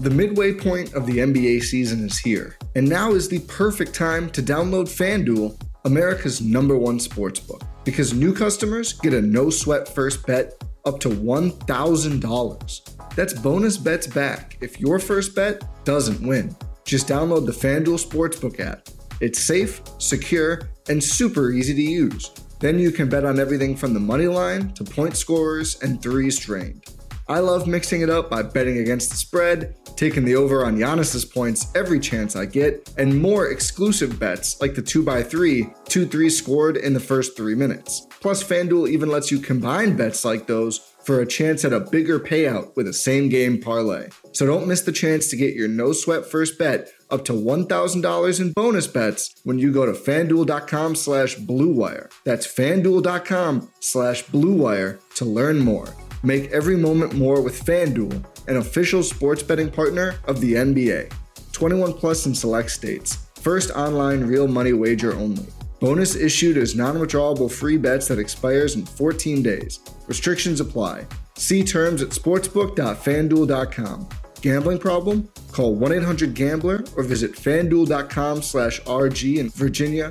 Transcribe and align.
The 0.00 0.10
midway 0.10 0.54
point 0.54 0.94
of 0.94 1.06
the 1.06 1.18
NBA 1.18 1.64
season 1.64 2.06
is 2.06 2.18
here, 2.18 2.56
and 2.76 2.88
now 2.88 3.14
is 3.14 3.28
the 3.28 3.40
perfect 3.40 3.94
time 3.94 4.30
to 4.30 4.40
download 4.40 4.84
FanDuel, 4.84 5.60
America's 5.86 6.40
number 6.40 6.78
one 6.78 7.00
sportsbook, 7.00 7.64
because 7.82 8.14
new 8.14 8.32
customers 8.32 8.92
get 8.92 9.12
a 9.12 9.20
no 9.20 9.50
sweat 9.50 9.88
first 9.88 10.24
bet 10.24 10.52
up 10.84 11.00
to 11.00 11.08
$1,000. 11.08 13.14
That's 13.16 13.32
bonus 13.32 13.76
bets 13.76 14.06
back 14.06 14.56
if 14.60 14.78
your 14.78 15.00
first 15.00 15.34
bet 15.34 15.64
doesn't 15.84 16.24
win. 16.24 16.54
Just 16.84 17.08
download 17.08 17.44
the 17.44 17.50
FanDuel 17.50 17.98
Sportsbook 17.98 18.60
app. 18.60 18.86
It's 19.20 19.40
safe, 19.40 19.82
secure, 19.98 20.70
and 20.88 21.02
super 21.02 21.50
easy 21.50 21.74
to 21.74 21.82
use. 21.82 22.30
Then 22.60 22.78
you 22.78 22.92
can 22.92 23.08
bet 23.08 23.24
on 23.24 23.40
everything 23.40 23.74
from 23.74 23.94
the 23.94 24.00
money 24.00 24.28
line 24.28 24.72
to 24.74 24.84
point 24.84 25.16
scorers 25.16 25.82
and 25.82 26.00
threes 26.00 26.38
drained. 26.38 26.84
I 27.30 27.40
love 27.40 27.66
mixing 27.66 28.00
it 28.00 28.08
up 28.08 28.30
by 28.30 28.40
betting 28.40 28.78
against 28.78 29.10
the 29.10 29.16
spread, 29.16 29.76
taking 29.98 30.24
the 30.24 30.36
over 30.36 30.64
on 30.64 30.78
Giannis's 30.78 31.24
points 31.24 31.66
every 31.74 31.98
chance 31.98 32.36
I 32.36 32.46
get, 32.46 32.88
and 32.96 33.20
more 33.20 33.48
exclusive 33.48 34.18
bets 34.18 34.60
like 34.60 34.74
the 34.74 34.82
2x3, 34.82 35.84
2 35.86 36.06
3 36.06 36.30
scored 36.30 36.76
in 36.76 36.94
the 36.94 37.00
first 37.00 37.36
3 37.36 37.56
minutes. 37.56 38.06
Plus, 38.20 38.42
FanDuel 38.42 38.88
even 38.88 39.10
lets 39.10 39.32
you 39.32 39.40
combine 39.40 39.96
bets 39.96 40.24
like 40.24 40.46
those 40.46 40.78
for 41.02 41.20
a 41.20 41.26
chance 41.26 41.64
at 41.64 41.72
a 41.72 41.80
bigger 41.80 42.20
payout 42.20 42.76
with 42.76 42.86
a 42.86 42.92
same 42.92 43.28
game 43.28 43.60
parlay. 43.60 44.08
So 44.32 44.46
don't 44.46 44.68
miss 44.68 44.82
the 44.82 44.92
chance 44.92 45.28
to 45.30 45.36
get 45.36 45.54
your 45.54 45.66
no 45.66 45.92
sweat 45.92 46.26
first 46.26 46.58
bet 46.58 46.90
up 47.10 47.24
to 47.24 47.32
$1,000 47.32 48.40
in 48.40 48.52
bonus 48.52 48.86
bets 48.86 49.34
when 49.42 49.58
you 49.58 49.72
go 49.72 49.86
to 49.86 49.92
fanduel.com 49.92 50.94
slash 50.94 51.36
bluewire. 51.36 52.10
That's 52.24 52.46
fanduel.com 52.46 53.70
slash 53.80 54.24
bluewire 54.26 55.00
to 55.14 55.24
learn 55.24 55.60
more. 55.60 55.88
Make 56.22 56.50
every 56.50 56.76
moment 56.76 57.14
more 57.14 57.40
with 57.40 57.64
FanDuel, 57.64 58.24
an 58.48 58.56
official 58.56 59.02
sports 59.02 59.42
betting 59.42 59.70
partner 59.70 60.16
of 60.26 60.40
the 60.40 60.54
NBA. 60.54 61.12
21 61.52 61.92
plus 61.92 62.26
in 62.26 62.34
select 62.34 62.70
states. 62.70 63.28
First 63.40 63.70
online 63.70 64.24
real 64.24 64.48
money 64.48 64.72
wager 64.72 65.14
only. 65.14 65.46
Bonus 65.80 66.16
issued 66.16 66.56
as 66.56 66.74
non-withdrawable 66.74 67.50
free 67.50 67.76
bets 67.76 68.08
that 68.08 68.18
expires 68.18 68.74
in 68.74 68.84
14 68.84 69.42
days. 69.42 69.78
Restrictions 70.08 70.60
apply. 70.60 71.06
See 71.36 71.62
terms 71.62 72.02
at 72.02 72.08
sportsbook.fanduel.com. 72.08 74.08
Gambling 74.40 74.78
problem? 74.78 75.28
Call 75.52 75.76
1-800-GAMBLER 75.76 76.84
or 76.96 77.02
visit 77.04 77.32
fanduel.com 77.32 78.42
slash 78.42 78.80
RG 78.82 79.38
in 79.38 79.50
Virginia, 79.50 80.10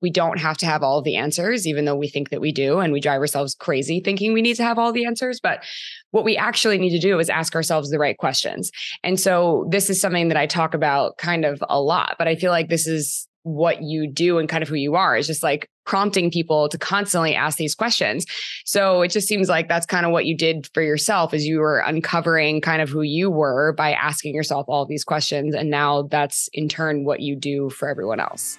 we 0.00 0.10
don't 0.10 0.38
have 0.38 0.56
to 0.58 0.66
have 0.66 0.82
all 0.82 1.02
the 1.02 1.16
answers, 1.16 1.66
even 1.66 1.84
though 1.84 1.96
we 1.96 2.08
think 2.08 2.30
that 2.30 2.40
we 2.40 2.52
do. 2.52 2.78
And 2.78 2.92
we 2.92 3.00
drive 3.00 3.20
ourselves 3.20 3.54
crazy 3.54 4.00
thinking 4.00 4.32
we 4.32 4.42
need 4.42 4.56
to 4.56 4.64
have 4.64 4.78
all 4.78 4.92
the 4.92 5.04
answers. 5.04 5.40
But 5.40 5.64
what 6.10 6.24
we 6.24 6.36
actually 6.36 6.78
need 6.78 6.90
to 6.90 6.98
do 6.98 7.18
is 7.18 7.28
ask 7.28 7.54
ourselves 7.54 7.90
the 7.90 7.98
right 7.98 8.16
questions. 8.16 8.70
And 9.02 9.18
so 9.18 9.66
this 9.70 9.90
is 9.90 10.00
something 10.00 10.28
that 10.28 10.36
I 10.36 10.46
talk 10.46 10.74
about 10.74 11.18
kind 11.18 11.44
of 11.44 11.62
a 11.68 11.80
lot, 11.80 12.16
but 12.18 12.28
I 12.28 12.36
feel 12.36 12.50
like 12.50 12.68
this 12.68 12.86
is 12.86 13.28
what 13.42 13.82
you 13.82 14.10
do 14.10 14.38
and 14.38 14.48
kind 14.48 14.62
of 14.62 14.68
who 14.68 14.74
you 14.74 14.94
are 14.94 15.16
is 15.16 15.26
just 15.26 15.42
like 15.42 15.70
prompting 15.86 16.30
people 16.30 16.68
to 16.68 16.76
constantly 16.76 17.34
ask 17.34 17.56
these 17.56 17.74
questions. 17.74 18.26
So 18.66 19.00
it 19.00 19.10
just 19.10 19.26
seems 19.26 19.48
like 19.48 19.68
that's 19.68 19.86
kind 19.86 20.04
of 20.04 20.12
what 20.12 20.26
you 20.26 20.36
did 20.36 20.68
for 20.74 20.82
yourself 20.82 21.32
is 21.32 21.46
you 21.46 21.60
were 21.60 21.78
uncovering 21.78 22.60
kind 22.60 22.82
of 22.82 22.90
who 22.90 23.02
you 23.02 23.30
were 23.30 23.72
by 23.72 23.92
asking 23.92 24.34
yourself 24.34 24.66
all 24.68 24.84
these 24.84 25.04
questions 25.04 25.54
and 25.54 25.70
now 25.70 26.02
that's 26.02 26.48
in 26.52 26.68
turn 26.68 27.04
what 27.04 27.20
you 27.20 27.36
do 27.36 27.70
for 27.70 27.88
everyone 27.88 28.20
else. 28.20 28.58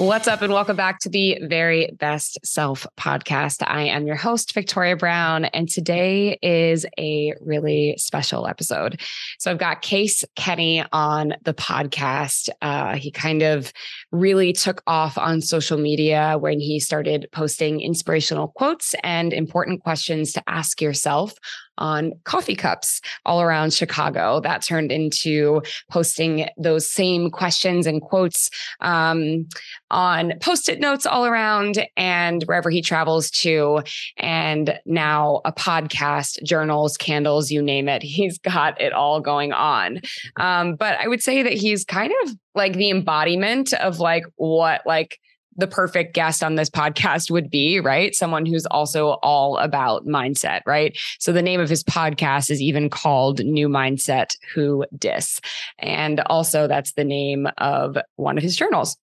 What's 0.00 0.26
up, 0.28 0.40
and 0.40 0.50
welcome 0.50 0.76
back 0.76 1.00
to 1.00 1.10
the 1.10 1.36
Very 1.42 1.90
Best 1.98 2.38
Self 2.42 2.86
podcast. 2.98 3.62
I 3.66 3.82
am 3.82 4.06
your 4.06 4.16
host, 4.16 4.54
Victoria 4.54 4.96
Brown, 4.96 5.44
and 5.44 5.68
today 5.68 6.38
is 6.40 6.86
a 6.98 7.34
really 7.42 7.96
special 7.98 8.46
episode. 8.46 8.98
So, 9.38 9.50
I've 9.50 9.58
got 9.58 9.82
Case 9.82 10.24
Kenny 10.36 10.82
on 10.90 11.34
the 11.44 11.52
podcast. 11.52 12.48
Uh, 12.62 12.96
he 12.96 13.10
kind 13.10 13.42
of 13.42 13.74
really 14.10 14.54
took 14.54 14.82
off 14.86 15.18
on 15.18 15.42
social 15.42 15.76
media 15.76 16.38
when 16.40 16.60
he 16.60 16.80
started 16.80 17.28
posting 17.30 17.82
inspirational 17.82 18.48
quotes 18.48 18.94
and 19.02 19.34
important 19.34 19.82
questions 19.82 20.32
to 20.32 20.42
ask 20.46 20.80
yourself 20.80 21.34
on 21.80 22.12
coffee 22.24 22.54
cups 22.54 23.00
all 23.26 23.42
around 23.42 23.72
Chicago. 23.72 24.40
That 24.40 24.62
turned 24.62 24.92
into 24.92 25.62
posting 25.90 26.48
those 26.56 26.88
same 26.88 27.30
questions 27.30 27.86
and 27.86 28.00
quotes 28.00 28.50
um, 28.80 29.48
on 29.90 30.34
post 30.40 30.68
it 30.68 30.78
notes 30.78 31.06
all 31.06 31.26
around 31.26 31.84
and 31.96 32.42
wherever 32.44 32.70
he 32.70 32.82
travels 32.82 33.30
to. 33.30 33.82
And 34.18 34.78
now 34.86 35.40
a 35.44 35.52
podcast, 35.52 36.42
journals, 36.44 36.96
candles, 36.96 37.50
you 37.50 37.62
name 37.62 37.88
it. 37.88 38.02
He's 38.02 38.38
got 38.38 38.80
it 38.80 38.92
all 38.92 39.20
going 39.20 39.52
on. 39.52 40.00
Um, 40.36 40.76
but 40.76 40.98
I 41.00 41.08
would 41.08 41.22
say 41.22 41.42
that 41.42 41.54
he's 41.54 41.84
kind 41.84 42.12
of 42.22 42.34
like 42.54 42.74
the 42.74 42.90
embodiment 42.90 43.72
of 43.74 43.98
like 43.98 44.24
what 44.36 44.82
like 44.86 45.18
the 45.56 45.66
perfect 45.66 46.14
guest 46.14 46.42
on 46.42 46.54
this 46.54 46.70
podcast 46.70 47.30
would 47.30 47.50
be, 47.50 47.80
right? 47.80 48.14
Someone 48.14 48.46
who's 48.46 48.66
also 48.66 49.18
all 49.22 49.58
about 49.58 50.06
mindset, 50.06 50.60
right? 50.66 50.96
So 51.18 51.32
the 51.32 51.42
name 51.42 51.60
of 51.60 51.68
his 51.68 51.84
podcast 51.84 52.50
is 52.50 52.62
even 52.62 52.88
called 52.88 53.44
New 53.44 53.68
Mindset 53.68 54.36
Who 54.54 54.84
Dis. 54.96 55.40
And 55.78 56.20
also 56.26 56.66
that's 56.66 56.92
the 56.92 57.04
name 57.04 57.48
of 57.58 57.98
one 58.16 58.36
of 58.38 58.42
his 58.42 58.56
journals. 58.56 58.96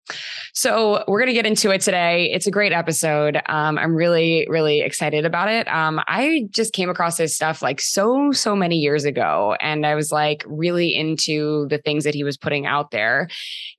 So 0.53 1.03
we're 1.07 1.19
going 1.19 1.27
to 1.27 1.33
get 1.33 1.47
into 1.47 1.71
it 1.71 1.81
today. 1.81 2.31
It's 2.31 2.45
a 2.45 2.51
great 2.51 2.71
episode. 2.71 3.41
Um, 3.47 3.77
I'm 3.77 3.95
really, 3.95 4.45
really 4.49 4.81
excited 4.81 5.25
about 5.25 5.49
it. 5.49 5.67
Um, 5.67 5.99
I 6.07 6.47
just 6.51 6.73
came 6.73 6.89
across 6.89 7.17
his 7.17 7.35
stuff 7.35 7.61
like 7.61 7.81
so, 7.81 8.31
so 8.31 8.55
many 8.55 8.77
years 8.77 9.03
ago. 9.03 9.55
And 9.59 9.85
I 9.85 9.95
was 9.95 10.11
like 10.11 10.43
really 10.45 10.95
into 10.95 11.67
the 11.69 11.79
things 11.79 12.03
that 12.03 12.13
he 12.13 12.23
was 12.23 12.37
putting 12.37 12.67
out 12.67 12.91
there. 12.91 13.27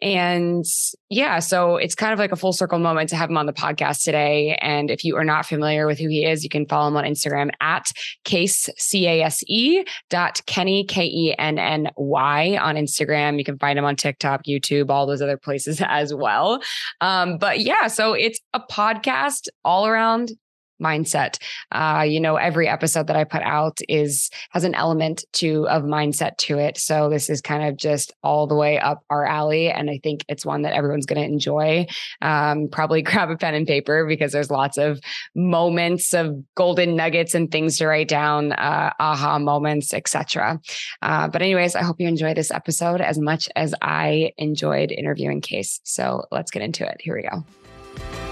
And 0.02 0.64
yeah, 1.08 1.38
so 1.38 1.76
it's 1.76 1.94
kind 1.94 2.12
of 2.12 2.18
like 2.18 2.32
a 2.32 2.36
full 2.36 2.52
circle 2.56 2.78
moment 2.78 3.08
to 3.10 3.16
have 3.16 3.30
him 3.30 3.36
on 3.36 3.46
the 3.46 3.52
podcast 3.52 4.02
today. 4.02 4.58
And 4.60 4.90
if 4.90 5.04
you 5.04 5.16
are 5.16 5.24
not 5.24 5.46
familiar 5.46 5.86
with 5.86 5.98
who 5.98 6.08
he 6.08 6.24
is, 6.24 6.42
you 6.42 6.50
can 6.50 6.66
follow 6.66 6.88
him 6.88 6.96
on 6.96 7.04
Instagram 7.04 7.50
at 7.60 7.90
case, 8.24 8.68
C 8.78 9.06
A 9.06 9.22
S 9.22 9.42
E 9.46 9.84
dot 10.10 10.40
Kenny, 10.46 10.84
K 10.84 11.04
E 11.04 11.34
N 11.38 11.58
N 11.58 11.90
Y 11.96 12.56
on 12.60 12.76
Instagram. 12.76 13.38
You 13.38 13.44
can 13.44 13.58
find 13.58 13.78
him 13.78 13.84
on 13.84 13.96
TikTok, 13.96 14.44
YouTube, 14.46 14.90
all 14.90 15.06
those 15.06 15.22
other 15.22 15.36
places 15.36 15.80
as 15.86 16.14
well. 16.14 16.62
Um, 17.00 17.38
but 17.38 17.60
yeah, 17.60 17.86
so 17.86 18.12
it's 18.12 18.40
a 18.52 18.60
podcast 18.60 19.48
all 19.64 19.86
around 19.86 20.32
mindset. 20.82 21.38
Uh, 21.72 22.04
you 22.06 22.20
know, 22.20 22.36
every 22.36 22.68
episode 22.68 23.06
that 23.06 23.16
I 23.16 23.24
put 23.24 23.42
out 23.42 23.78
is 23.88 24.30
has 24.50 24.64
an 24.64 24.74
element 24.74 25.24
to 25.34 25.68
of 25.68 25.82
mindset 25.82 26.36
to 26.38 26.58
it. 26.58 26.78
So 26.78 27.08
this 27.08 27.30
is 27.30 27.40
kind 27.40 27.68
of 27.68 27.76
just 27.76 28.12
all 28.22 28.46
the 28.46 28.54
way 28.54 28.78
up 28.78 29.02
our 29.10 29.24
alley, 29.24 29.70
and 29.70 29.90
I 29.90 30.00
think 30.02 30.24
it's 30.28 30.44
one 30.44 30.62
that 30.62 30.72
everyone's 30.72 31.06
going 31.06 31.20
to 31.20 31.32
enjoy. 31.32 31.86
Um, 32.22 32.68
probably 32.68 33.02
grab 33.06 33.30
a 33.30 33.36
pen 33.36 33.54
and 33.54 33.66
paper 33.66 34.06
because 34.06 34.32
there's 34.32 34.50
lots 34.50 34.78
of 34.78 35.00
moments 35.34 36.12
of 36.12 36.34
golden 36.54 36.96
nuggets 36.96 37.34
and 37.34 37.50
things 37.50 37.78
to 37.78 37.86
write 37.86 38.08
down, 38.08 38.52
uh, 38.52 38.92
aha 38.98 39.38
moments, 39.38 39.94
etc. 39.94 40.60
Uh, 41.02 41.28
but 41.28 41.42
anyways, 41.42 41.74
I 41.74 41.82
hope 41.82 42.00
you 42.00 42.08
enjoy 42.08 42.34
this 42.34 42.50
episode 42.50 43.00
as 43.00 43.18
much 43.18 43.48
as 43.54 43.74
I 43.80 44.32
enjoyed 44.38 44.90
interviewing 44.90 45.36
Case. 45.40 45.80
So 45.84 46.24
let's 46.30 46.50
get 46.50 46.62
into 46.62 46.88
it. 46.88 47.00
Here 47.00 47.14
we 47.14 47.22
go. 47.22 48.25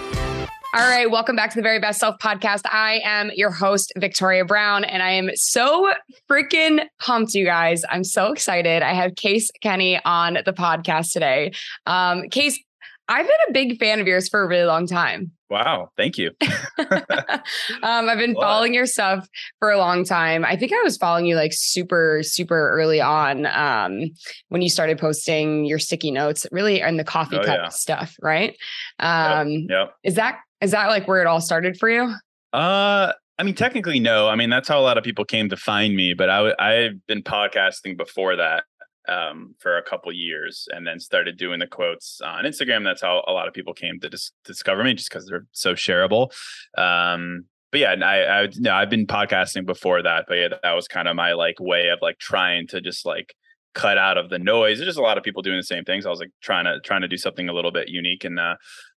All 0.74 0.80
right, 0.80 1.08
welcome 1.08 1.36
back 1.36 1.50
to 1.50 1.56
the 1.56 1.62
Very 1.62 1.78
Best 1.78 2.00
Self 2.00 2.18
podcast. 2.18 2.62
I 2.64 3.00
am 3.04 3.30
your 3.36 3.52
host, 3.52 3.92
Victoria 3.96 4.44
Brown, 4.44 4.82
and 4.82 5.04
I 5.04 5.10
am 5.10 5.30
so 5.36 5.92
freaking 6.28 6.84
pumped, 6.98 7.32
you 7.32 7.44
guys. 7.44 7.84
I'm 7.88 8.02
so 8.02 8.32
excited. 8.32 8.82
I 8.82 8.92
have 8.92 9.14
Case 9.14 9.52
Kenny 9.62 10.00
on 10.04 10.38
the 10.44 10.52
podcast 10.52 11.12
today. 11.12 11.52
Um, 11.86 12.28
Case, 12.28 12.58
I've 13.06 13.24
been 13.24 13.36
a 13.50 13.52
big 13.52 13.78
fan 13.78 14.00
of 14.00 14.08
yours 14.08 14.28
for 14.28 14.42
a 14.42 14.48
really 14.48 14.64
long 14.64 14.88
time. 14.88 15.30
Wow, 15.48 15.90
thank 15.96 16.18
you. 16.18 16.32
um, 16.78 18.08
I've 18.08 18.18
been 18.18 18.34
following 18.34 18.74
your 18.74 18.86
stuff 18.86 19.28
for 19.60 19.70
a 19.70 19.78
long 19.78 20.04
time. 20.04 20.44
I 20.44 20.56
think 20.56 20.72
I 20.72 20.82
was 20.82 20.96
following 20.96 21.26
you 21.26 21.36
like 21.36 21.52
super, 21.54 22.18
super 22.24 22.70
early 22.70 23.00
on 23.00 23.46
um, 23.46 24.10
when 24.48 24.60
you 24.60 24.68
started 24.68 24.98
posting 24.98 25.66
your 25.66 25.78
sticky 25.78 26.10
notes, 26.10 26.46
really, 26.50 26.82
and 26.82 26.98
the 26.98 27.04
coffee 27.04 27.36
oh, 27.36 27.44
cup 27.44 27.58
yeah. 27.62 27.68
stuff, 27.68 28.16
right? 28.20 28.56
Um, 28.98 29.50
yep. 29.50 29.66
yep. 29.68 29.94
Is 30.02 30.14
that 30.14 30.40
is 30.60 30.70
that 30.70 30.88
like 30.88 31.06
where 31.08 31.20
it 31.20 31.26
all 31.26 31.40
started 31.40 31.76
for 31.76 31.88
you? 31.90 32.14
Uh, 32.52 33.12
I 33.38 33.42
mean, 33.42 33.54
technically, 33.54 34.00
no. 34.00 34.28
I 34.28 34.36
mean, 34.36 34.50
that's 34.50 34.68
how 34.68 34.78
a 34.78 34.82
lot 34.82 34.98
of 34.98 35.04
people 35.04 35.24
came 35.24 35.48
to 35.48 35.56
find 35.56 35.96
me. 35.96 36.14
But 36.14 36.30
I, 36.30 36.54
I've 36.58 37.06
been 37.06 37.22
podcasting 37.22 37.96
before 37.96 38.36
that. 38.36 38.64
um, 39.08 39.54
for 39.58 39.76
a 39.76 39.82
couple 39.82 40.10
years 40.12 40.66
and 40.70 40.86
then 40.86 40.98
started 40.98 41.36
doing 41.36 41.58
the 41.58 41.66
quotes 41.66 42.20
on 42.22 42.44
Instagram. 42.44 42.84
That's 42.84 43.02
how 43.02 43.22
a 43.26 43.32
lot 43.32 43.48
of 43.48 43.54
people 43.54 43.74
came 43.74 44.00
to 44.00 44.08
dis- 44.08 44.32
discover 44.44 44.82
me 44.82 44.94
just 44.94 45.10
because 45.10 45.26
they're 45.26 45.46
so 45.52 45.74
shareable. 45.74 46.30
Um, 46.78 47.44
but 47.70 47.80
yeah, 47.80 47.92
I, 47.92 48.42
I, 48.42 48.48
know, 48.56 48.72
I've 48.72 48.90
been 48.90 49.06
podcasting 49.06 49.66
before 49.66 50.02
that, 50.02 50.24
but 50.28 50.34
yeah, 50.34 50.48
that 50.62 50.72
was 50.72 50.88
kind 50.88 51.08
of 51.08 51.16
my 51.16 51.32
like 51.32 51.56
way 51.60 51.88
of 51.88 51.98
like 52.00 52.18
trying 52.18 52.66
to 52.68 52.80
just 52.80 53.04
like 53.04 53.34
cut 53.74 53.98
out 53.98 54.16
of 54.16 54.30
the 54.30 54.38
noise. 54.38 54.78
There's 54.78 54.88
just 54.88 54.98
a 54.98 55.02
lot 55.02 55.18
of 55.18 55.24
people 55.24 55.42
doing 55.42 55.56
the 55.56 55.64
same 55.64 55.84
things. 55.84 56.06
I 56.06 56.10
was 56.10 56.20
like 56.20 56.30
trying 56.40 56.64
to 56.64 56.80
trying 56.80 57.02
to 57.02 57.08
do 57.08 57.16
something 57.16 57.48
a 57.48 57.52
little 57.52 57.72
bit 57.72 57.88
unique, 57.88 58.24
and 58.24 58.38
uh, 58.38 58.54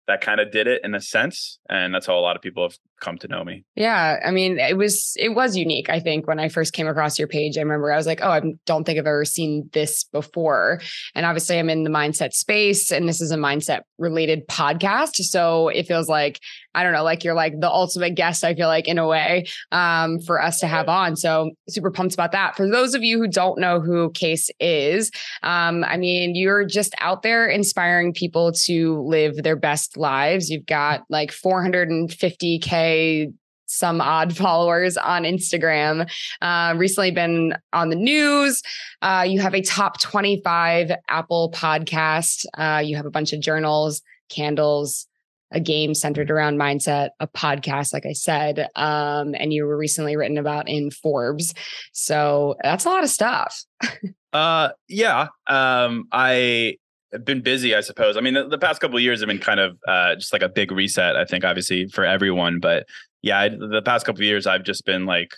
that 0.07 0.21
kind 0.21 0.39
of 0.39 0.51
did 0.51 0.67
it 0.67 0.81
in 0.83 0.95
a 0.95 1.01
sense 1.01 1.59
and 1.69 1.93
that's 1.93 2.05
how 2.05 2.17
a 2.17 2.21
lot 2.21 2.35
of 2.35 2.41
people 2.41 2.63
have 2.63 2.77
come 2.99 3.17
to 3.19 3.27
know 3.27 3.43
me. 3.43 3.63
Yeah 3.75 4.19
i 4.25 4.31
mean 4.31 4.57
it 4.57 4.77
was 4.77 5.13
it 5.19 5.29
was 5.35 5.55
unique 5.55 5.89
i 5.89 5.99
think 5.99 6.27
when 6.27 6.39
i 6.39 6.49
first 6.49 6.73
came 6.73 6.87
across 6.87 7.19
your 7.19 7.27
page 7.27 7.57
i 7.57 7.61
remember 7.61 7.91
i 7.91 7.97
was 7.97 8.07
like 8.07 8.21
oh 8.23 8.29
i 8.29 8.41
don't 8.65 8.85
think 8.85 8.97
i've 8.97 9.05
ever 9.05 9.25
seen 9.25 9.69
this 9.73 10.03
before. 10.05 10.81
And 11.13 11.25
obviously 11.25 11.59
i'm 11.59 11.69
in 11.69 11.83
the 11.83 11.89
mindset 11.89 12.33
space 12.33 12.91
and 12.91 13.07
this 13.07 13.21
is 13.21 13.31
a 13.31 13.37
mindset 13.37 13.81
related 13.97 14.47
podcast 14.47 15.15
so 15.15 15.67
it 15.69 15.87
feels 15.87 16.07
like 16.07 16.39
i 16.77 16.83
don't 16.83 16.93
know 16.93 17.03
like 17.03 17.23
you're 17.23 17.33
like 17.33 17.59
the 17.59 17.69
ultimate 17.69 18.15
guest 18.15 18.43
i 18.43 18.53
feel 18.53 18.67
like 18.67 18.87
in 18.87 18.97
a 18.97 19.07
way 19.07 19.45
um, 19.71 20.19
for 20.19 20.41
us 20.41 20.59
to 20.59 20.67
have 20.67 20.87
on 20.87 21.15
so 21.15 21.51
super 21.67 21.91
pumped 21.91 22.13
about 22.13 22.31
that 22.31 22.55
for 22.55 22.69
those 22.69 22.93
of 22.93 23.03
you 23.03 23.17
who 23.17 23.27
don't 23.27 23.59
know 23.59 23.79
who 23.79 24.11
case 24.11 24.49
is 24.59 25.11
um, 25.43 25.83
i 25.85 25.97
mean 25.97 26.35
you're 26.35 26.65
just 26.65 26.93
out 26.99 27.23
there 27.23 27.47
inspiring 27.47 28.13
people 28.13 28.51
to 28.51 29.01
live 29.01 29.43
their 29.43 29.55
best 29.55 29.97
lives. 29.97 30.49
You've 30.49 30.65
got 30.65 31.03
like 31.09 31.31
450K 31.31 33.33
some 33.69 33.99
odd 33.99 34.35
followers 34.37 34.97
on 34.97 35.23
Instagram. 35.23 36.09
Uh, 36.41 36.73
recently 36.77 37.11
been 37.11 37.53
on 37.73 37.89
the 37.89 37.95
news. 37.95 38.61
Uh, 39.01 39.25
you 39.27 39.41
have 39.41 39.53
a 39.53 39.61
top 39.61 39.99
25 39.99 40.91
Apple 41.09 41.51
podcast. 41.53 42.45
Uh, 42.57 42.79
you 42.79 42.95
have 42.95 43.05
a 43.05 43.11
bunch 43.11 43.33
of 43.33 43.41
journals, 43.41 44.01
candles, 44.29 45.06
a 45.51 45.59
game 45.59 45.93
centered 45.93 46.29
around 46.29 46.57
mindset, 46.57 47.09
a 47.19 47.27
podcast, 47.27 47.93
like 47.93 48.05
I 48.05 48.13
said, 48.13 48.67
um, 48.75 49.33
and 49.35 49.53
you 49.53 49.65
were 49.65 49.77
recently 49.77 50.15
written 50.15 50.37
about 50.37 50.67
in 50.67 50.91
Forbes. 50.91 51.53
So 51.93 52.55
that's 52.63 52.85
a 52.85 52.89
lot 52.89 53.03
of 53.03 53.09
stuff. 53.09 53.63
uh, 54.33 54.69
yeah. 54.87 55.27
Um, 55.47 56.07
I 56.11 56.77
have 57.13 57.25
been 57.25 57.41
busy, 57.41 57.75
I 57.75 57.81
suppose. 57.81 58.17
I 58.17 58.21
mean, 58.21 58.33
the, 58.33 58.47
the 58.47 58.57
past 58.57 58.81
couple 58.81 58.99
years 58.99 59.21
have 59.21 59.27
been 59.27 59.39
kind 59.39 59.59
of 59.59 59.77
uh, 59.87 60.15
just 60.15 60.33
like 60.33 60.41
a 60.41 60.49
big 60.49 60.71
reset. 60.71 61.15
I 61.15 61.25
think, 61.25 61.45
obviously, 61.45 61.87
for 61.87 62.03
everyone. 62.03 62.59
But 62.59 62.85
yeah, 63.21 63.39
I, 63.39 63.49
the 63.49 63.81
past 63.83 64.05
couple 64.05 64.23
years, 64.23 64.47
I've 64.47 64.63
just 64.63 64.85
been 64.85 65.05
like 65.05 65.31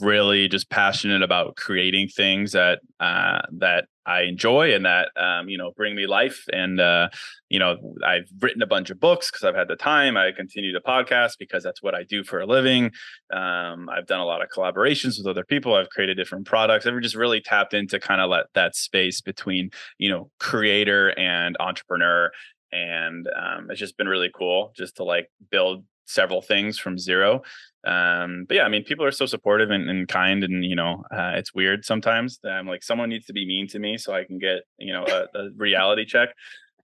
really 0.00 0.48
just 0.48 0.70
passionate 0.70 1.22
about 1.22 1.56
creating 1.56 2.08
things 2.08 2.52
that 2.52 2.80
uh, 3.00 3.42
that 3.58 3.86
I 4.06 4.22
enjoy 4.22 4.74
and 4.74 4.84
that 4.84 5.10
um, 5.16 5.48
you 5.48 5.58
know 5.58 5.72
bring 5.76 5.94
me 5.94 6.06
life. 6.06 6.44
And 6.52 6.80
uh, 6.80 7.08
you 7.48 7.58
know, 7.58 7.76
I've 8.06 8.28
written 8.40 8.62
a 8.62 8.66
bunch 8.66 8.90
of 8.90 9.00
books 9.00 9.30
because 9.30 9.44
I've 9.44 9.54
had 9.54 9.68
the 9.68 9.76
time. 9.76 10.16
I 10.16 10.32
continue 10.32 10.72
to 10.72 10.80
podcast 10.80 11.32
because 11.38 11.62
that's 11.62 11.82
what 11.82 11.94
I 11.94 12.04
do 12.04 12.24
for 12.24 12.40
a 12.40 12.46
living. 12.46 12.92
Um, 13.32 13.88
I've 13.88 14.06
done 14.06 14.20
a 14.20 14.24
lot 14.24 14.42
of 14.42 14.48
collaborations 14.48 15.18
with 15.18 15.26
other 15.26 15.44
people. 15.44 15.74
I've 15.74 15.90
created 15.90 16.16
different 16.16 16.46
products. 16.46 16.86
I've 16.86 17.00
just 17.00 17.16
really 17.16 17.40
tapped 17.40 17.74
into 17.74 17.98
kind 17.98 18.20
of 18.20 18.30
let 18.30 18.46
that 18.54 18.74
space 18.74 19.20
between 19.20 19.70
you 19.98 20.10
know 20.10 20.30
creator 20.38 21.18
and 21.18 21.56
entrepreneur. 21.60 22.30
And 22.72 23.26
um, 23.36 23.68
it's 23.70 23.80
just 23.80 23.96
been 23.96 24.08
really 24.08 24.30
cool 24.32 24.72
just 24.76 24.96
to 24.96 25.04
like 25.04 25.28
build 25.50 25.84
several 26.10 26.42
things 26.42 26.78
from 26.78 26.98
zero. 26.98 27.42
Um 27.86 28.44
but 28.46 28.56
yeah 28.56 28.64
i 28.64 28.68
mean 28.68 28.84
people 28.84 29.06
are 29.06 29.10
so 29.10 29.24
supportive 29.24 29.70
and, 29.70 29.88
and 29.88 30.06
kind 30.06 30.44
and 30.44 30.62
you 30.66 30.76
know 30.76 31.02
uh, 31.10 31.32
it's 31.36 31.54
weird 31.54 31.86
sometimes 31.86 32.38
that 32.42 32.52
i'm 32.52 32.66
like 32.66 32.82
someone 32.82 33.08
needs 33.08 33.24
to 33.26 33.32
be 33.32 33.46
mean 33.46 33.68
to 33.68 33.78
me 33.78 33.96
so 33.96 34.12
i 34.12 34.22
can 34.24 34.38
get 34.38 34.64
you 34.78 34.92
know 34.92 35.06
a, 35.06 35.38
a 35.38 35.48
reality 35.56 36.04
check. 36.04 36.28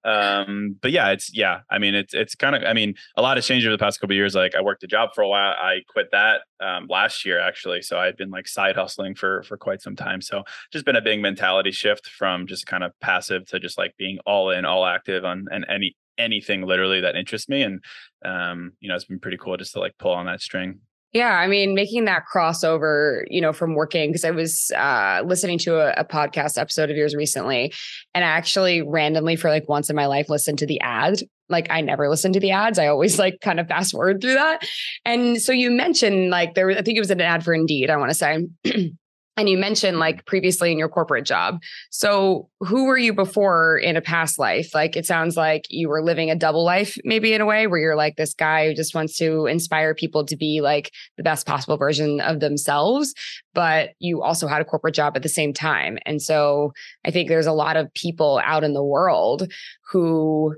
Um 0.05 0.77
but 0.81 0.93
yeah 0.93 1.09
it's 1.11 1.37
yeah 1.37 1.61
i 1.69 1.79
mean 1.79 1.95
it's 1.95 2.15
it's 2.15 2.35
kind 2.35 2.55
of 2.57 2.63
i 2.63 2.73
mean 2.73 2.95
a 3.17 3.21
lot 3.21 3.37
has 3.37 3.47
changed 3.47 3.67
over 3.67 3.77
the 3.77 3.85
past 3.85 4.01
couple 4.01 4.17
years 4.17 4.35
like 4.35 4.55
i 4.55 4.63
worked 4.63 4.85
a 4.85 4.87
job 4.87 5.11
for 5.15 5.21
a 5.21 5.29
while 5.29 5.53
i 5.61 5.81
quit 5.89 6.07
that 6.13 6.43
um, 6.61 6.87
last 6.89 7.27
year 7.27 7.41
actually 7.41 7.83
so 7.83 7.99
I've 7.99 8.17
been 8.17 8.31
like 8.31 8.49
side 8.49 8.77
hustling 8.77 9.17
for 9.17 9.43
for 9.43 9.59
quite 9.59 9.83
some 9.83 9.97
time 9.97 10.23
so 10.23 10.45
just 10.73 10.87
been 10.87 10.97
a 10.97 11.03
big 11.03 11.21
mentality 11.21 11.73
shift 11.73 12.07
from 12.09 12.47
just 12.47 12.67
kind 12.67 12.85
of 12.85 12.93
passive 13.01 13.45
to 13.49 13.59
just 13.59 13.77
like 13.77 13.95
being 13.99 14.19
all 14.25 14.51
in 14.51 14.65
all 14.65 14.87
active 14.87 15.25
on 15.25 15.47
and 15.51 15.67
any 15.69 15.97
anything 16.19 16.63
literally 16.63 17.01
that 17.01 17.17
interests 17.17 17.49
me 17.49 17.63
and 17.63 17.83
um 18.25 18.73
you 18.81 18.89
know 18.89 18.95
it's 18.95 19.05
been 19.05 19.21
pretty 19.21 19.37
cool 19.37 19.57
just 19.57 19.73
to 19.73 19.81
like 19.81 19.97
pull 19.99 20.13
on 20.13 20.27
that 20.27 20.41
string 20.41 20.81
yeah, 21.17 21.39
I 21.39 21.47
mean, 21.47 21.75
making 21.75 22.05
that 22.05 22.25
crossover, 22.31 23.23
you 23.29 23.41
know, 23.41 23.55
from 23.55 23.75
working 23.75 24.11
because 24.11 24.23
I 24.23 24.33
was 24.33 24.71
uh, 24.77 25.23
listening 25.25 25.57
to 25.61 25.77
a, 25.77 26.03
a, 26.03 26.05
podcast 26.05 26.59
episode 26.59 26.91
of 26.91 26.97
yours 26.99 27.15
recently, 27.15 27.73
and 28.13 28.23
I 28.23 28.29
actually 28.29 28.83
randomly 28.83 29.35
for 29.35 29.49
like 29.49 29.67
once 29.67 29.89
in 29.89 29.97
my 29.97 30.05
life 30.05 30.29
listened 30.29 30.59
to 30.59 30.67
the 30.67 30.79
ad. 30.81 31.21
Like 31.49 31.69
I 31.71 31.81
never 31.81 32.11
listened 32.11 32.35
to 32.35 32.41
the 32.41 32.51
ads. 32.51 32.79
I 32.79 32.89
always 32.89 33.19
like 33.19 33.39
kind 33.41 33.59
of 33.59 33.67
fast 33.67 33.93
forward 33.93 34.21
through 34.21 34.35
that. 34.35 34.69
And 35.07 35.41
so 35.41 35.53
you 35.53 35.71
mentioned 35.71 36.29
like 36.29 36.55
there, 36.55 36.67
was, 36.67 36.77
I 36.77 36.83
think 36.83 36.99
it 36.99 37.01
was 37.01 37.11
an 37.11 37.23
ad 37.23 37.45
for 37.45 37.55
Indeed. 37.55 37.89
I 37.89 37.97
want 37.97 38.11
to 38.11 38.15
say. 38.15 38.47
and 39.37 39.49
you 39.49 39.59
mentioned 39.59 39.99
like 39.99 40.25
previously 40.25 40.73
in 40.73 40.79
your 40.79 40.89
corporate 40.89 41.27
job. 41.27 41.61
So, 41.91 42.49
who 42.61 42.87
were 42.87 42.97
you 42.97 43.13
before 43.13 43.79
in 43.79 43.97
a 43.97 44.01
past 44.01 44.39
life? 44.39 44.75
Like, 44.75 44.97
it 44.97 45.05
sounds 45.05 45.37
like 45.37 45.67
you 45.69 45.89
were 45.89 46.03
living 46.03 46.31
a 46.31 46.35
double 46.35 46.65
life, 46.65 46.97
maybe 47.05 47.35
in 47.35 47.41
a 47.41 47.47
way 47.47 47.67
where 47.67 47.79
you're 47.79 47.97
like 47.97 48.17
this 48.17 48.35
guy 48.35 48.67
who 48.67 48.75
just 48.75 48.95
wants 48.95 49.17
to 49.19 49.47
inspire 49.47 49.95
people 49.95 50.25
to 50.27 50.37
be 50.37 50.61
like 50.63 50.91
the 51.17 51.23
best 51.23 51.47
possible 51.47 51.77
version 51.77 52.21
of 52.21 52.41
themselves, 52.41 53.15
but 53.55 53.91
you 53.99 54.23
also 54.23 54.47
had 54.47 54.63
a 54.63 54.65
corporate 54.65 54.95
job 54.95 55.17
at 55.17 55.23
the 55.23 55.29
same 55.29 55.53
time. 55.53 55.99
And 56.07 56.23
so, 56.23 56.73
I 57.05 57.11
think 57.11 57.29
there's 57.29 57.47
a 57.47 57.53
lot 57.53 57.77
of 57.77 57.93
people 57.95 58.41
out 58.45 58.65
in 58.65 58.73
the 58.73 58.85
world 58.85 59.53
who 59.91 60.55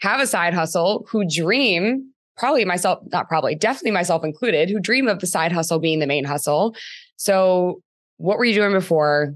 have 0.00 0.20
a 0.20 0.26
side 0.26 0.54
hustle, 0.54 1.06
who 1.10 1.24
dream 1.28 2.12
probably 2.36 2.64
myself, 2.64 3.00
not 3.12 3.28
probably, 3.28 3.54
definitely 3.54 3.90
myself 3.90 4.24
included, 4.24 4.70
who 4.70 4.80
dream 4.80 5.08
of 5.08 5.18
the 5.18 5.26
side 5.26 5.52
hustle 5.52 5.78
being 5.78 5.98
the 5.98 6.06
main 6.06 6.24
hustle. 6.24 6.74
So, 7.16 7.82
what 8.20 8.38
were 8.38 8.44
you 8.44 8.54
doing 8.54 8.72
before 8.72 9.34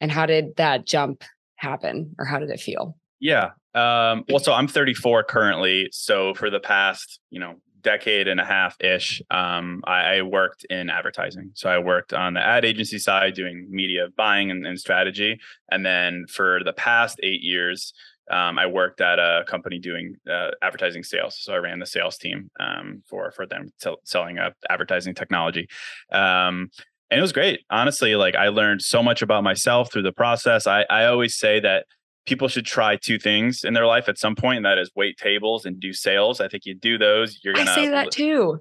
and 0.00 0.12
how 0.12 0.26
did 0.26 0.56
that 0.56 0.84
jump 0.84 1.24
happen 1.56 2.14
or 2.18 2.26
how 2.26 2.38
did 2.38 2.50
it 2.50 2.60
feel? 2.60 2.96
Yeah. 3.18 3.50
Um, 3.74 4.24
well, 4.28 4.38
so 4.38 4.52
I'm 4.52 4.68
34 4.68 5.24
currently. 5.24 5.88
So 5.90 6.34
for 6.34 6.50
the 6.50 6.60
past, 6.60 7.18
you 7.30 7.40
know, 7.40 7.54
decade 7.80 8.28
and 8.28 8.38
a 8.38 8.44
half 8.44 8.76
ish, 8.80 9.22
um, 9.30 9.82
I, 9.86 10.16
I, 10.16 10.22
worked 10.22 10.64
in 10.64 10.90
advertising. 10.90 11.52
So 11.54 11.70
I 11.70 11.78
worked 11.78 12.12
on 12.12 12.34
the 12.34 12.40
ad 12.40 12.64
agency 12.64 12.98
side 12.98 13.34
doing 13.34 13.68
media 13.70 14.08
buying 14.16 14.50
and, 14.50 14.66
and 14.66 14.78
strategy. 14.78 15.38
And 15.70 15.86
then 15.86 16.26
for 16.28 16.60
the 16.64 16.72
past 16.72 17.20
eight 17.22 17.42
years, 17.42 17.92
um, 18.30 18.58
I 18.58 18.66
worked 18.66 19.00
at 19.00 19.18
a 19.18 19.44
company 19.46 19.78
doing 19.78 20.16
uh, 20.28 20.50
advertising 20.62 21.04
sales. 21.04 21.38
So 21.38 21.54
I 21.54 21.58
ran 21.58 21.78
the 21.78 21.86
sales 21.86 22.18
team 22.18 22.50
um, 22.58 23.02
for 23.06 23.30
for 23.30 23.46
them 23.46 23.72
t- 23.80 23.94
selling 24.04 24.38
uh, 24.38 24.50
advertising 24.68 25.14
technology. 25.14 25.68
Um, 26.10 26.70
and 27.10 27.18
it 27.18 27.22
was 27.22 27.32
great 27.32 27.60
honestly 27.70 28.16
like 28.16 28.34
i 28.36 28.48
learned 28.48 28.82
so 28.82 29.02
much 29.02 29.22
about 29.22 29.42
myself 29.42 29.92
through 29.92 30.02
the 30.02 30.12
process 30.12 30.66
i, 30.66 30.84
I 30.90 31.06
always 31.06 31.36
say 31.36 31.60
that 31.60 31.86
people 32.26 32.48
should 32.48 32.66
try 32.66 32.96
two 32.96 33.18
things 33.18 33.62
in 33.64 33.74
their 33.74 33.86
life 33.86 34.08
at 34.08 34.18
some 34.18 34.34
point 34.34 34.58
and 34.58 34.66
that 34.66 34.78
is 34.78 34.90
wait 34.94 35.16
tables 35.16 35.64
and 35.64 35.78
do 35.78 35.92
sales 35.92 36.40
i 36.40 36.48
think 36.48 36.64
you 36.64 36.74
do 36.74 36.98
those 36.98 37.40
you're 37.42 37.54
gonna 37.54 37.70
I 37.70 37.74
say 37.74 37.88
that 37.88 38.10
too 38.10 38.58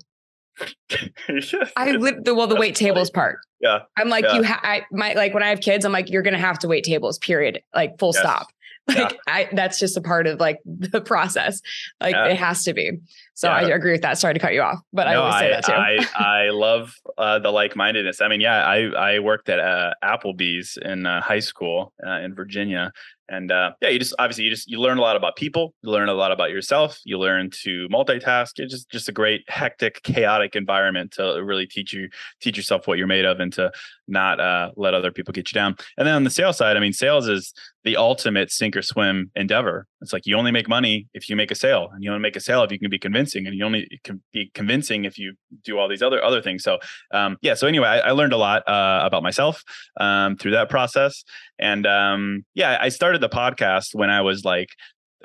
I 1.75 1.91
live 1.91 2.23
the 2.23 2.33
well 2.33 2.47
the 2.47 2.55
wait 2.55 2.75
tables 2.75 3.09
part. 3.09 3.39
Yeah. 3.59 3.79
I'm 3.97 4.09
like 4.09 4.23
yeah. 4.23 4.35
you 4.35 4.43
ha- 4.43 4.61
I 4.63 4.83
my 4.91 5.13
like 5.13 5.33
when 5.33 5.43
I 5.43 5.49
have 5.49 5.59
kids 5.59 5.85
I'm 5.85 5.91
like 5.91 6.09
you're 6.09 6.21
going 6.21 6.33
to 6.33 6.39
have 6.39 6.59
to 6.59 6.67
wait 6.67 6.83
tables 6.83 7.17
period. 7.19 7.61
Like 7.73 7.97
full 7.99 8.13
yes. 8.13 8.21
stop. 8.21 8.47
Like 8.87 8.97
yeah. 8.97 9.17
I 9.27 9.49
that's 9.51 9.79
just 9.79 9.97
a 9.97 10.01
part 10.01 10.27
of 10.27 10.39
like 10.39 10.59
the 10.65 11.01
process. 11.01 11.59
Like 11.99 12.13
yeah. 12.13 12.27
it 12.27 12.37
has 12.37 12.63
to 12.65 12.73
be. 12.73 12.91
So 13.33 13.49
yeah. 13.49 13.55
I 13.55 13.61
agree 13.61 13.91
with 13.91 14.01
that. 14.03 14.17
Sorry 14.17 14.33
to 14.33 14.39
cut 14.39 14.53
you 14.53 14.61
off, 14.61 14.79
but 14.93 15.05
no, 15.05 15.09
I 15.09 15.15
always 15.15 15.35
say 15.39 15.47
I, 15.47 15.49
that 15.49 15.65
too. 15.65 16.15
I, 16.15 16.45
I 16.45 16.49
love 16.51 16.93
uh, 17.17 17.39
the 17.39 17.51
like 17.51 17.75
mindedness. 17.75 18.21
I 18.21 18.27
mean, 18.27 18.41
yeah, 18.41 18.63
I 18.63 19.15
I 19.15 19.19
worked 19.19 19.49
at 19.49 19.59
uh, 19.59 19.93
Applebee's 20.03 20.77
in 20.81 21.05
uh, 21.05 21.21
high 21.21 21.39
school 21.39 21.93
uh, 22.05 22.19
in 22.19 22.35
Virginia, 22.35 22.91
and 23.29 23.51
uh, 23.51 23.71
yeah, 23.81 23.89
you 23.89 23.99
just 23.99 24.13
obviously 24.19 24.43
you 24.43 24.49
just 24.49 24.69
you 24.69 24.79
learn 24.79 24.97
a 24.97 25.01
lot 25.01 25.15
about 25.15 25.35
people, 25.35 25.73
you 25.81 25.89
learn 25.89 26.09
a 26.09 26.13
lot 26.13 26.31
about 26.31 26.51
yourself, 26.51 26.99
you 27.05 27.17
learn 27.17 27.49
to 27.63 27.87
multitask. 27.89 28.51
It's 28.57 28.73
just 28.73 28.89
just 28.89 29.09
a 29.09 29.11
great 29.11 29.43
hectic, 29.47 30.03
chaotic 30.03 30.55
environment 30.55 31.11
to 31.13 31.41
really 31.43 31.65
teach 31.65 31.93
you 31.93 32.09
teach 32.41 32.57
yourself 32.57 32.87
what 32.87 32.97
you're 32.97 33.07
made 33.07 33.25
of 33.25 33.39
and 33.39 33.51
to 33.53 33.71
not 34.07 34.39
uh, 34.39 34.71
let 34.75 34.93
other 34.93 35.11
people 35.11 35.31
get 35.31 35.51
you 35.51 35.55
down. 35.55 35.75
And 35.97 36.07
then 36.07 36.15
on 36.15 36.23
the 36.23 36.29
sales 36.29 36.57
side, 36.57 36.77
I 36.77 36.79
mean, 36.79 36.93
sales 36.93 37.27
is 37.27 37.53
the 37.83 37.97
ultimate 37.97 38.51
sink 38.51 38.75
or 38.75 38.81
swim 38.81 39.31
endeavor. 39.35 39.87
It's 40.05 40.13
like 40.13 40.25
you 40.25 40.37
only 40.37 40.51
make 40.51 40.69
money 40.69 41.07
if 41.13 41.29
you 41.29 41.35
make 41.35 41.51
a 41.51 41.55
sale, 41.55 41.89
and 41.93 42.03
you 42.03 42.09
only 42.11 42.21
make 42.21 42.35
a 42.35 42.39
sale 42.39 42.63
if 42.63 42.71
you 42.71 42.79
can 42.79 42.89
be 42.89 42.99
convincing, 42.99 43.45
and 43.47 43.55
you 43.57 43.65
only 43.65 43.81
can 44.03 44.21
be 44.31 44.51
convincing 44.53 45.05
if 45.05 45.17
you 45.17 45.33
do 45.63 45.77
all 45.79 45.87
these 45.89 46.03
other 46.07 46.23
other 46.23 46.41
things. 46.41 46.63
So 46.63 46.79
um, 47.11 47.37
yeah. 47.41 47.55
So 47.55 47.67
anyway, 47.67 47.87
I, 47.87 47.99
I 47.99 48.11
learned 48.11 48.33
a 48.33 48.37
lot 48.37 48.61
uh, 48.67 49.01
about 49.03 49.23
myself 49.23 49.63
um, 49.99 50.37
through 50.37 50.51
that 50.51 50.69
process, 50.69 51.23
and 51.59 51.85
um, 51.85 52.45
yeah, 52.53 52.77
I 52.79 52.89
started 52.89 53.21
the 53.21 53.29
podcast 53.29 53.95
when 53.95 54.09
I 54.09 54.21
was 54.21 54.45
like 54.45 54.69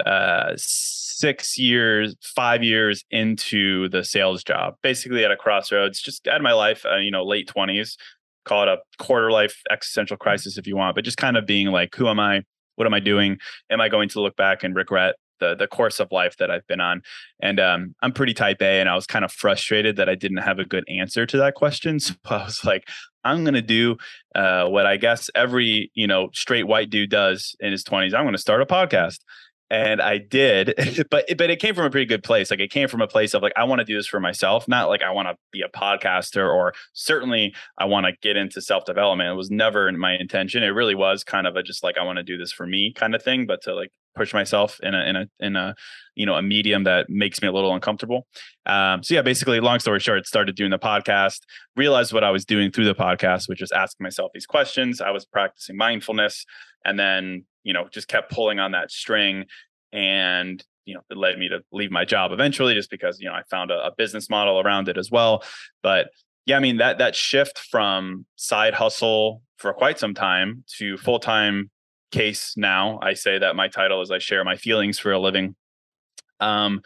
uh, 0.04 0.52
six 0.56 1.58
years, 1.58 2.16
five 2.22 2.62
years 2.62 3.04
into 3.10 3.88
the 3.90 4.02
sales 4.02 4.42
job, 4.42 4.74
basically 4.82 5.24
at 5.24 5.30
a 5.30 5.36
crossroads, 5.36 6.00
just 6.00 6.26
out 6.26 6.36
of 6.36 6.42
my 6.42 6.54
life, 6.54 6.86
uh, 6.86 6.96
you 6.96 7.10
know, 7.10 7.24
late 7.24 7.46
twenties. 7.46 7.96
call 8.44 8.62
it 8.62 8.68
a 8.68 8.78
quarter 8.98 9.30
life 9.30 9.62
existential 9.70 10.16
crisis 10.16 10.58
if 10.58 10.66
you 10.66 10.76
want, 10.76 10.94
but 10.94 11.04
just 11.04 11.18
kind 11.18 11.36
of 11.36 11.46
being 11.46 11.68
like, 11.68 11.94
who 11.94 12.08
am 12.08 12.18
I? 12.18 12.42
What 12.80 12.86
am 12.86 12.94
I 12.94 13.00
doing? 13.00 13.38
Am 13.70 13.80
I 13.80 13.90
going 13.90 14.08
to 14.08 14.20
look 14.22 14.36
back 14.36 14.64
and 14.64 14.74
regret 14.74 15.16
the 15.40 15.56
the 15.56 15.66
course 15.66 15.98
of 15.98 16.12
life 16.12 16.36
that 16.36 16.50
I've 16.50 16.66
been 16.68 16.80
on. 16.80 17.02
And 17.42 17.58
um, 17.58 17.94
I'm 18.02 18.12
pretty 18.12 18.34
type 18.34 18.62
A, 18.62 18.80
and 18.80 18.88
I 18.88 18.94
was 18.94 19.06
kind 19.06 19.24
of 19.24 19.32
frustrated 19.32 19.96
that 19.96 20.08
I 20.08 20.14
didn't 20.14 20.38
have 20.38 20.60
a 20.60 20.64
good 20.64 20.84
answer 20.88 21.26
to 21.26 21.36
that 21.38 21.54
question. 21.54 21.98
So 22.10 22.14
I 22.26 22.44
was 22.44 22.64
like, 22.64 22.88
I'm 23.24 23.44
gonna 23.44 23.62
do 23.62 23.96
uh, 24.34 24.66
what 24.66 24.86
I 24.86 24.96
guess 24.96 25.30
every 25.34 25.90
you 25.94 26.06
know 26.06 26.28
straight 26.32 26.66
white 26.66 26.90
dude 26.90 27.10
does 27.10 27.56
in 27.60 27.72
his 27.72 27.82
20s. 27.82 28.14
I'm 28.14 28.24
gonna 28.24 28.38
start 28.38 28.62
a 28.62 28.66
podcast 28.66 29.18
and 29.70 30.02
I 30.02 30.18
did, 30.18 30.74
but 31.10 31.26
but 31.36 31.50
it 31.50 31.60
came 31.60 31.74
from 31.74 31.84
a 31.84 31.90
pretty 31.90 32.06
good 32.06 32.24
place. 32.24 32.50
Like 32.50 32.60
it 32.60 32.70
came 32.70 32.88
from 32.88 33.00
a 33.00 33.06
place 33.06 33.34
of 33.34 33.42
like 33.42 33.52
I 33.56 33.64
want 33.64 33.78
to 33.78 33.84
do 33.84 33.96
this 33.96 34.06
for 34.06 34.20
myself, 34.20 34.66
not 34.66 34.88
like 34.88 35.02
I 35.02 35.10
want 35.10 35.28
to 35.28 35.36
be 35.52 35.62
a 35.62 35.68
podcaster 35.68 36.52
or 36.52 36.74
certainly 36.92 37.54
I 37.78 37.84
want 37.84 38.06
to 38.06 38.12
get 38.20 38.36
into 38.36 38.60
self 38.60 38.84
development. 38.84 39.30
It 39.30 39.34
was 39.34 39.50
never 39.50 39.90
my 39.92 40.16
intention. 40.16 40.62
It 40.62 40.68
really 40.68 40.94
was 40.94 41.24
kind 41.24 41.46
of 41.46 41.56
a 41.56 41.62
just 41.62 41.82
like 41.82 41.96
I 41.96 42.04
want 42.04 42.16
to 42.16 42.22
do 42.24 42.36
this 42.36 42.52
for 42.52 42.66
me 42.66 42.92
kind 42.92 43.14
of 43.14 43.22
thing, 43.22 43.46
but 43.46 43.62
to 43.62 43.74
like 43.74 43.90
push 44.16 44.34
myself 44.34 44.80
in 44.82 44.94
a 44.94 45.04
in 45.04 45.16
a 45.16 45.26
in 45.38 45.56
a 45.56 45.74
you 46.14 46.26
know 46.26 46.34
a 46.34 46.42
medium 46.42 46.84
that 46.84 47.08
makes 47.08 47.40
me 47.40 47.48
a 47.48 47.52
little 47.52 47.74
uncomfortable. 47.74 48.26
Um, 48.66 49.02
so 49.02 49.14
yeah, 49.14 49.22
basically, 49.22 49.60
long 49.60 49.78
story 49.78 50.00
short, 50.00 50.26
started 50.26 50.56
doing 50.56 50.70
the 50.70 50.78
podcast. 50.78 51.40
Realized 51.76 52.12
what 52.12 52.24
I 52.24 52.30
was 52.30 52.44
doing 52.44 52.70
through 52.70 52.86
the 52.86 52.94
podcast, 52.94 53.48
which 53.48 53.62
is 53.62 53.72
asking 53.72 54.04
myself 54.04 54.32
these 54.34 54.46
questions. 54.46 55.00
I 55.00 55.10
was 55.10 55.24
practicing 55.24 55.76
mindfulness, 55.76 56.44
and 56.84 56.98
then 56.98 57.44
you 57.62 57.72
know 57.72 57.88
just 57.90 58.08
kept 58.08 58.32
pulling 58.32 58.58
on 58.58 58.72
that 58.72 58.90
string 58.90 59.44
and 59.92 60.64
you 60.84 60.94
know 60.94 61.00
it 61.10 61.16
led 61.16 61.38
me 61.38 61.48
to 61.48 61.60
leave 61.72 61.90
my 61.90 62.04
job 62.04 62.32
eventually 62.32 62.74
just 62.74 62.90
because 62.90 63.20
you 63.20 63.28
know 63.28 63.34
i 63.34 63.42
found 63.50 63.70
a, 63.70 63.86
a, 63.86 63.92
business 63.96 64.30
model 64.30 64.60
around 64.60 64.88
it 64.88 64.96
as 64.96 65.10
well. 65.10 65.42
But 65.82 66.10
yeah 66.46 66.56
i 66.56 66.60
mean 66.60 66.78
that 66.78 66.98
that 66.98 67.14
shift 67.14 67.58
from 67.58 68.24
side 68.36 68.74
hustle 68.74 69.42
for 69.56 69.72
quite 69.72 69.98
some 69.98 70.14
time 70.14 70.64
to 70.78 70.96
full-time 70.96 71.70
case 72.10 72.54
now 72.56 72.98
i 73.02 73.14
say 73.14 73.38
that 73.38 73.54
my 73.54 73.68
title 73.68 74.00
is 74.00 74.10
i 74.10 74.18
share 74.18 74.42
my 74.42 74.56
feelings 74.56 74.98
for 74.98 75.12
a 75.12 75.18
living. 75.18 75.54
Um 76.40 76.82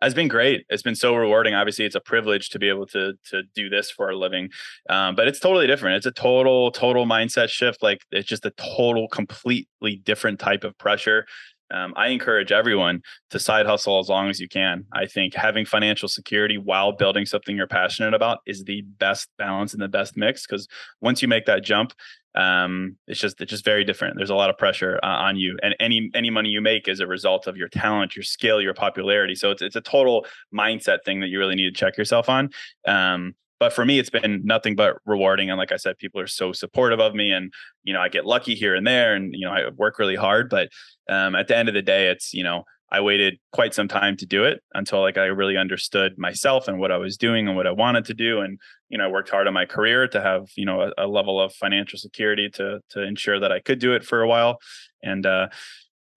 has 0.00 0.14
been 0.14 0.28
great. 0.28 0.64
It's 0.68 0.82
been 0.82 0.94
so 0.94 1.14
rewarding. 1.14 1.54
Obviously, 1.54 1.84
it's 1.84 1.94
a 1.94 2.00
privilege 2.00 2.50
to 2.50 2.58
be 2.58 2.68
able 2.68 2.86
to 2.88 3.14
to 3.30 3.42
do 3.54 3.68
this 3.68 3.90
for 3.90 4.10
a 4.10 4.16
living, 4.16 4.50
um, 4.88 5.14
but 5.14 5.28
it's 5.28 5.40
totally 5.40 5.66
different. 5.66 5.96
It's 5.96 6.06
a 6.06 6.12
total 6.12 6.70
total 6.70 7.06
mindset 7.06 7.48
shift. 7.48 7.82
Like 7.82 8.02
it's 8.10 8.28
just 8.28 8.46
a 8.46 8.50
total 8.50 9.08
completely 9.08 9.96
different 10.04 10.38
type 10.38 10.64
of 10.64 10.76
pressure. 10.78 11.26
Um, 11.70 11.92
I 11.96 12.08
encourage 12.08 12.52
everyone 12.52 13.02
to 13.30 13.38
side 13.38 13.66
hustle 13.66 13.98
as 13.98 14.08
long 14.08 14.28
as 14.28 14.40
you 14.40 14.48
can. 14.48 14.84
I 14.92 15.06
think 15.06 15.34
having 15.34 15.64
financial 15.64 16.08
security 16.08 16.58
while 16.58 16.92
building 16.92 17.26
something 17.26 17.56
you're 17.56 17.66
passionate 17.66 18.14
about 18.14 18.38
is 18.46 18.64
the 18.64 18.82
best 18.82 19.28
balance 19.38 19.72
and 19.72 19.82
the 19.82 19.88
best 19.88 20.16
mix. 20.16 20.46
Because 20.46 20.68
once 21.00 21.22
you 21.22 21.28
make 21.28 21.46
that 21.46 21.62
jump, 21.62 21.92
um, 22.34 22.96
it's 23.06 23.20
just 23.20 23.40
it's 23.40 23.50
just 23.50 23.64
very 23.64 23.84
different. 23.84 24.16
There's 24.16 24.30
a 24.30 24.34
lot 24.34 24.50
of 24.50 24.56
pressure 24.56 25.00
uh, 25.02 25.06
on 25.06 25.36
you, 25.36 25.58
and 25.62 25.74
any 25.80 26.10
any 26.14 26.30
money 26.30 26.50
you 26.50 26.60
make 26.60 26.86
is 26.86 27.00
a 27.00 27.06
result 27.06 27.46
of 27.46 27.56
your 27.56 27.68
talent, 27.68 28.14
your 28.14 28.22
skill, 28.22 28.60
your 28.60 28.74
popularity. 28.74 29.34
So 29.34 29.50
it's 29.50 29.62
it's 29.62 29.76
a 29.76 29.80
total 29.80 30.26
mindset 30.54 30.98
thing 31.04 31.20
that 31.20 31.28
you 31.28 31.38
really 31.38 31.56
need 31.56 31.74
to 31.74 31.78
check 31.78 31.96
yourself 31.96 32.28
on. 32.28 32.50
Um, 32.86 33.34
but 33.60 33.72
for 33.72 33.84
me 33.84 33.98
it's 33.98 34.10
been 34.10 34.40
nothing 34.44 34.76
but 34.76 34.96
rewarding 35.06 35.50
and 35.50 35.58
like 35.58 35.72
i 35.72 35.76
said 35.76 35.98
people 35.98 36.20
are 36.20 36.26
so 36.26 36.52
supportive 36.52 37.00
of 37.00 37.14
me 37.14 37.30
and 37.30 37.52
you 37.84 37.92
know 37.92 38.00
i 38.00 38.08
get 38.08 38.26
lucky 38.26 38.54
here 38.54 38.74
and 38.74 38.86
there 38.86 39.14
and 39.14 39.34
you 39.34 39.46
know 39.46 39.52
i 39.52 39.68
work 39.76 39.98
really 39.98 40.16
hard 40.16 40.48
but 40.48 40.68
um, 41.08 41.34
at 41.34 41.48
the 41.48 41.56
end 41.56 41.68
of 41.68 41.74
the 41.74 41.82
day 41.82 42.08
it's 42.08 42.32
you 42.34 42.42
know 42.42 42.64
i 42.90 43.00
waited 43.00 43.38
quite 43.52 43.74
some 43.74 43.88
time 43.88 44.16
to 44.16 44.26
do 44.26 44.44
it 44.44 44.62
until 44.74 45.00
like 45.00 45.18
i 45.18 45.24
really 45.24 45.56
understood 45.56 46.18
myself 46.18 46.68
and 46.68 46.78
what 46.78 46.92
i 46.92 46.96
was 46.96 47.16
doing 47.16 47.48
and 47.48 47.56
what 47.56 47.66
i 47.66 47.72
wanted 47.72 48.04
to 48.04 48.14
do 48.14 48.40
and 48.40 48.58
you 48.88 48.98
know 48.98 49.04
i 49.04 49.10
worked 49.10 49.30
hard 49.30 49.46
on 49.46 49.54
my 49.54 49.64
career 49.64 50.06
to 50.06 50.20
have 50.20 50.48
you 50.56 50.64
know 50.64 50.82
a, 50.82 50.92
a 50.98 51.06
level 51.06 51.40
of 51.40 51.52
financial 51.54 51.98
security 51.98 52.48
to 52.48 52.80
to 52.88 53.02
ensure 53.02 53.40
that 53.40 53.52
i 53.52 53.60
could 53.60 53.78
do 53.78 53.94
it 53.94 54.04
for 54.04 54.22
a 54.22 54.28
while 54.28 54.58
and 55.02 55.26
uh 55.26 55.48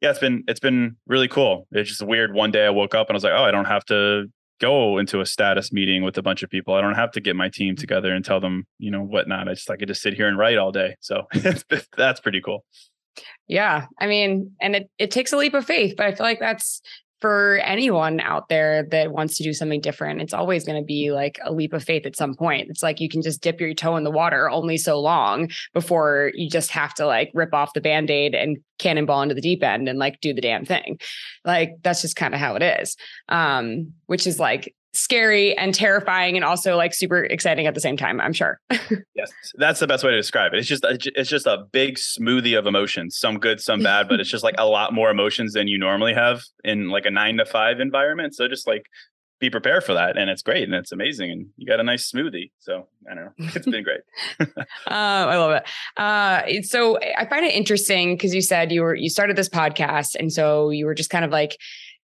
yeah, 0.01 0.10
it's 0.10 0.19
been 0.19 0.43
it's 0.48 0.60
been 0.60 0.98
really 1.05 1.27
cool. 1.27 1.67
It's 1.71 1.88
just 1.88 2.01
weird. 2.01 2.33
One 2.33 2.50
day 2.50 2.65
I 2.65 2.71
woke 2.71 2.95
up 2.95 3.07
and 3.07 3.13
I 3.13 3.17
was 3.17 3.24
like, 3.24 3.33
oh, 3.36 3.43
I 3.43 3.51
don't 3.51 3.65
have 3.65 3.86
to 3.86 4.25
go 4.61 4.99
into 4.99 5.19
a 5.19 5.25
status 5.25 5.73
meeting 5.73 6.03
with 6.03 6.17
a 6.17 6.21
bunch 6.21 6.43
of 6.43 6.49
people. 6.49 6.75
I 6.75 6.81
don't 6.81 6.95
have 6.95 7.11
to 7.13 7.19
get 7.19 7.35
my 7.35 7.49
team 7.49 7.75
together 7.75 8.13
and 8.13 8.23
tell 8.23 8.39
them, 8.39 8.65
you 8.77 8.91
know, 8.91 9.01
whatnot. 9.01 9.49
I 9.49 9.55
just 9.55 9.69
I 9.69 9.75
could 9.75 9.87
just 9.87 10.01
sit 10.01 10.13
here 10.13 10.27
and 10.27 10.37
write 10.37 10.57
all 10.57 10.71
day. 10.71 10.95
So 11.01 11.23
that's 11.97 12.19
pretty 12.21 12.41
cool. 12.41 12.63
Yeah. 13.47 13.87
I 13.99 14.07
mean, 14.07 14.51
and 14.61 14.75
it, 14.75 14.89
it 14.97 15.11
takes 15.11 15.33
a 15.33 15.37
leap 15.37 15.53
of 15.55 15.65
faith, 15.65 15.95
but 15.97 16.05
I 16.05 16.15
feel 16.15 16.25
like 16.25 16.39
that's 16.39 16.81
for 17.21 17.59
anyone 17.63 18.19
out 18.19 18.49
there 18.49 18.83
that 18.89 19.11
wants 19.11 19.37
to 19.37 19.43
do 19.43 19.53
something 19.53 19.79
different, 19.79 20.21
it's 20.21 20.33
always 20.33 20.65
going 20.65 20.81
to 20.81 20.85
be 20.85 21.11
like 21.11 21.39
a 21.43 21.53
leap 21.53 21.71
of 21.71 21.83
faith 21.83 22.07
at 22.07 22.15
some 22.15 22.35
point. 22.35 22.69
It's 22.69 22.81
like 22.81 22.99
you 22.99 23.07
can 23.07 23.21
just 23.21 23.41
dip 23.41 23.61
your 23.61 23.73
toe 23.75 23.95
in 23.95 24.03
the 24.03 24.11
water 24.11 24.49
only 24.49 24.77
so 24.77 24.99
long 24.99 25.49
before 25.73 26.31
you 26.33 26.49
just 26.49 26.71
have 26.71 26.95
to 26.95 27.05
like 27.05 27.31
rip 27.35 27.53
off 27.53 27.73
the 27.73 27.81
band 27.81 28.09
aid 28.09 28.33
and 28.33 28.57
cannonball 28.79 29.21
into 29.21 29.35
the 29.35 29.41
deep 29.41 29.63
end 29.63 29.87
and 29.87 29.99
like 29.99 30.19
do 30.19 30.33
the 30.33 30.41
damn 30.41 30.65
thing. 30.65 30.99
Like 31.45 31.75
that's 31.83 32.01
just 32.01 32.15
kind 32.15 32.33
of 32.33 32.39
how 32.39 32.55
it 32.55 32.63
is. 32.63 32.97
Um, 33.29 33.93
which 34.07 34.25
is 34.25 34.39
like 34.39 34.73
scary 34.93 35.57
and 35.57 35.74
terrifying 35.74 36.36
and 36.36 36.43
also 36.43 36.75
like 36.75 36.93
super 36.93 37.24
exciting 37.24 37.65
at 37.65 37.74
the 37.74 37.79
same 37.79 37.98
time 37.98 38.19
i'm 38.19 38.33
sure. 38.33 38.60
Yes 39.15 39.31
that's 39.55 39.79
the 39.79 39.88
best 39.88 40.03
way 40.03 40.12
to 40.12 40.17
describe 40.17 40.53
it. 40.53 40.60
It's 40.60 40.67
just 40.67 40.86
it's 40.86 41.29
just 41.29 41.45
a 41.45 41.65
big 41.71 41.95
smoothie 41.95 42.57
of 42.57 42.65
emotions 42.65 43.17
some 43.17 43.38
good 43.38 43.60
some 43.62 43.81
bad 43.81 44.07
but 44.07 44.19
it's 44.19 44.29
just 44.29 44.43
like 44.43 44.55
a 44.57 44.65
lot 44.65 44.93
more 44.93 45.10
emotions 45.10 45.53
than 45.53 45.67
you 45.67 45.77
normally 45.77 46.13
have 46.13 46.41
in 46.63 46.89
like 46.89 47.05
a 47.05 47.12
9 47.12 47.38
to 47.38 47.45
5 47.45 47.79
environment. 47.79 48.36
So 48.36 48.48
just 48.48 48.67
like 48.67 48.86
be 49.39 49.50
prepared 49.50 49.83
for 49.83 49.93
that 49.93 50.17
and 50.17 50.29
it's 50.29 50.43
great 50.43 50.63
and 50.63 50.74
it's 50.74 50.91
amazing 50.91 51.31
and 51.31 51.48
you 51.57 51.67
got 51.67 51.79
a 51.79 51.83
nice 51.83 52.12
smoothie. 52.12 52.51
So 52.60 52.88
i 53.10 53.15
don't 53.15 53.25
know. 53.25 53.31
It's 53.55 53.65
been 53.65 53.83
great. 53.83 54.01
Uh, 54.39 54.45
i 54.88 55.38
love 55.38 55.51
it. 55.51 55.63
Uh, 55.98 56.63
so 56.63 56.98
i 57.17 57.25
find 57.25 57.45
it 57.45 57.53
interesting 57.53 58.15
because 58.15 58.33
you 58.33 58.41
said 58.41 58.71
you 58.71 58.81
were 58.81 58.95
you 58.95 59.10
started 59.10 59.36
this 59.36 59.50
podcast 59.50 60.15
and 60.15 60.31
so 60.31 60.69
you 60.69 60.86
were 60.86 60.95
just 60.95 61.10
kind 61.10 61.25
of 61.25 61.31
like 61.31 61.57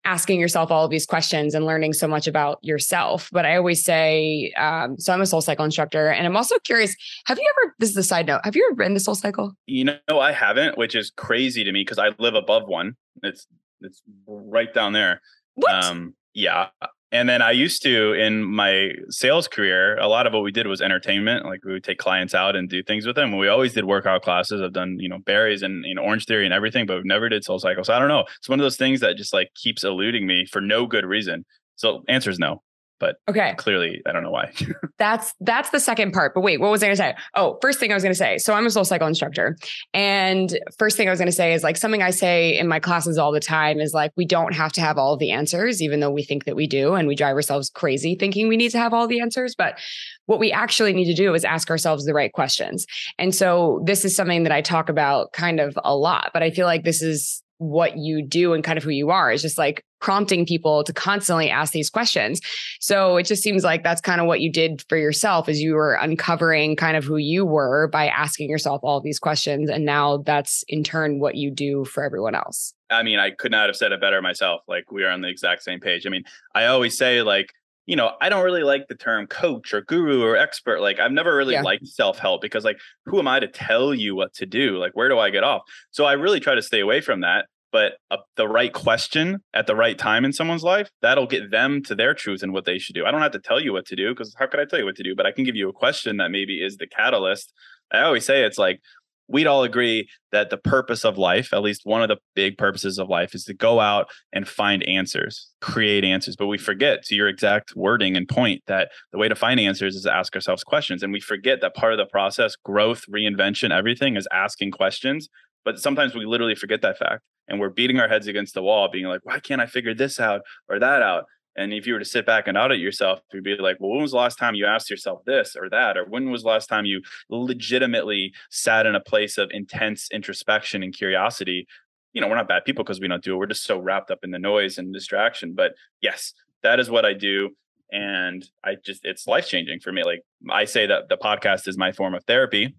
asking 0.05 0.39
yourself 0.39 0.71
all 0.71 0.85
of 0.85 0.91
these 0.91 1.05
questions 1.05 1.53
and 1.53 1.65
learning 1.65 1.93
so 1.93 2.07
much 2.07 2.27
about 2.27 2.59
yourself. 2.61 3.29
But 3.31 3.45
I 3.45 3.57
always 3.57 3.83
say, 3.83 4.53
um, 4.57 4.97
so 4.97 5.11
I'm 5.11 5.21
a 5.21 5.25
soul 5.25 5.41
cycle 5.41 5.65
instructor, 5.65 6.09
and 6.09 6.25
I'm 6.25 6.37
also 6.37 6.57
curious. 6.59 6.95
Have 7.25 7.37
you 7.37 7.51
ever? 7.57 7.75
This 7.79 7.89
is 7.89 7.97
a 7.97 8.03
side 8.03 8.27
note. 8.27 8.41
Have 8.43 8.55
you 8.55 8.65
ever 8.67 8.75
been 8.75 8.93
the 8.93 8.99
soul 8.99 9.15
cycle? 9.15 9.53
You 9.65 9.85
know, 9.85 10.19
I 10.19 10.31
haven't, 10.31 10.77
which 10.77 10.95
is 10.95 11.11
crazy 11.17 11.63
to 11.63 11.71
me 11.71 11.81
because 11.81 11.99
I 11.99 12.09
live 12.19 12.35
above 12.35 12.67
one. 12.67 12.95
It's 13.23 13.47
it's 13.81 14.01
right 14.27 14.73
down 14.73 14.93
there. 14.93 15.21
What? 15.55 15.83
Um, 15.83 16.15
yeah, 16.33 16.67
and 17.15 17.29
then 17.29 17.41
I 17.41 17.51
used 17.51 17.81
to 17.83 18.13
in 18.13 18.43
my 18.43 18.91
sales 19.09 19.47
career, 19.47 19.97
a 19.97 20.07
lot 20.07 20.27
of 20.27 20.33
what 20.33 20.43
we 20.43 20.51
did 20.51 20.67
was 20.67 20.81
entertainment. 20.81 21.45
Like 21.45 21.63
we 21.63 21.73
would 21.73 21.83
take 21.83 21.97
clients 21.97 22.35
out 22.35 22.55
and 22.55 22.69
do 22.69 22.83
things 22.83 23.07
with 23.07 23.15
them. 23.15 23.37
We 23.37 23.47
always 23.47 23.73
did 23.73 23.85
workout 23.85 24.21
classes. 24.21 24.61
I've 24.61 24.73
done, 24.73 24.97
you 24.99 25.09
know, 25.09 25.19
Barry's 25.19 25.63
and 25.63 25.85
you 25.85 25.95
know, 25.95 26.01
orange 26.01 26.25
theory 26.25 26.45
and 26.45 26.53
everything, 26.53 26.85
but 26.85 26.97
we 26.97 27.03
never 27.05 27.29
did 27.29 27.43
soul. 27.43 27.59
So 27.59 27.69
I 27.69 27.73
don't 27.73 28.07
know. 28.07 28.25
It's 28.37 28.49
one 28.49 28.59
of 28.59 28.63
those 28.63 28.77
things 28.77 28.99
that 28.99 29.17
just 29.17 29.33
like 29.33 29.51
keeps 29.55 29.83
eluding 29.83 30.27
me 30.27 30.45
for 30.45 30.61
no 30.61 30.85
good 30.85 31.05
reason. 31.05 31.45
So 31.75 32.03
answer 32.07 32.29
is 32.29 32.39
no 32.39 32.61
but 32.99 33.17
okay. 33.29 33.53
clearly 33.57 34.01
i 34.05 34.11
don't 34.11 34.23
know 34.23 34.31
why. 34.31 34.51
That's 34.97 35.33
that's 35.41 35.71
the 35.71 35.79
second 35.79 36.13
part 36.13 36.33
but 36.33 36.41
wait 36.41 36.59
what 36.59 36.71
was 36.71 36.81
i 36.81 36.87
going 36.87 36.95
to 36.95 37.01
say? 37.01 37.15
Oh 37.35 37.57
first 37.61 37.79
thing 37.79 37.91
i 37.91 37.93
was 37.93 38.03
going 38.03 38.13
to 38.13 38.17
say 38.17 38.37
so 38.37 38.53
i'm 38.53 38.65
a 38.65 38.69
soul 38.69 38.85
cycle 38.85 39.07
instructor 39.07 39.57
and 39.93 40.57
first 40.77 40.95
thing 40.95 41.07
i 41.07 41.11
was 41.11 41.19
going 41.19 41.27
to 41.27 41.35
say 41.35 41.53
is 41.53 41.63
like 41.63 41.75
something 41.77 42.01
i 42.01 42.11
say 42.11 42.57
in 42.57 42.67
my 42.67 42.79
classes 42.79 43.17
all 43.17 43.31
the 43.31 43.39
time 43.39 43.79
is 43.79 43.93
like 43.93 44.11
we 44.15 44.25
don't 44.25 44.53
have 44.53 44.71
to 44.73 44.81
have 44.81 44.97
all 44.97 45.17
the 45.17 45.31
answers 45.31 45.81
even 45.81 45.99
though 45.99 46.11
we 46.11 46.23
think 46.23 46.45
that 46.45 46.55
we 46.55 46.67
do 46.67 46.93
and 46.93 47.07
we 47.07 47.15
drive 47.15 47.35
ourselves 47.35 47.69
crazy 47.69 48.15
thinking 48.15 48.47
we 48.47 48.57
need 48.57 48.71
to 48.71 48.79
have 48.79 48.93
all 48.93 49.07
the 49.07 49.19
answers 49.19 49.53
but 49.55 49.77
what 50.25 50.39
we 50.39 50.51
actually 50.51 50.93
need 50.93 51.05
to 51.05 51.13
do 51.13 51.33
is 51.33 51.45
ask 51.45 51.69
ourselves 51.69 52.05
the 52.05 52.13
right 52.13 52.33
questions. 52.33 52.85
And 53.19 53.33
so 53.33 53.81
this 53.85 54.05
is 54.05 54.15
something 54.15 54.43
that 54.43 54.51
i 54.51 54.61
talk 54.61 54.89
about 54.89 55.31
kind 55.33 55.59
of 55.59 55.77
a 55.83 55.95
lot 55.95 56.31
but 56.33 56.43
i 56.43 56.49
feel 56.49 56.65
like 56.65 56.83
this 56.83 57.01
is 57.01 57.43
what 57.57 57.97
you 57.97 58.21
do 58.21 58.53
and 58.53 58.63
kind 58.63 58.77
of 58.77 58.83
who 58.83 58.89
you 58.89 59.09
are 59.09 59.31
is 59.31 59.41
just 59.41 59.57
like 59.57 59.83
prompting 60.01 60.45
people 60.45 60.83
to 60.83 60.93
constantly 60.93 61.49
ask 61.49 61.73
these 61.73 61.89
questions. 61.89 62.39
So 62.79 63.17
it 63.17 63.23
just 63.23 63.41
seems 63.41 63.63
like 63.63 63.83
that's 63.83 64.01
kind 64.01 64.21
of 64.21 64.27
what 64.27 64.41
you 64.41 64.51
did 64.51 64.83
for 64.87 64.97
yourself 64.97 65.49
is 65.49 65.61
you 65.61 65.73
were 65.73 65.93
uncovering 65.93 66.75
kind 66.75 66.95
of 66.95 67.03
who 67.03 67.17
you 67.17 67.45
were 67.45 67.87
by 67.87 68.07
asking 68.07 68.49
yourself 68.49 68.81
all 68.83 69.01
these 69.01 69.19
questions 69.19 69.69
and 69.69 69.85
now 69.85 70.17
that's 70.17 70.63
in 70.67 70.83
turn 70.83 71.19
what 71.19 71.35
you 71.35 71.49
do 71.49 71.85
for 71.85 72.03
everyone 72.03 72.35
else. 72.35 72.73
I 72.89 73.03
mean, 73.03 73.19
I 73.19 73.31
could 73.31 73.51
not 73.51 73.67
have 73.67 73.75
said 73.75 73.91
it 73.91 74.01
better 74.01 74.21
myself. 74.21 74.61
Like 74.67 74.91
we 74.91 75.03
are 75.03 75.09
on 75.09 75.21
the 75.21 75.29
exact 75.29 75.63
same 75.63 75.79
page. 75.79 76.05
I 76.05 76.09
mean, 76.09 76.23
I 76.53 76.65
always 76.65 76.97
say 76.97 77.21
like 77.23 77.51
you 77.85 77.95
know, 77.95 78.11
I 78.21 78.29
don't 78.29 78.43
really 78.43 78.63
like 78.63 78.87
the 78.87 78.95
term 78.95 79.27
coach 79.27 79.73
or 79.73 79.81
guru 79.81 80.23
or 80.23 80.35
expert. 80.35 80.81
Like, 80.81 80.99
I've 80.99 81.11
never 81.11 81.35
really 81.35 81.53
yeah. 81.53 81.61
liked 81.61 81.87
self 81.87 82.17
help 82.17 82.41
because, 82.41 82.63
like, 82.63 82.77
who 83.05 83.19
am 83.19 83.27
I 83.27 83.39
to 83.39 83.47
tell 83.47 83.93
you 83.93 84.15
what 84.15 84.33
to 84.35 84.45
do? 84.45 84.77
Like, 84.77 84.93
where 84.93 85.09
do 85.09 85.19
I 85.19 85.29
get 85.29 85.43
off? 85.43 85.61
So 85.91 86.05
I 86.05 86.13
really 86.13 86.39
try 86.39 86.55
to 86.55 86.61
stay 86.61 86.79
away 86.79 87.01
from 87.01 87.21
that. 87.21 87.45
But 87.71 87.97
uh, 88.09 88.17
the 88.37 88.47
right 88.47 88.71
question 88.71 89.39
at 89.53 89.67
the 89.67 89.75
right 89.75 89.97
time 89.97 90.23
in 90.23 90.31
someone's 90.31 90.63
life, 90.63 90.89
that'll 91.01 91.27
get 91.27 91.51
them 91.51 91.83
to 91.83 91.95
their 91.95 92.13
truth 92.13 92.41
and 92.41 92.53
what 92.53 92.63
they 92.63 92.79
should 92.79 92.95
do. 92.95 93.05
I 93.05 93.11
don't 93.11 93.21
have 93.21 93.33
to 93.33 93.39
tell 93.39 93.59
you 93.59 93.73
what 93.73 93.85
to 93.87 93.97
do 93.97 94.13
because 94.13 94.33
how 94.39 94.47
could 94.47 94.61
I 94.61 94.65
tell 94.65 94.79
you 94.79 94.85
what 94.85 94.95
to 94.95 95.03
do? 95.03 95.13
But 95.13 95.25
I 95.25 95.33
can 95.33 95.43
give 95.43 95.57
you 95.57 95.67
a 95.67 95.73
question 95.73 96.17
that 96.17 96.31
maybe 96.31 96.63
is 96.63 96.77
the 96.77 96.87
catalyst. 96.87 97.51
I 97.91 98.03
always 98.03 98.25
say 98.25 98.43
it's 98.43 98.57
like, 98.57 98.79
we'd 99.27 99.47
all 99.47 99.63
agree 99.63 100.07
that 100.31 100.49
the 100.49 100.57
purpose 100.57 101.03
of 101.03 101.17
life, 101.17 101.53
at 101.53 101.61
least 101.61 101.81
one 101.83 102.01
of 102.01 102.09
the 102.09 102.17
big 102.35 102.57
purposes 102.57 102.99
of 102.99 103.09
life, 103.09 103.33
is 103.33 103.43
to 103.45 103.53
go 103.53 103.79
out 103.79 104.07
and 104.33 104.47
find 104.47 104.83
answers, 104.83 105.49
create 105.61 106.03
answers. 106.03 106.35
But 106.35 106.47
we 106.47 106.57
forget, 106.57 107.03
to 107.05 107.15
your 107.15 107.27
exact 107.27 107.75
wording 107.75 108.15
and 108.15 108.27
point, 108.27 108.63
that 108.67 108.89
the 109.11 109.17
way 109.17 109.27
to 109.27 109.35
find 109.35 109.59
answers 109.59 109.95
is 109.95 110.03
to 110.03 110.13
ask 110.13 110.35
ourselves 110.35 110.63
questions. 110.63 111.03
And 111.03 111.13
we 111.13 111.19
forget 111.19 111.61
that 111.61 111.75
part 111.75 111.93
of 111.93 111.97
the 111.97 112.05
process, 112.05 112.55
growth, 112.55 113.03
reinvention, 113.09 113.71
everything 113.71 114.15
is 114.17 114.27
asking 114.31 114.71
questions. 114.71 115.29
But 115.63 115.79
sometimes 115.79 116.13
we 116.13 116.25
literally 116.25 116.55
forget 116.55 116.81
that 116.83 116.97
fact 116.97 117.21
and 117.47 117.59
we're 117.59 117.69
beating 117.69 117.99
our 117.99 118.07
heads 118.07 118.27
against 118.27 118.53
the 118.53 118.61
wall, 118.61 118.89
being 118.91 119.05
like, 119.05 119.21
why 119.23 119.39
can't 119.39 119.61
I 119.61 119.65
figure 119.65 119.93
this 119.93 120.19
out 120.19 120.41
or 120.69 120.79
that 120.79 121.01
out? 121.01 121.25
And 121.55 121.73
if 121.73 121.87
you 121.87 121.93
were 121.93 121.99
to 121.99 122.05
sit 122.05 122.25
back 122.25 122.47
and 122.47 122.57
audit 122.57 122.79
yourself, 122.79 123.19
you'd 123.33 123.43
be 123.43 123.55
like, 123.57 123.77
well, 123.79 123.91
when 123.91 124.01
was 124.01 124.11
the 124.11 124.17
last 124.17 124.37
time 124.37 124.55
you 124.55 124.65
asked 124.65 124.89
yourself 124.89 125.23
this 125.25 125.55
or 125.55 125.69
that? 125.69 125.97
Or 125.97 126.05
when 126.05 126.29
was 126.29 126.43
the 126.43 126.49
last 126.49 126.67
time 126.67 126.85
you 126.85 127.01
legitimately 127.29 128.33
sat 128.49 128.85
in 128.85 128.95
a 128.95 128.99
place 128.99 129.37
of 129.37 129.49
intense 129.51 130.09
introspection 130.11 130.83
and 130.83 130.93
curiosity? 130.93 131.67
You 132.13 132.21
know, 132.21 132.27
we're 132.27 132.35
not 132.35 132.47
bad 132.47 132.65
people 132.65 132.83
because 132.83 132.99
we 132.99 133.07
don't 133.07 133.23
do 133.23 133.33
it. 133.33 133.37
We're 133.37 133.45
just 133.45 133.63
so 133.63 133.79
wrapped 133.79 134.11
up 134.11 134.19
in 134.23 134.31
the 134.31 134.39
noise 134.39 134.77
and 134.77 134.93
distraction. 134.93 135.53
But 135.53 135.73
yes, 136.01 136.33
that 136.63 136.79
is 136.79 136.89
what 136.89 137.05
I 137.05 137.13
do. 137.13 137.51
And 137.91 138.45
I 138.63 138.75
just, 138.83 139.05
it's 139.05 139.27
life 139.27 139.47
changing 139.47 139.79
for 139.79 139.91
me. 139.91 140.03
Like 140.03 140.23
I 140.49 140.65
say 140.65 140.87
that 140.87 141.07
the 141.07 141.17
podcast 141.17 141.67
is 141.67 141.77
my 141.77 141.91
form 141.91 142.15
of 142.15 142.23
therapy 142.25 142.75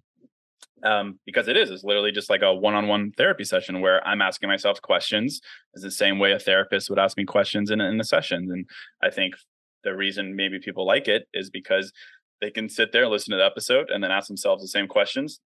um, 0.86 1.18
because 1.26 1.48
it 1.48 1.56
is. 1.56 1.70
It's 1.70 1.84
literally 1.84 2.12
just 2.12 2.30
like 2.30 2.42
a 2.42 2.54
one-on-one 2.54 3.12
therapy 3.16 3.44
session 3.44 3.80
where 3.80 4.06
I'm 4.06 4.22
asking 4.22 4.48
myself 4.48 4.80
questions. 4.80 5.40
Is 5.74 5.82
the 5.82 5.90
same 5.90 6.18
way 6.18 6.32
a 6.32 6.38
therapist 6.38 6.88
would 6.88 6.98
ask 6.98 7.16
me 7.16 7.24
questions 7.24 7.70
in 7.70 7.80
in 7.80 7.98
the 7.98 8.04
sessions. 8.04 8.50
And 8.50 8.66
I 9.02 9.10
think 9.10 9.34
the 9.82 9.94
reason 9.94 10.36
maybe 10.36 10.58
people 10.58 10.86
like 10.86 11.08
it 11.08 11.26
is 11.34 11.50
because 11.50 11.92
they 12.40 12.50
can 12.50 12.68
sit 12.68 12.92
there, 12.92 13.08
listen 13.08 13.32
to 13.32 13.38
the 13.38 13.44
episode, 13.44 13.90
and 13.90 14.02
then 14.02 14.10
ask 14.10 14.28
themselves 14.28 14.62
the 14.62 14.68
same 14.68 14.86
questions, 14.86 15.40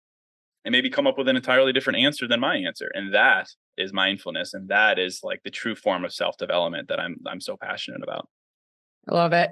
and 0.64 0.72
maybe 0.72 0.90
come 0.90 1.06
up 1.06 1.16
with 1.16 1.28
an 1.28 1.36
entirely 1.36 1.72
different 1.72 2.00
answer 2.00 2.28
than 2.28 2.40
my 2.40 2.56
answer. 2.56 2.90
And 2.94 3.14
that 3.14 3.48
is 3.78 3.92
mindfulness, 3.92 4.52
and 4.52 4.68
that 4.68 4.98
is 4.98 5.20
like 5.22 5.40
the 5.42 5.50
true 5.50 5.74
form 5.74 6.04
of 6.04 6.12
self 6.12 6.36
development 6.36 6.88
that 6.88 7.00
I'm 7.00 7.16
I'm 7.26 7.40
so 7.40 7.56
passionate 7.56 8.02
about. 8.02 8.28
I 9.08 9.14
love 9.14 9.32
it. 9.32 9.50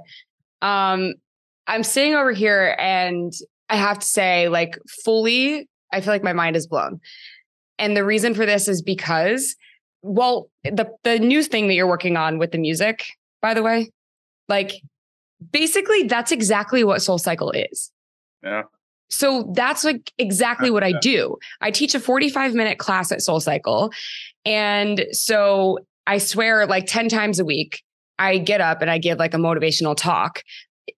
Um, 0.60 1.14
I'm 1.66 1.82
sitting 1.82 2.14
over 2.14 2.32
here 2.32 2.76
and 2.78 3.32
I 3.68 3.76
have 3.76 3.98
to 3.98 4.06
say, 4.06 4.48
like, 4.48 4.78
fully, 5.04 5.68
I 5.92 6.00
feel 6.00 6.12
like 6.12 6.22
my 6.22 6.32
mind 6.32 6.56
is 6.56 6.66
blown. 6.66 7.00
And 7.78 7.96
the 7.96 8.04
reason 8.04 8.34
for 8.34 8.44
this 8.44 8.68
is 8.68 8.82
because, 8.82 9.56
well, 10.02 10.50
the 10.64 10.90
the 11.04 11.18
new 11.18 11.42
thing 11.42 11.68
that 11.68 11.74
you're 11.74 11.86
working 11.86 12.16
on 12.16 12.38
with 12.38 12.52
the 12.52 12.58
music, 12.58 13.06
by 13.40 13.54
the 13.54 13.62
way, 13.62 13.90
like 14.48 14.72
basically 15.52 16.04
that's 16.04 16.32
exactly 16.32 16.84
what 16.84 17.02
Soul 17.02 17.18
Cycle 17.18 17.50
is. 17.52 17.90
Yeah. 18.42 18.62
So 19.10 19.50
that's 19.54 19.84
like 19.84 20.12
exactly 20.18 20.70
what 20.70 20.84
I 20.84 20.92
do. 20.92 21.38
I 21.60 21.70
teach 21.70 21.94
a 21.94 22.00
45 22.00 22.54
minute 22.54 22.78
class 22.78 23.10
at 23.10 23.22
Soul 23.22 23.40
Cycle. 23.40 23.90
And 24.44 25.06
so 25.12 25.78
I 26.06 26.18
swear 26.18 26.66
like 26.66 26.86
10 26.86 27.08
times 27.08 27.38
a 27.38 27.44
week, 27.44 27.82
I 28.18 28.38
get 28.38 28.60
up 28.60 28.82
and 28.82 28.90
I 28.90 28.98
give 28.98 29.18
like 29.18 29.34
a 29.34 29.38
motivational 29.38 29.96
talk 29.96 30.42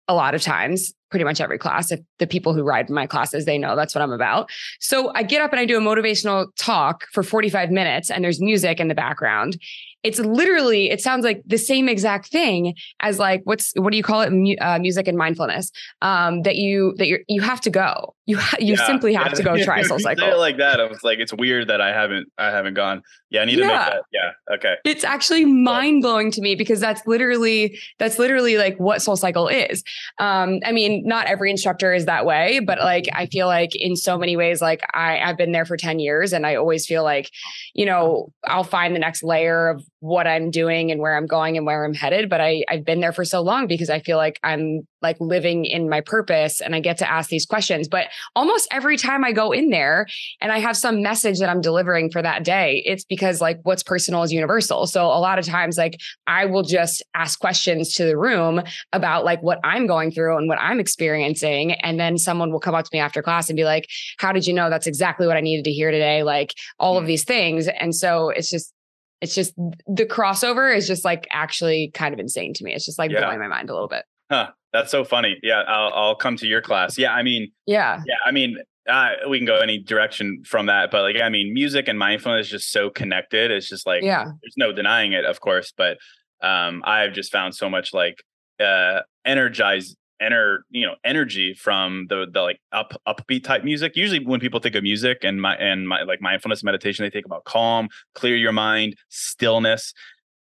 a 0.09 0.15
lot 0.15 0.35
of 0.35 0.43
times 0.43 0.93
pretty 1.11 1.25
much 1.25 1.41
every 1.41 1.59
class. 1.59 1.91
If 1.91 2.01
the 2.19 2.27
people 2.27 2.55
who 2.55 2.63
ride 2.63 2.89
my 2.89 3.07
classes, 3.07 3.45
they 3.45 3.59
know 3.59 3.77
that's 3.77 3.95
what 3.95 4.03
I'm 4.03 4.13
about. 4.13 4.51
So 4.79 5.13
I 5.15 5.23
get 5.23 5.43
up 5.43 5.53
and 5.53 5.61
I 5.61 5.65
do 5.67 5.77
a 5.77 5.81
motivational 5.81 6.49
talk 6.57 7.07
for 7.13 7.23
45 7.23 7.71
minutes 7.71 8.11
and 8.11 8.25
there's 8.25 8.41
music 8.41 8.81
in 8.81 8.89
the 8.89 8.95
background 8.95 9.59
it's 10.03 10.19
literally 10.19 10.91
it 10.91 11.01
sounds 11.01 11.25
like 11.25 11.43
the 11.47 11.59
same 11.59 11.89
exact 11.89 12.29
thing 12.29 12.75
as 13.01 13.19
like 13.19 13.43
what's 13.45 13.73
what 13.77 13.91
do 13.91 13.97
you 13.97 14.03
call 14.03 14.23
it 14.23 14.31
Mu- 14.31 14.57
uh, 14.61 14.79
music 14.79 15.07
and 15.09 15.17
mindfulness 15.17 15.71
um 16.03 16.43
that 16.43 16.57
you 16.57 16.95
that 16.97 17.07
you 17.07 17.19
you 17.29 17.43
have 17.43 17.61
to 17.63 17.71
go 17.71 18.15
you 18.27 18.39
ha- 18.39 18.57
you 18.59 18.75
yeah. 18.75 18.87
simply 18.87 19.15
have 19.15 19.29
yeah. 19.29 19.35
to 19.35 19.43
go 19.43 19.57
try 19.65 19.83
soul 19.83 19.99
cycle 19.99 20.39
like 20.39 20.57
that 20.57 20.81
i 20.81 20.85
was 20.85 21.03
like 21.03 21.19
it's 21.19 21.33
weird 21.35 21.69
that 21.69 21.81
i 21.81 21.93
haven't 21.93 22.31
i 22.39 22.47
haven't 22.47 22.75
gone 22.75 23.03
yeah 23.31 23.43
i 23.43 23.45
need 23.45 23.59
yeah. 23.59 23.67
to 23.67 23.69
make 23.69 23.87
that 23.87 24.03
yeah 24.13 24.55
okay 24.55 24.77
it's 24.85 25.05
actually 25.05 25.45
mind-blowing 25.45 26.31
to 26.31 26.41
me 26.41 26.55
because 26.55 26.81
that's 26.81 27.07
literally 27.07 27.79
that's 27.99 28.19
literally 28.19 28.57
like 28.57 28.77
what 28.79 29.03
soul 29.03 29.17
cycle 29.17 29.49
is 29.49 29.83
um 30.19 30.61
i 30.65 30.73
mean 30.73 31.03
not 31.05 31.27
every 31.27 31.51
instructor 31.51 31.93
is 31.93 32.07
that 32.07 32.25
way 32.25 32.61
but 32.61 32.79
like 32.79 33.05
i 33.13 33.27
feel 33.27 33.47
like 33.47 33.75
in 33.75 33.97
so 33.97 34.17
many 34.17 34.37
ways 34.37 34.63
like 34.63 34.83
i 34.95 35.19
i've 35.19 35.37
been 35.37 35.53
there 35.53 35.65
for 35.65 35.77
10 35.77 35.99
years 35.99 36.33
and 36.33 36.47
i 36.47 36.55
always 36.55 36.87
feel 36.87 37.03
like 37.03 37.31
you 37.75 37.85
know 37.85 38.33
i'll 38.45 38.65
find 38.65 38.95
the 38.95 38.99
next 38.99 39.23
layer 39.23 39.69
of 39.69 39.85
what 40.01 40.27
I'm 40.27 40.51
doing 40.51 40.91
and 40.91 41.01
where 41.01 41.17
I'm 41.17 41.27
going 41.27 41.57
and 41.57 41.67
where 41.67 41.85
I'm 41.85 41.95
headed. 41.95 42.29
But 42.29 42.41
I, 42.41 42.65
I've 42.69 42.85
been 42.85 43.01
there 43.01 43.13
for 43.13 43.25
so 43.25 43.41
long 43.43 43.67
because 43.67 43.91
I 43.91 44.01
feel 44.01 44.17
like 44.17 44.41
I'm 44.43 44.81
like 45.03 45.17
living 45.21 45.65
in 45.65 45.89
my 45.89 46.01
purpose 46.01 46.61
and 46.61 46.75
I 46.75 46.81
get 46.81 46.99
to 46.99 47.11
ask 47.11 47.31
these 47.31 47.47
questions. 47.47 47.89
But 47.89 48.09
almost 48.35 48.69
every 48.71 48.97
time 48.97 49.25
I 49.25 49.33
go 49.33 49.53
in 49.53 49.71
there 49.71 50.07
and 50.41 50.53
I 50.53 50.59
have 50.59 50.77
some 50.77 51.03
message 51.03 51.39
that 51.39 51.49
I'm 51.49 51.61
delivering 51.61 52.11
for 52.11 52.23
that 52.23 52.45
day, 52.45 52.83
it's 52.87 53.05
because 53.05 53.41
like 53.41 53.61
what's 53.63 53.83
personal 53.83 54.23
is 54.23 54.33
universal. 54.33 54.87
So 54.87 55.07
a 55.07 55.21
lot 55.21 55.39
of 55.39 55.47
times, 55.47 55.77
like 55.77 56.01
I 56.27 56.47
will 56.47 56.63
just 56.63 57.03
ask 57.15 57.39
questions 57.39 57.95
to 57.95 58.05
the 58.05 58.17
room 58.17 58.63
about 58.93 59.25
like 59.25 59.43
what 59.43 59.61
I'm 59.65 59.87
going 59.87 60.11
through 60.11 60.37
and 60.39 60.49
what 60.49 60.61
I'm 60.61 60.81
experiencing. 60.81 61.73
And 61.73 62.01
then 62.01 62.19
someone 62.19 62.53
will 62.53 62.61
come 62.61 62.75
up 62.75 62.85
to 62.85 62.91
me 62.93 63.01
after 63.01 63.23
class 63.23 63.49
and 63.49 63.57
be 63.57 63.65
like, 63.65 63.87
How 64.19 64.33
did 64.33 64.47
you 64.47 64.55
know 64.55 64.71
that's 64.71 64.87
exactly 64.87 65.27
what 65.27 65.37
I 65.37 65.41
needed 65.41 65.65
to 65.67 65.73
hear 65.73 65.91
today? 65.91 66.23
Like 66.23 66.55
all 66.79 66.97
of 66.97 67.05
mm. 67.05 67.09
these 67.09 67.25
things. 67.25 67.69
And 67.69 67.95
so 67.95 68.31
it's 68.31 68.51
just, 68.51 68.73
it's 69.21 69.35
just 69.35 69.55
the 69.57 70.07
crossover 70.07 70.75
is 70.75 70.87
just 70.87 71.05
like 71.05 71.27
actually 71.31 71.91
kind 71.95 72.15
of 72.15 72.21
insane 72.21 72.55
to 72.55 72.65
me. 72.65 72.73
It's 72.73 72.85
just 72.85 72.99
like 72.99 73.11
yeah. 73.11 73.21
blowing 73.21 73.39
my 73.39 73.49
mind 73.49 73.71
a 73.71 73.73
little 73.73 73.89
bit. 73.89 74.05
Huh. 74.31 74.51
That's 74.73 74.91
so 74.91 75.05
funny. 75.05 75.37
Yeah, 75.43 75.63
I'll, 75.67 75.93
I'll 75.93 76.15
come 76.15 76.37
to 76.37 76.47
your 76.47 76.63
class. 76.63 76.97
Yeah, 76.97 77.13
I 77.13 77.23
mean, 77.23 77.51
yeah, 77.67 78.03
yeah. 78.07 78.15
I 78.25 78.31
mean, 78.31 78.57
uh, 78.89 79.11
we 79.29 79.39
can 79.39 79.47
go 79.47 79.57
any 79.57 79.79
direction 79.79 80.43
from 80.47 80.67
that, 80.67 80.91
but 80.91 81.03
like, 81.03 81.21
I 81.21 81.29
mean, 81.29 81.53
music 81.53 81.89
and 81.89 81.99
mindfulness 81.99 82.47
is 82.47 82.51
just 82.53 82.71
so 82.71 82.89
connected. 82.89 83.51
It's 83.51 83.69
just 83.69 83.87
like, 83.87 84.03
yeah, 84.03 84.25
there's 84.25 84.55
no 84.57 84.73
denying 84.73 85.13
it, 85.13 85.25
of 85.25 85.41
course. 85.41 85.73
But 85.77 85.99
um, 86.41 86.83
I've 86.85 87.13
just 87.13 87.33
found 87.33 87.55
so 87.55 87.69
much 87.69 87.93
like 87.93 88.23
uh, 88.61 89.01
energize 89.25 89.97
enter 90.21 90.65
you 90.71 90.87
know 90.87 90.95
energy 91.05 91.55
from 91.55 92.07
the 92.09 92.27
the 92.33 92.43
like 92.43 92.61
up 92.73 92.93
upbeat 93.07 93.45
type 93.45 93.65
music. 93.65 93.97
Usually 93.97 94.25
when 94.25 94.41
people 94.41 94.61
think 94.61 94.75
of 94.75 94.83
music 94.83 95.19
and 95.23 95.41
my 95.41 95.57
and 95.57 95.89
my 95.89 96.03
like 96.03 96.21
mindfulness 96.21 96.63
meditation 96.63 97.05
they 97.05 97.11
think 97.11 97.27
about 97.27 97.45
calm 97.45 97.89
clear 98.15 98.37
your 98.37 98.53
mind 98.53 98.97
stillness. 99.09 99.93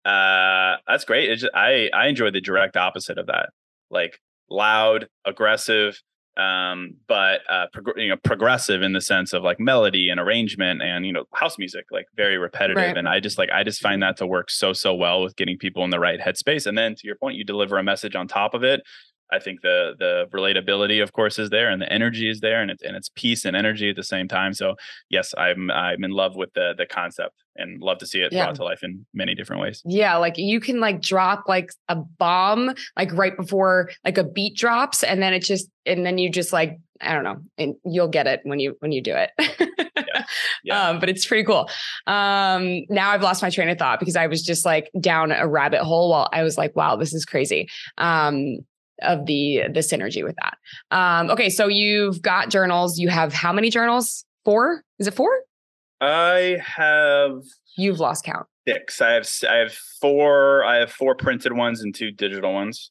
Uh 0.04 0.76
that's 0.86 1.04
great. 1.04 1.38
Just, 1.38 1.52
i 1.54 1.88
i 1.94 2.06
enjoy 2.06 2.30
the 2.30 2.40
direct 2.40 2.76
opposite 2.76 3.18
of 3.18 3.26
that. 3.26 3.50
Like 3.90 4.20
loud 4.48 5.06
aggressive 5.24 6.00
um 6.36 6.94
but 7.08 7.40
uh 7.48 7.66
prog- 7.72 7.96
you 7.96 8.08
know 8.08 8.16
progressive 8.22 8.82
in 8.82 8.92
the 8.92 9.00
sense 9.00 9.32
of 9.32 9.42
like 9.42 9.58
melody 9.58 10.08
and 10.10 10.20
arrangement 10.20 10.80
and 10.80 11.04
you 11.04 11.12
know 11.12 11.24
house 11.34 11.58
music 11.58 11.84
like 11.90 12.06
very 12.16 12.38
repetitive. 12.38 12.76
Right. 12.76 12.96
and 12.96 13.08
i 13.08 13.18
just 13.18 13.36
like 13.36 13.50
i 13.52 13.64
just 13.64 13.80
find 13.80 14.00
that 14.02 14.16
to 14.18 14.26
work 14.26 14.48
so 14.48 14.72
so 14.72 14.94
well 14.94 15.22
with 15.22 15.34
getting 15.36 15.58
people 15.58 15.82
in 15.84 15.90
the 15.90 15.98
right 15.98 16.20
headspace. 16.20 16.66
And 16.66 16.78
then 16.78 16.94
to 16.94 17.00
your 17.06 17.16
point 17.16 17.36
you 17.36 17.44
deliver 17.44 17.78
a 17.78 17.82
message 17.82 18.14
on 18.14 18.28
top 18.28 18.54
of 18.54 18.62
it 18.62 18.80
I 19.32 19.38
think 19.38 19.60
the 19.62 19.94
the 19.98 20.26
relatability, 20.32 21.02
of 21.02 21.12
course, 21.12 21.38
is 21.38 21.50
there, 21.50 21.70
and 21.70 21.80
the 21.80 21.92
energy 21.92 22.28
is 22.28 22.40
there, 22.40 22.60
and 22.60 22.70
it's 22.70 22.82
and 22.82 22.96
it's 22.96 23.10
peace 23.14 23.44
and 23.44 23.56
energy 23.56 23.90
at 23.90 23.96
the 23.96 24.04
same 24.04 24.28
time. 24.28 24.54
So 24.54 24.76
yes, 25.08 25.34
I'm 25.36 25.70
I'm 25.70 26.04
in 26.04 26.10
love 26.10 26.36
with 26.36 26.52
the 26.54 26.74
the 26.76 26.86
concept 26.86 27.34
and 27.56 27.80
love 27.82 27.98
to 27.98 28.06
see 28.06 28.20
it 28.20 28.32
yeah. 28.32 28.44
brought 28.44 28.56
to 28.56 28.64
life 28.64 28.82
in 28.82 29.06
many 29.12 29.34
different 29.34 29.62
ways. 29.62 29.82
Yeah, 29.84 30.16
like 30.16 30.34
you 30.36 30.60
can 30.60 30.80
like 30.80 31.00
drop 31.00 31.44
like 31.46 31.70
a 31.88 31.96
bomb 31.96 32.74
like 32.96 33.12
right 33.12 33.36
before 33.36 33.90
like 34.04 34.18
a 34.18 34.24
beat 34.24 34.56
drops, 34.56 35.02
and 35.02 35.22
then 35.22 35.32
it 35.32 35.40
just 35.42 35.68
and 35.86 36.04
then 36.04 36.18
you 36.18 36.30
just 36.30 36.52
like 36.52 36.78
I 37.00 37.14
don't 37.14 37.24
know, 37.24 37.38
and 37.56 37.76
you'll 37.84 38.08
get 38.08 38.26
it 38.26 38.40
when 38.44 38.60
you 38.60 38.76
when 38.80 38.92
you 38.92 39.02
do 39.02 39.14
it. 39.14 39.30
yeah. 39.38 40.24
Yeah. 40.62 40.90
Um, 40.90 41.00
but 41.00 41.08
it's 41.08 41.24
pretty 41.24 41.44
cool. 41.44 41.70
Um, 42.06 42.82
now 42.90 43.10
I've 43.10 43.22
lost 43.22 43.42
my 43.42 43.48
train 43.48 43.70
of 43.70 43.78
thought 43.78 43.98
because 43.98 44.16
I 44.16 44.26
was 44.26 44.42
just 44.42 44.66
like 44.66 44.90
down 45.00 45.32
a 45.32 45.48
rabbit 45.48 45.80
hole 45.80 46.10
while 46.10 46.28
I 46.32 46.42
was 46.42 46.58
like, 46.58 46.76
wow, 46.76 46.96
this 46.96 47.14
is 47.14 47.24
crazy. 47.24 47.68
Um, 47.96 48.58
of 49.02 49.26
the 49.26 49.62
the 49.72 49.80
synergy 49.80 50.24
with 50.24 50.36
that. 50.36 50.56
Um, 50.96 51.30
okay, 51.30 51.50
so 51.50 51.66
you've 51.66 52.22
got 52.22 52.50
journals. 52.50 52.98
You 52.98 53.08
have 53.08 53.32
how 53.32 53.52
many 53.52 53.70
journals? 53.70 54.24
Four? 54.44 54.82
Is 54.98 55.06
it 55.06 55.14
four? 55.14 55.30
I 56.00 56.58
have. 56.64 57.42
You've 57.76 58.00
lost 58.00 58.24
count. 58.24 58.46
Six. 58.66 59.00
I 59.00 59.12
have. 59.12 59.28
I 59.48 59.56
have 59.56 59.72
four. 60.00 60.64
I 60.64 60.78
have 60.78 60.90
four 60.90 61.14
printed 61.14 61.52
ones 61.52 61.82
and 61.82 61.94
two 61.94 62.10
digital 62.10 62.52
ones. 62.52 62.90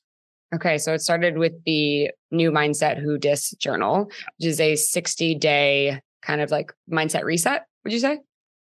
Okay, 0.53 0.79
so 0.79 0.93
it 0.93 1.01
started 1.01 1.37
with 1.37 1.53
the 1.65 2.09
new 2.31 2.51
mindset 2.51 2.99
who 2.99 3.17
dis 3.19 3.51
journal, 3.59 4.05
which 4.05 4.47
is 4.47 4.59
a 4.59 4.75
60 4.75 5.35
day 5.35 6.01
kind 6.23 6.41
of 6.41 6.49
like 6.49 6.73
mindset 6.91 7.23
reset. 7.23 7.65
Would 7.83 7.93
you 7.93 7.99
say? 7.99 8.19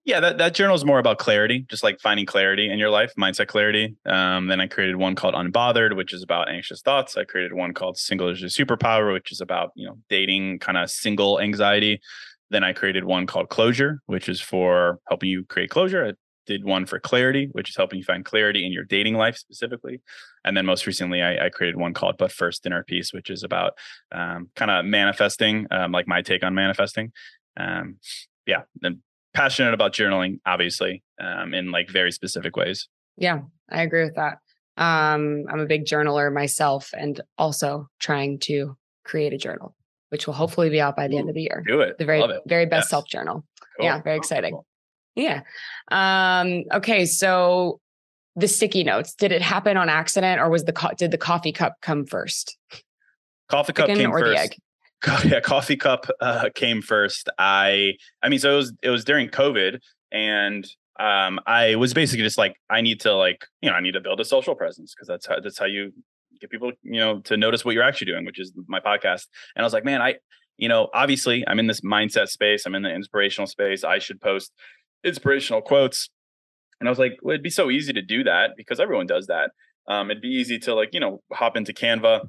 Yeah, 0.04 0.20
that, 0.20 0.38
that 0.38 0.54
journal 0.54 0.74
is 0.74 0.84
more 0.84 0.98
about 0.98 1.18
clarity, 1.18 1.66
just 1.68 1.82
like 1.82 2.00
finding 2.00 2.24
clarity 2.24 2.70
in 2.70 2.78
your 2.78 2.88
life, 2.88 3.12
mindset 3.18 3.48
clarity. 3.48 3.96
Um, 4.06 4.46
then 4.46 4.58
I 4.58 4.66
created 4.66 4.96
one 4.96 5.14
called 5.14 5.34
Unbothered, 5.34 5.94
which 5.94 6.14
is 6.14 6.22
about 6.22 6.48
anxious 6.48 6.80
thoughts. 6.80 7.18
I 7.18 7.24
created 7.24 7.52
one 7.52 7.74
called 7.74 7.98
Single 7.98 8.28
is 8.28 8.40
Your 8.40 8.48
Superpower, 8.48 9.12
which 9.12 9.30
is 9.30 9.42
about, 9.42 9.72
you 9.74 9.86
know, 9.86 9.98
dating 10.08 10.60
kind 10.60 10.78
of 10.78 10.90
single 10.90 11.38
anxiety. 11.38 12.00
Then 12.48 12.64
I 12.64 12.72
created 12.72 13.04
one 13.04 13.26
called 13.26 13.50
Closure, 13.50 14.00
which 14.06 14.28
is 14.28 14.40
for 14.40 15.00
helping 15.08 15.28
you 15.28 15.44
create 15.44 15.68
closure. 15.68 16.06
I 16.06 16.12
did 16.46 16.64
one 16.64 16.86
for 16.86 16.98
clarity, 16.98 17.50
which 17.52 17.68
is 17.68 17.76
helping 17.76 17.98
you 17.98 18.04
find 18.04 18.24
clarity 18.24 18.64
in 18.64 18.72
your 18.72 18.84
dating 18.84 19.14
life 19.14 19.36
specifically. 19.36 20.00
And 20.44 20.56
then 20.56 20.64
most 20.64 20.86
recently, 20.86 21.22
I, 21.22 21.46
I 21.46 21.48
created 21.50 21.76
one 21.76 21.92
called 21.92 22.16
But 22.16 22.32
First 22.32 22.64
Inner 22.64 22.82
Peace 22.84 23.12
which 23.12 23.28
is 23.28 23.44
about 23.44 23.74
um, 24.10 24.48
kind 24.56 24.70
of 24.70 24.86
manifesting, 24.86 25.66
um, 25.70 25.92
like 25.92 26.08
my 26.08 26.22
take 26.22 26.42
on 26.42 26.54
manifesting 26.54 27.12
um, 27.56 27.96
yeah, 28.46 28.62
I'm 28.84 29.02
passionate 29.34 29.74
about 29.74 29.92
journaling, 29.92 30.40
obviously, 30.46 31.02
um, 31.20 31.54
in 31.54 31.70
like 31.70 31.90
very 31.90 32.12
specific 32.12 32.56
ways. 32.56 32.88
Yeah, 33.16 33.40
I 33.70 33.82
agree 33.82 34.04
with 34.04 34.16
that. 34.16 34.38
Um, 34.76 35.44
I'm 35.50 35.60
a 35.60 35.66
big 35.66 35.84
journaler 35.84 36.32
myself, 36.32 36.90
and 36.96 37.20
also 37.36 37.88
trying 37.98 38.38
to 38.40 38.76
create 39.04 39.32
a 39.32 39.38
journal, 39.38 39.74
which 40.08 40.26
will 40.26 40.34
hopefully 40.34 40.70
be 40.70 40.80
out 40.80 40.96
by 40.96 41.08
the 41.08 41.18
end 41.18 41.28
of 41.28 41.34
the 41.34 41.42
year. 41.42 41.62
Do 41.66 41.80
it. 41.80 41.98
The 41.98 42.04
very 42.04 42.22
very 42.46 42.66
best 42.66 42.84
yes. 42.84 42.90
self 42.90 43.06
journal. 43.06 43.44
Cool. 43.76 43.86
Yeah, 43.86 44.00
very 44.00 44.16
exciting. 44.16 44.54
Cool. 44.54 44.66
Yeah. 45.16 45.42
Um, 45.90 46.64
okay, 46.72 47.04
so 47.04 47.80
the 48.36 48.48
sticky 48.48 48.84
notes, 48.84 49.14
did 49.14 49.32
it 49.32 49.42
happen 49.42 49.76
on 49.76 49.88
accident 49.88 50.40
or 50.40 50.48
was 50.50 50.64
the 50.64 50.72
co- 50.72 50.92
did 50.96 51.10
the 51.10 51.18
coffee 51.18 51.52
cup 51.52 51.74
come 51.82 52.06
first? 52.06 52.56
Coffee 53.48 53.72
cup 53.72 53.88
came 53.88 54.10
or 54.10 54.20
first. 54.20 54.32
the 54.32 54.40
egg? 54.40 54.56
Yeah, 55.24 55.40
coffee 55.40 55.76
cup 55.76 56.06
uh, 56.20 56.50
came 56.54 56.82
first. 56.82 57.30
I 57.38 57.94
I 58.22 58.28
mean, 58.28 58.38
so 58.38 58.52
it 58.52 58.56
was 58.56 58.72
it 58.82 58.90
was 58.90 59.04
during 59.04 59.28
COVID, 59.28 59.80
and 60.12 60.66
um, 61.00 61.40
I 61.46 61.76
was 61.76 61.94
basically 61.94 62.24
just 62.24 62.36
like, 62.36 62.56
I 62.68 62.82
need 62.82 63.00
to 63.00 63.14
like, 63.14 63.46
you 63.62 63.70
know, 63.70 63.76
I 63.76 63.80
need 63.80 63.92
to 63.92 64.00
build 64.00 64.20
a 64.20 64.24
social 64.24 64.54
presence 64.54 64.94
because 64.94 65.08
that's 65.08 65.26
how 65.26 65.40
that's 65.40 65.58
how 65.58 65.64
you 65.64 65.92
get 66.40 66.50
people, 66.50 66.72
you 66.82 67.00
know, 67.00 67.20
to 67.20 67.38
notice 67.38 67.64
what 67.64 67.74
you're 67.74 67.82
actually 67.82 68.12
doing, 68.12 68.26
which 68.26 68.38
is 68.38 68.52
my 68.66 68.80
podcast. 68.80 69.26
And 69.56 69.62
I 69.62 69.64
was 69.64 69.72
like, 69.72 69.84
man, 69.84 70.02
I, 70.02 70.16
you 70.58 70.68
know, 70.68 70.88
obviously 70.92 71.42
I'm 71.48 71.58
in 71.58 71.68
this 71.68 71.80
mindset 71.80 72.28
space, 72.28 72.66
I'm 72.66 72.74
in 72.74 72.82
the 72.82 72.94
inspirational 72.94 73.46
space. 73.46 73.82
I 73.82 73.98
should 73.98 74.20
post 74.20 74.52
inspirational 75.02 75.62
quotes. 75.62 76.10
And 76.80 76.88
I 76.88 76.90
was 76.90 76.98
like, 76.98 77.18
well, 77.22 77.32
it'd 77.32 77.42
be 77.42 77.50
so 77.50 77.70
easy 77.70 77.94
to 77.94 78.02
do 78.02 78.24
that 78.24 78.50
because 78.56 78.78
everyone 78.78 79.06
does 79.06 79.26
that. 79.28 79.52
Um, 79.88 80.10
it'd 80.10 80.22
be 80.22 80.28
easy 80.28 80.58
to 80.60 80.74
like, 80.74 80.90
you 80.92 81.00
know, 81.00 81.22
hop 81.32 81.56
into 81.56 81.72
Canva, 81.72 82.28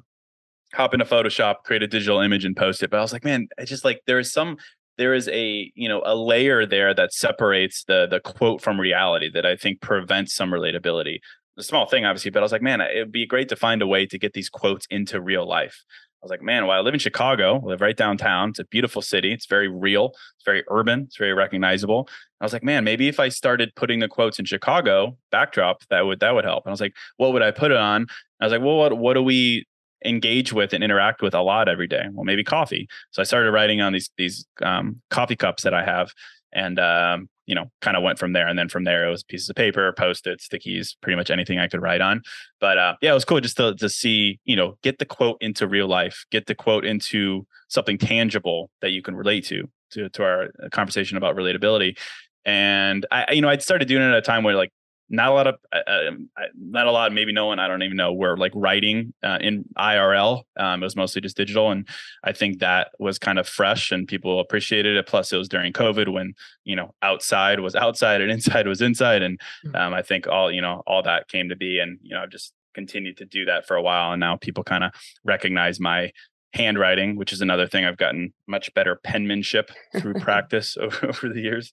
hop 0.74 0.94
into 0.94 1.06
Photoshop, 1.06 1.64
create 1.64 1.82
a 1.82 1.86
digital 1.86 2.20
image 2.20 2.44
and 2.44 2.56
post 2.56 2.82
it. 2.82 2.90
But 2.90 2.98
I 2.98 3.02
was 3.02 3.12
like, 3.12 3.24
man, 3.24 3.48
it's 3.58 3.70
just 3.70 3.84
like 3.84 4.02
there 4.06 4.18
is 4.18 4.32
some 4.32 4.56
there 4.98 5.14
is 5.14 5.28
a 5.28 5.72
you 5.74 5.88
know 5.88 6.02
a 6.04 6.14
layer 6.14 6.66
there 6.66 6.94
that 6.94 7.12
separates 7.12 7.84
the 7.84 8.06
the 8.06 8.20
quote 8.20 8.60
from 8.60 8.80
reality 8.80 9.30
that 9.32 9.46
I 9.46 9.56
think 9.56 9.80
prevents 9.80 10.34
some 10.34 10.50
relatability. 10.50 11.18
A 11.58 11.62
small 11.62 11.86
thing, 11.86 12.04
obviously, 12.04 12.30
but 12.30 12.40
I 12.40 12.42
was 12.42 12.52
like, 12.52 12.62
man, 12.62 12.80
it'd 12.80 13.12
be 13.12 13.26
great 13.26 13.48
to 13.50 13.56
find 13.56 13.82
a 13.82 13.86
way 13.86 14.06
to 14.06 14.18
get 14.18 14.32
these 14.32 14.48
quotes 14.48 14.86
into 14.86 15.20
real 15.20 15.46
life. 15.46 15.84
I 16.22 16.24
was 16.24 16.30
like, 16.30 16.40
man, 16.40 16.66
while 16.66 16.78
I 16.78 16.82
live 16.82 16.94
in 16.94 17.00
Chicago, 17.00 17.56
I 17.56 17.66
live 17.66 17.80
right 17.80 17.96
downtown. 17.96 18.50
It's 18.50 18.60
a 18.60 18.64
beautiful 18.64 19.02
city. 19.02 19.32
It's 19.32 19.46
very 19.46 19.66
real. 19.66 20.12
It's 20.36 20.44
very 20.44 20.62
urban. 20.68 21.00
It's 21.08 21.16
very 21.16 21.34
recognizable. 21.34 22.08
I 22.40 22.44
was 22.44 22.52
like, 22.52 22.62
man, 22.62 22.84
maybe 22.84 23.08
if 23.08 23.18
I 23.18 23.28
started 23.28 23.74
putting 23.74 23.98
the 23.98 24.06
quotes 24.06 24.38
in 24.38 24.44
Chicago 24.44 25.16
backdrop, 25.32 25.82
that 25.90 26.06
would 26.06 26.20
that 26.20 26.32
would 26.34 26.44
help. 26.44 26.64
And 26.64 26.70
I 26.70 26.74
was 26.74 26.80
like, 26.80 26.94
what 27.16 27.32
would 27.32 27.42
I 27.42 27.50
put 27.50 27.72
it 27.72 27.76
on? 27.76 28.06
I 28.40 28.44
was 28.44 28.52
like, 28.52 28.62
well, 28.62 28.76
what 28.76 28.96
what 28.98 29.14
do 29.14 29.22
we 29.22 29.66
engage 30.04 30.52
with 30.52 30.72
and 30.72 30.82
interact 30.82 31.22
with 31.22 31.34
a 31.34 31.42
lot 31.42 31.68
every 31.68 31.86
day? 31.86 32.04
Well, 32.12 32.24
maybe 32.24 32.44
coffee. 32.44 32.88
So 33.10 33.22
I 33.22 33.24
started 33.24 33.50
writing 33.50 33.80
on 33.80 33.92
these 33.92 34.10
these 34.16 34.46
um, 34.62 35.00
coffee 35.10 35.36
cups 35.36 35.62
that 35.62 35.74
I 35.74 35.84
have, 35.84 36.12
and 36.52 36.78
um, 36.78 37.28
you 37.46 37.54
know, 37.54 37.70
kind 37.80 37.96
of 37.96 38.02
went 38.02 38.18
from 38.18 38.32
there. 38.32 38.46
And 38.46 38.58
then 38.58 38.68
from 38.68 38.84
there, 38.84 39.06
it 39.06 39.10
was 39.10 39.22
pieces 39.22 39.48
of 39.48 39.56
paper, 39.56 39.92
post-it, 39.92 40.40
stickies, 40.40 40.94
pretty 41.00 41.16
much 41.16 41.30
anything 41.30 41.58
I 41.58 41.68
could 41.68 41.82
write 41.82 42.00
on. 42.00 42.22
But 42.60 42.78
uh, 42.78 42.94
yeah, 43.02 43.10
it 43.10 43.14
was 43.14 43.24
cool 43.24 43.40
just 43.40 43.56
to 43.56 43.74
to 43.74 43.88
see, 43.88 44.38
you 44.44 44.56
know, 44.56 44.78
get 44.82 44.98
the 44.98 45.04
quote 45.04 45.38
into 45.40 45.66
real 45.66 45.88
life, 45.88 46.24
get 46.30 46.46
the 46.46 46.54
quote 46.54 46.84
into 46.84 47.46
something 47.68 47.98
tangible 47.98 48.70
that 48.80 48.90
you 48.90 49.02
can 49.02 49.16
relate 49.16 49.44
to 49.46 49.68
to 49.92 50.08
to 50.10 50.22
our 50.22 50.48
conversation 50.70 51.16
about 51.16 51.36
relatability. 51.36 51.98
And 52.44 53.06
I, 53.10 53.32
you 53.32 53.40
know, 53.40 53.48
I'd 53.48 53.62
started 53.62 53.86
doing 53.86 54.02
it 54.02 54.10
at 54.10 54.18
a 54.18 54.22
time 54.22 54.42
where 54.42 54.56
like 54.56 54.70
not 55.12 55.28
a 55.28 55.34
lot 55.34 55.46
of 55.46 55.56
uh, 55.72 56.08
um, 56.08 56.28
not 56.56 56.86
a 56.86 56.90
lot 56.90 57.12
maybe 57.12 57.32
no 57.32 57.46
one 57.46 57.60
i 57.60 57.68
don't 57.68 57.82
even 57.82 57.96
know 57.96 58.12
were 58.12 58.36
like 58.36 58.50
writing 58.54 59.12
uh, 59.22 59.38
in 59.40 59.64
irl 59.78 60.42
um, 60.56 60.82
it 60.82 60.86
was 60.86 60.96
mostly 60.96 61.20
just 61.20 61.36
digital 61.36 61.70
and 61.70 61.86
i 62.24 62.32
think 62.32 62.58
that 62.58 62.90
was 62.98 63.18
kind 63.18 63.38
of 63.38 63.46
fresh 63.46 63.92
and 63.92 64.08
people 64.08 64.40
appreciated 64.40 64.96
it 64.96 65.06
plus 65.06 65.32
it 65.32 65.36
was 65.36 65.48
during 65.48 65.72
covid 65.72 66.12
when 66.12 66.34
you 66.64 66.74
know 66.74 66.94
outside 67.02 67.60
was 67.60 67.76
outside 67.76 68.20
and 68.20 68.32
inside 68.32 68.66
was 68.66 68.80
inside 68.80 69.22
and 69.22 69.40
um, 69.74 69.94
i 69.94 70.02
think 70.02 70.26
all 70.26 70.50
you 70.50 70.60
know 70.60 70.82
all 70.86 71.02
that 71.02 71.28
came 71.28 71.48
to 71.48 71.56
be 71.56 71.78
and 71.78 71.98
you 72.02 72.14
know 72.14 72.22
i've 72.22 72.30
just 72.30 72.52
continued 72.74 73.18
to 73.18 73.26
do 73.26 73.44
that 73.44 73.66
for 73.66 73.76
a 73.76 73.82
while 73.82 74.12
and 74.12 74.20
now 74.20 74.34
people 74.36 74.64
kind 74.64 74.82
of 74.82 74.92
recognize 75.24 75.78
my 75.78 76.10
handwriting 76.54 77.16
which 77.16 77.32
is 77.32 77.42
another 77.42 77.66
thing 77.66 77.84
i've 77.84 77.98
gotten 77.98 78.32
much 78.46 78.72
better 78.72 78.98
penmanship 79.04 79.70
through 79.98 80.14
practice 80.20 80.76
over, 80.78 81.06
over 81.08 81.28
the 81.28 81.40
years 81.40 81.72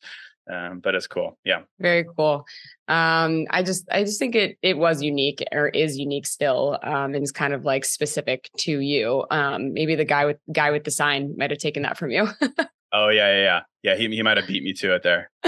um, 0.50 0.80
but 0.80 0.96
it's 0.96 1.08
cool. 1.08 1.38
Yeah. 1.46 1.62
Very 1.80 2.06
cool. 2.18 2.46
Um, 2.88 3.46
I 3.52 3.62
just, 3.64 3.88
I 3.92 4.04
just 4.04 4.20
think 4.20 4.36
it, 4.36 4.58
it 4.62 4.78
was 4.78 5.02
unique 5.02 5.44
or 5.52 5.68
is 5.70 5.98
unique 5.98 6.26
still. 6.26 6.80
Um, 6.82 7.14
and 7.14 7.18
it's 7.18 7.32
kind 7.32 7.54
of 7.54 7.66
like 7.66 7.86
specific 7.86 8.50
to 8.60 8.80
you. 8.80 9.26
Um, 9.30 9.74
maybe 9.74 9.96
the 9.96 10.06
guy 10.06 10.26
with 10.26 10.38
guy 10.52 10.72
with 10.72 10.84
the 10.84 10.92
sign 10.92 11.36
might 11.38 11.52
have 11.52 11.60
taken 11.60 11.84
that 11.84 11.98
from 11.98 12.12
you. 12.12 12.28
oh 12.94 13.10
yeah, 13.10 13.28
yeah, 13.32 13.42
yeah. 13.42 13.62
Yeah, 13.82 13.96
he, 13.96 14.10
he 14.10 14.22
might 14.24 14.36
have 14.36 14.46
beat 14.46 14.62
me 14.62 14.74
to 14.74 14.94
it 14.94 15.04
there. 15.04 15.32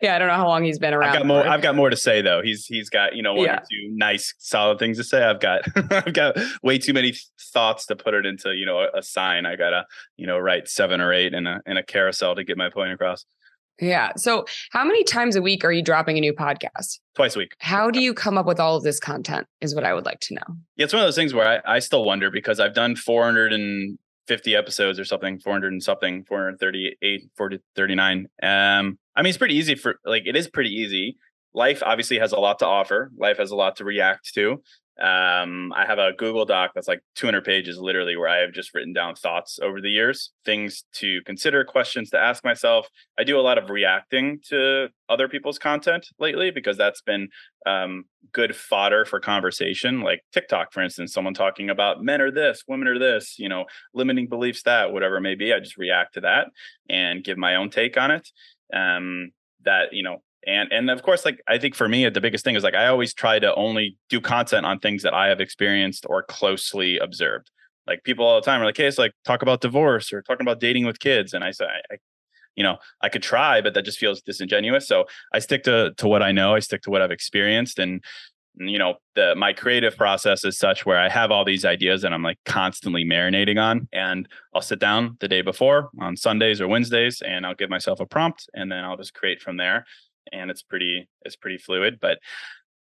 yeah, 0.00 0.14
I 0.14 0.20
don't 0.20 0.28
know 0.28 0.34
how 0.34 0.46
long 0.46 0.62
he's 0.62 0.78
been 0.78 0.94
around. 0.94 1.10
I've 1.10 1.18
got 1.18 1.26
more. 1.26 1.48
I've 1.48 1.62
got 1.62 1.74
more 1.74 1.90
to 1.90 1.96
say 1.96 2.22
though. 2.22 2.40
He's 2.40 2.64
he's 2.64 2.88
got 2.88 3.16
you 3.16 3.24
know 3.24 3.34
one 3.34 3.46
Yeah. 3.46 3.56
or 3.56 3.58
two 3.58 3.88
nice 3.90 4.32
solid 4.38 4.78
things 4.78 4.96
to 4.98 5.02
say. 5.02 5.24
I've 5.24 5.40
got 5.40 5.62
I've 5.90 6.12
got 6.12 6.36
way 6.62 6.78
too 6.78 6.92
many 6.92 7.12
thoughts 7.52 7.86
to 7.86 7.96
put 7.96 8.14
it 8.14 8.24
into 8.24 8.54
you 8.54 8.66
know 8.66 8.78
a, 8.78 8.98
a 8.98 9.02
sign. 9.02 9.46
I 9.46 9.56
gotta 9.56 9.84
you 10.16 10.28
know 10.28 10.38
write 10.38 10.68
seven 10.68 11.00
or 11.00 11.12
eight 11.12 11.34
in 11.34 11.48
a 11.48 11.60
in 11.66 11.76
a 11.76 11.82
carousel 11.82 12.36
to 12.36 12.44
get 12.44 12.56
my 12.56 12.70
point 12.70 12.92
across 12.92 13.24
Yeah. 13.80 14.12
So, 14.16 14.46
how 14.70 14.84
many 14.84 15.04
times 15.04 15.36
a 15.36 15.42
week 15.42 15.64
are 15.64 15.72
you 15.72 15.82
dropping 15.82 16.16
a 16.16 16.20
new 16.20 16.32
podcast? 16.32 16.98
twice 17.14 17.34
a 17.34 17.40
week. 17.40 17.54
How 17.58 17.90
do 17.90 18.00
you 18.00 18.14
come 18.14 18.38
up 18.38 18.46
with 18.46 18.60
all 18.60 18.76
of 18.76 18.82
this 18.82 19.00
content? 19.00 19.46
Is 19.60 19.74
what 19.74 19.84
I 19.84 19.94
would 19.94 20.04
like 20.04 20.20
to 20.20 20.34
know. 20.34 20.56
Yeah, 20.76 20.84
it's 20.84 20.92
one 20.92 21.02
of 21.02 21.06
those 21.06 21.16
things 21.16 21.34
where 21.34 21.62
I, 21.66 21.76
I 21.76 21.78
still 21.80 22.04
wonder 22.04 22.30
because 22.30 22.60
I've 22.60 22.74
done 22.74 22.94
450 22.94 24.54
episodes 24.54 25.00
or 25.00 25.04
something, 25.04 25.38
400 25.40 25.72
and 25.72 25.82
something, 25.82 26.24
438, 26.24 27.22
439. 27.36 28.26
Um, 28.42 28.98
I 29.16 29.22
mean, 29.22 29.30
it's 29.30 29.38
pretty 29.38 29.54
easy 29.56 29.74
for 29.74 29.98
like 30.04 30.24
it 30.26 30.36
is 30.36 30.48
pretty 30.48 30.70
easy. 30.70 31.16
Life 31.56 31.82
obviously 31.82 32.18
has 32.18 32.32
a 32.32 32.38
lot 32.38 32.58
to 32.58 32.66
offer. 32.66 33.10
Life 33.16 33.38
has 33.38 33.50
a 33.50 33.56
lot 33.56 33.76
to 33.76 33.84
react 33.84 34.32
to. 34.34 34.62
Um, 35.00 35.72
I 35.74 35.84
have 35.86 35.98
a 35.98 36.12
Google 36.12 36.44
Doc 36.44 36.72
that's 36.74 36.86
like 36.86 37.00
200 37.16 37.44
pages, 37.44 37.78
literally, 37.78 38.14
where 38.14 38.28
I 38.28 38.38
have 38.38 38.52
just 38.52 38.74
written 38.74 38.92
down 38.92 39.14
thoughts 39.14 39.58
over 39.62 39.80
the 39.80 39.90
years, 39.90 40.32
things 40.44 40.84
to 40.94 41.22
consider, 41.24 41.64
questions 41.64 42.10
to 42.10 42.18
ask 42.18 42.44
myself. 42.44 42.88
I 43.18 43.24
do 43.24 43.38
a 43.38 43.42
lot 43.42 43.56
of 43.56 43.70
reacting 43.70 44.40
to 44.48 44.88
other 45.08 45.28
people's 45.28 45.58
content 45.58 46.06
lately 46.18 46.50
because 46.50 46.76
that's 46.76 47.00
been 47.00 47.28
um, 47.64 48.04
good 48.32 48.54
fodder 48.54 49.06
for 49.06 49.18
conversation. 49.18 50.02
Like 50.02 50.22
TikTok, 50.34 50.74
for 50.74 50.82
instance, 50.82 51.12
someone 51.14 51.34
talking 51.34 51.70
about 51.70 52.02
men 52.02 52.20
are 52.20 52.30
this, 52.30 52.64
women 52.68 52.88
are 52.88 52.98
this, 52.98 53.38
you 53.38 53.48
know, 53.48 53.64
limiting 53.94 54.28
beliefs 54.28 54.62
that, 54.64 54.92
whatever 54.92 55.16
it 55.16 55.22
may 55.22 55.34
be. 55.36 55.54
I 55.54 55.60
just 55.60 55.78
react 55.78 56.14
to 56.14 56.20
that 56.20 56.48
and 56.88 57.24
give 57.24 57.38
my 57.38 57.56
own 57.56 57.70
take 57.70 57.96
on 57.96 58.10
it. 58.10 58.28
Um, 58.74 59.30
that 59.64 59.92
you 59.92 60.02
know 60.02 60.22
and 60.46 60.72
and 60.72 60.90
of 60.90 61.02
course 61.02 61.24
like 61.24 61.40
i 61.48 61.58
think 61.58 61.74
for 61.74 61.88
me 61.88 62.08
the 62.08 62.20
biggest 62.20 62.44
thing 62.44 62.54
is 62.54 62.62
like 62.62 62.74
i 62.74 62.86
always 62.86 63.12
try 63.12 63.38
to 63.38 63.54
only 63.54 63.98
do 64.08 64.20
content 64.20 64.64
on 64.64 64.78
things 64.78 65.02
that 65.02 65.14
i 65.14 65.26
have 65.26 65.40
experienced 65.40 66.06
or 66.08 66.22
closely 66.22 66.98
observed. 66.98 67.50
Like 67.86 68.02
people 68.02 68.26
all 68.26 68.40
the 68.40 68.44
time 68.44 68.60
are 68.60 68.64
like 68.64 68.76
hey 68.76 68.86
it's 68.86 68.98
like 68.98 69.12
talk 69.24 69.42
about 69.42 69.60
divorce 69.60 70.12
or 70.12 70.22
talking 70.22 70.44
about 70.44 70.60
dating 70.60 70.86
with 70.86 70.98
kids 70.98 71.34
and 71.34 71.44
i 71.44 71.52
say 71.52 71.66
I, 71.66 71.96
you 72.56 72.64
know 72.64 72.78
i 73.00 73.08
could 73.08 73.22
try 73.22 73.60
but 73.60 73.74
that 73.74 73.84
just 73.84 73.98
feels 73.98 74.22
disingenuous. 74.22 74.88
So 74.88 75.04
i 75.32 75.38
stick 75.38 75.62
to 75.64 75.92
to 75.96 76.08
what 76.08 76.22
i 76.22 76.32
know 76.32 76.54
i 76.54 76.60
stick 76.60 76.82
to 76.82 76.90
what 76.90 77.02
i've 77.02 77.12
experienced 77.12 77.78
and 77.78 78.02
you 78.58 78.78
know 78.78 78.94
the 79.14 79.34
my 79.36 79.52
creative 79.52 79.96
process 79.96 80.44
is 80.44 80.58
such 80.58 80.86
where 80.86 80.98
i 80.98 81.08
have 81.08 81.30
all 81.30 81.44
these 81.44 81.64
ideas 81.64 82.02
that 82.02 82.12
i'm 82.12 82.22
like 82.22 82.38
constantly 82.46 83.04
marinating 83.04 83.60
on 83.60 83.86
and 83.92 84.28
i'll 84.54 84.62
sit 84.62 84.78
down 84.78 85.16
the 85.20 85.28
day 85.28 85.42
before 85.42 85.90
on 86.00 86.16
sundays 86.16 86.60
or 86.60 86.66
wednesdays 86.66 87.22
and 87.22 87.44
i'll 87.44 87.54
give 87.54 87.68
myself 87.68 88.00
a 88.00 88.06
prompt 88.06 88.48
and 88.54 88.72
then 88.72 88.82
i'll 88.84 88.96
just 88.96 89.14
create 89.14 89.42
from 89.42 89.58
there 89.58 89.84
and 90.32 90.50
it's 90.50 90.62
pretty 90.62 91.08
it's 91.22 91.36
pretty 91.36 91.58
fluid 91.58 91.98
but 92.00 92.18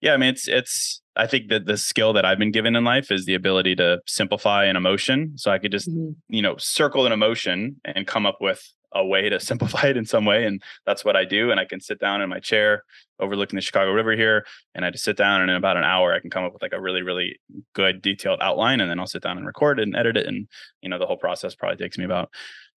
yeah 0.01 0.13
i 0.13 0.17
mean 0.17 0.29
it's 0.29 0.47
it's 0.47 1.01
i 1.15 1.25
think 1.27 1.49
that 1.49 1.65
the 1.65 1.77
skill 1.77 2.13
that 2.13 2.25
i've 2.25 2.39
been 2.39 2.51
given 2.51 2.75
in 2.75 2.83
life 2.83 3.11
is 3.11 3.25
the 3.25 3.33
ability 3.33 3.75
to 3.75 3.99
simplify 4.07 4.65
an 4.65 4.75
emotion 4.75 5.33
so 5.37 5.51
i 5.51 5.57
could 5.57 5.71
just 5.71 5.89
Mhm. 5.89 6.15
you 6.29 6.41
know 6.41 6.55
circle 6.57 7.05
an 7.05 7.11
emotion 7.11 7.77
and 7.85 8.07
come 8.07 8.25
up 8.25 8.37
with 8.41 8.61
a 8.93 9.05
way 9.05 9.29
to 9.29 9.39
simplify 9.51 9.87
it 9.87 9.95
in 9.97 10.05
some 10.05 10.25
way 10.25 10.45
and 10.45 10.61
that's 10.85 11.05
what 11.05 11.15
i 11.15 11.23
do 11.23 11.49
and 11.51 11.59
i 11.59 11.65
can 11.65 11.79
sit 11.79 11.99
down 11.99 12.21
in 12.21 12.29
my 12.29 12.39
chair 12.39 12.83
overlooking 13.19 13.55
the 13.55 13.61
chicago 13.61 13.91
river 13.91 14.15
here 14.15 14.45
and 14.75 14.83
i 14.83 14.89
just 14.89 15.03
sit 15.03 15.15
down 15.17 15.41
and 15.41 15.49
in 15.49 15.55
about 15.55 15.77
an 15.77 15.83
hour 15.83 16.13
i 16.13 16.19
can 16.19 16.29
come 16.29 16.43
up 16.43 16.51
with 16.53 16.61
like 16.61 16.73
a 16.73 16.81
really 16.81 17.01
really 17.01 17.39
good 17.73 18.01
detailed 18.01 18.39
outline 18.41 18.81
and 18.81 18.89
then 18.89 18.99
i'll 18.99 19.07
sit 19.07 19.21
down 19.23 19.37
and 19.37 19.45
record 19.47 19.79
it 19.79 19.83
and 19.83 19.95
edit 19.95 20.17
it 20.17 20.25
and 20.27 20.47
you 20.81 20.89
know 20.89 20.97
the 20.99 21.05
whole 21.05 21.17
process 21.17 21.55
probably 21.55 21.77
takes 21.77 21.97
me 21.97 22.03
about 22.05 22.29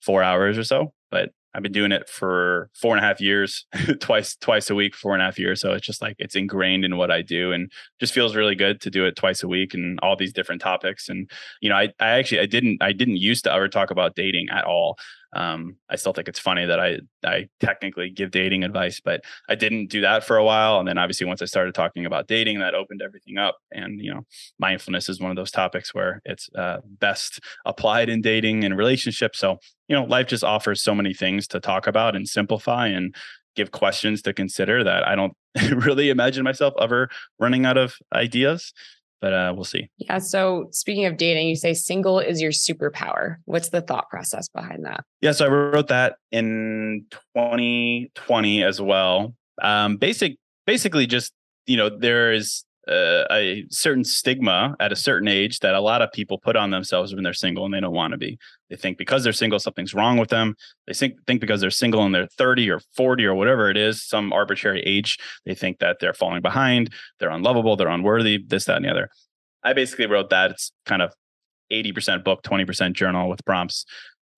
four 0.03 0.23
hours 0.23 0.57
or 0.59 0.65
so 0.65 0.93
but 1.11 1.31
i've 1.55 1.63
been 1.63 1.73
doing 1.73 1.93
it 1.93 2.09
for 2.09 2.71
four 2.75 2.95
and 2.97 3.05
a 3.05 3.07
half 3.07 3.21
years 3.21 3.67
twice 4.01 4.37
twice 4.37 4.71
a 4.71 4.75
week 4.75 4.95
four 4.95 5.13
and 5.15 5.23
a 5.23 5.25
half 5.25 5.39
years. 5.39 5.61
So 5.61 5.73
it's 5.73 5.87
just 5.87 6.03
like 6.03 6.17
it's 6.19 6.35
ingrained 6.35 6.85
in 6.85 6.97
what 6.97 7.11
i 7.11 7.23
do 7.23 7.53
and 7.53 7.71
just 8.01 8.13
feels 8.13 8.37
really 8.37 8.55
good 8.55 8.81
to 8.83 8.91
do 8.91 9.05
it 9.07 9.17
twice 9.17 9.43
a 9.43 9.49
week 9.49 9.75
and 9.75 9.99
all 10.01 10.17
these 10.17 10.33
different 10.33 10.61
topics. 10.61 11.09
And 11.09 11.31
you 11.61 11.69
know 11.69 11.77
i, 11.77 11.93
I 12.01 12.11
actually 12.19 12.41
i 12.41 12.47
didn't 12.47 12.83
i 12.83 12.93
didn't 12.93 13.17
used 13.17 13.45
to 13.45 13.53
ever 13.53 13.69
talk 13.69 13.91
about 13.91 14.15
dating 14.15 14.49
at 14.51 14.65
all 14.65 14.99
Um, 15.35 15.77
I 15.91 15.97
still 15.97 16.13
think 16.13 16.29
it's 16.29 16.39
funny 16.39 16.65
that 16.67 16.81
I 16.81 16.99
I 17.25 17.49
technically 17.61 18.11
give 18.11 18.31
dating 18.31 18.65
advice, 18.65 19.01
but 19.01 19.23
I 19.49 19.55
didn't 19.55 19.87
do 19.87 20.01
that 20.03 20.25
for 20.25 20.37
a 20.37 20.45
while. 20.45 20.79
And 20.79 20.89
then 20.89 20.99
obviously 20.99 21.27
once 21.27 21.43
I 21.43 21.47
started 21.47 21.75
talking 21.75 22.07
about 22.07 22.29
dating, 22.29 22.61
that 22.61 22.75
opened 22.75 23.03
everything 23.03 23.39
up. 23.39 23.57
And 23.73 24.01
you 24.01 24.13
know, 24.15 24.27
mindfulness 24.59 25.09
is 25.09 25.21
one 25.21 25.31
of 25.31 25.37
those 25.37 25.51
topics 25.51 25.95
where 25.95 26.23
it's 26.25 26.49
uh, 26.57 26.79
best 26.85 27.41
applied 27.67 28.09
in 28.09 28.21
dating 28.21 28.65
and 28.65 28.77
relationships. 28.77 29.39
So 29.39 29.59
you 29.89 29.97
know, 29.97 30.05
life 30.05 30.29
just 30.29 30.45
offers 30.45 30.83
so 30.83 30.95
many 30.95 31.13
things 31.13 31.47
to 31.49 31.61
talk 31.61 31.87
about 31.87 32.17
and 32.17 32.29
simplify 32.29 32.87
and 32.87 33.15
give 33.57 33.71
questions 33.71 34.23
to 34.23 34.33
consider 34.33 34.83
that 34.85 35.07
I 35.07 35.15
don't 35.15 35.35
really 35.73 36.11
imagine 36.11 36.45
myself 36.45 36.75
ever 36.81 37.09
running 37.39 37.67
out 37.67 37.77
of 37.77 37.97
ideas 38.13 38.73
but 39.25 39.33
uh, 39.33 39.53
we'll 39.55 39.65
see. 39.65 39.89
Yeah. 39.97 40.19
So 40.19 40.69
speaking 40.71 41.07
of 41.07 41.17
dating, 41.17 41.49
you 41.49 41.57
say 41.57 41.73
single 41.73 42.19
is 42.19 42.43
your 42.43 42.51
superpower. 42.51 43.37
What's 43.47 43.71
the 43.71 43.81
thought 43.81 44.11
process 44.11 44.51
behind 44.51 44.85
that? 44.85 45.03
Yeah. 45.23 45.33
So 45.33 45.47
I 45.47 45.49
wrote 45.49 45.89
that 45.89 46.17
in 46.31 47.07
2020 47.35 48.63
as 48.63 48.83
well. 48.83 49.35
Um, 49.63 49.97
basic, 49.97 50.37
basically, 50.67 51.07
just 51.07 51.33
you 51.65 51.79
know, 51.79 51.89
there 51.89 52.33
is 52.33 52.67
uh, 52.89 53.25
a 53.31 53.65
certain 53.71 54.05
stigma 54.05 54.77
at 54.79 54.93
a 54.93 54.97
certain 54.97 55.29
age 55.29 55.61
that 55.61 55.75
a 55.75 55.81
lot 55.81 56.03
of 56.03 56.13
people 56.13 56.39
put 56.39 56.57
on 56.57 56.71
themselves 56.71 57.15
when 57.15 57.25
they're 57.25 57.33
single 57.33 57.65
and 57.65 57.73
they 57.73 57.81
don't 57.81 57.95
want 57.95 58.13
to 58.13 58.19
be. 58.19 58.39
They 58.69 58.77
think 58.77 58.99
because 58.99 59.25
they're 59.25 59.33
single, 59.33 59.59
something's 59.59 59.95
wrong 59.95 60.19
with 60.19 60.29
them. 60.29 60.55
They 60.87 60.93
think 60.93 61.15
think 61.27 61.41
because 61.41 61.61
they're 61.61 61.71
single 61.71 62.05
and 62.05 62.15
they're 62.15 62.27
30 62.27 62.71
or 62.71 62.81
40 62.97 63.25
or 63.25 63.35
whatever 63.35 63.71
it 63.71 63.77
is, 63.77 64.03
some 64.03 64.33
arbitrary 64.33 64.83
age, 64.83 65.19
they 65.47 65.55
think 65.55 65.79
that 65.79 65.99
they're 66.01 66.15
falling 66.15 66.43
behind, 66.43 66.93
they're 67.19 67.31
unlovable, 67.31 67.77
they're 67.77 67.89
unworthy, 67.89 68.39
this, 68.47 68.67
that, 68.67 68.77
and 68.77 68.85
the 68.85 68.91
other. 68.91 69.09
I 69.63 69.73
basically 69.73 70.07
wrote 70.07 70.31
that. 70.31 70.51
It's 70.51 70.73
kind 70.85 71.01
of 71.01 71.13
80% 71.73 72.23
book, 72.23 72.43
20% 72.43 72.93
journal 72.93 73.29
with 73.29 73.45
prompts 73.45 73.87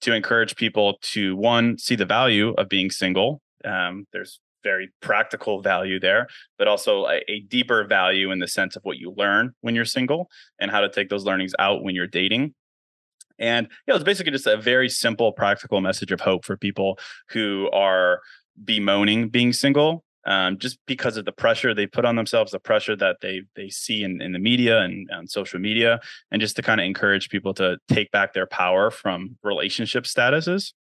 to 0.02 0.14
encourage 0.14 0.56
people 0.56 0.98
to 1.02 1.36
one, 1.36 1.78
see 1.78 1.96
the 1.96 2.04
value 2.04 2.54
of 2.56 2.68
being 2.68 2.90
single. 2.90 3.40
Um, 3.64 4.06
there's 4.12 4.38
very 4.66 4.90
practical 5.00 5.62
value 5.62 6.00
there, 6.00 6.26
but 6.58 6.66
also 6.66 7.06
a, 7.06 7.22
a, 7.28 7.40
deeper 7.48 7.84
value 7.84 8.32
in 8.32 8.40
the 8.40 8.48
sense 8.48 8.74
of 8.74 8.82
what 8.82 8.96
you 8.98 9.14
learn 9.16 9.52
when 9.60 9.76
you're 9.76 9.84
single 9.84 10.28
and 10.58 10.72
how 10.72 10.80
to 10.80 10.88
take 10.88 11.08
those 11.08 11.24
learnings 11.24 11.54
out 11.60 11.84
when 11.84 11.94
you're 11.94 12.08
dating. 12.08 12.52
And 13.38 13.68
know, 13.86 13.94
it's 13.94 14.02
basically 14.02 14.32
just 14.32 14.48
a 14.48 14.56
very 14.56 14.88
simple, 14.88 15.30
practical 15.30 15.80
message 15.80 16.10
of 16.10 16.20
hope 16.20 16.44
for 16.44 16.56
people 16.56 16.98
who 17.28 17.70
are 17.72 18.20
bemoaning 18.64 19.28
being 19.28 19.52
single 19.52 20.02
um, 20.26 20.58
just 20.58 20.78
because 20.86 21.16
of 21.16 21.24
the 21.24 21.32
pressure 21.32 21.72
they 21.72 21.86
put 21.86 22.04
on 22.04 22.16
themselves, 22.16 22.50
the 22.50 22.58
pressure 22.58 22.96
that 22.96 23.18
they 23.22 23.42
they 23.54 23.68
see 23.68 24.02
in, 24.02 24.20
in 24.20 24.32
the 24.32 24.40
media 24.40 24.80
and 24.80 25.08
on 25.12 25.28
social 25.28 25.60
media, 25.60 26.00
and 26.32 26.40
just 26.40 26.56
to 26.56 26.62
kind 26.62 26.80
of 26.80 26.86
encourage 26.86 27.28
people 27.28 27.54
to 27.54 27.78
take 27.88 28.10
back 28.10 28.32
their 28.32 28.46
power 28.46 28.90
from 28.90 29.36
relationship 29.44 30.04
statuses 30.04 30.72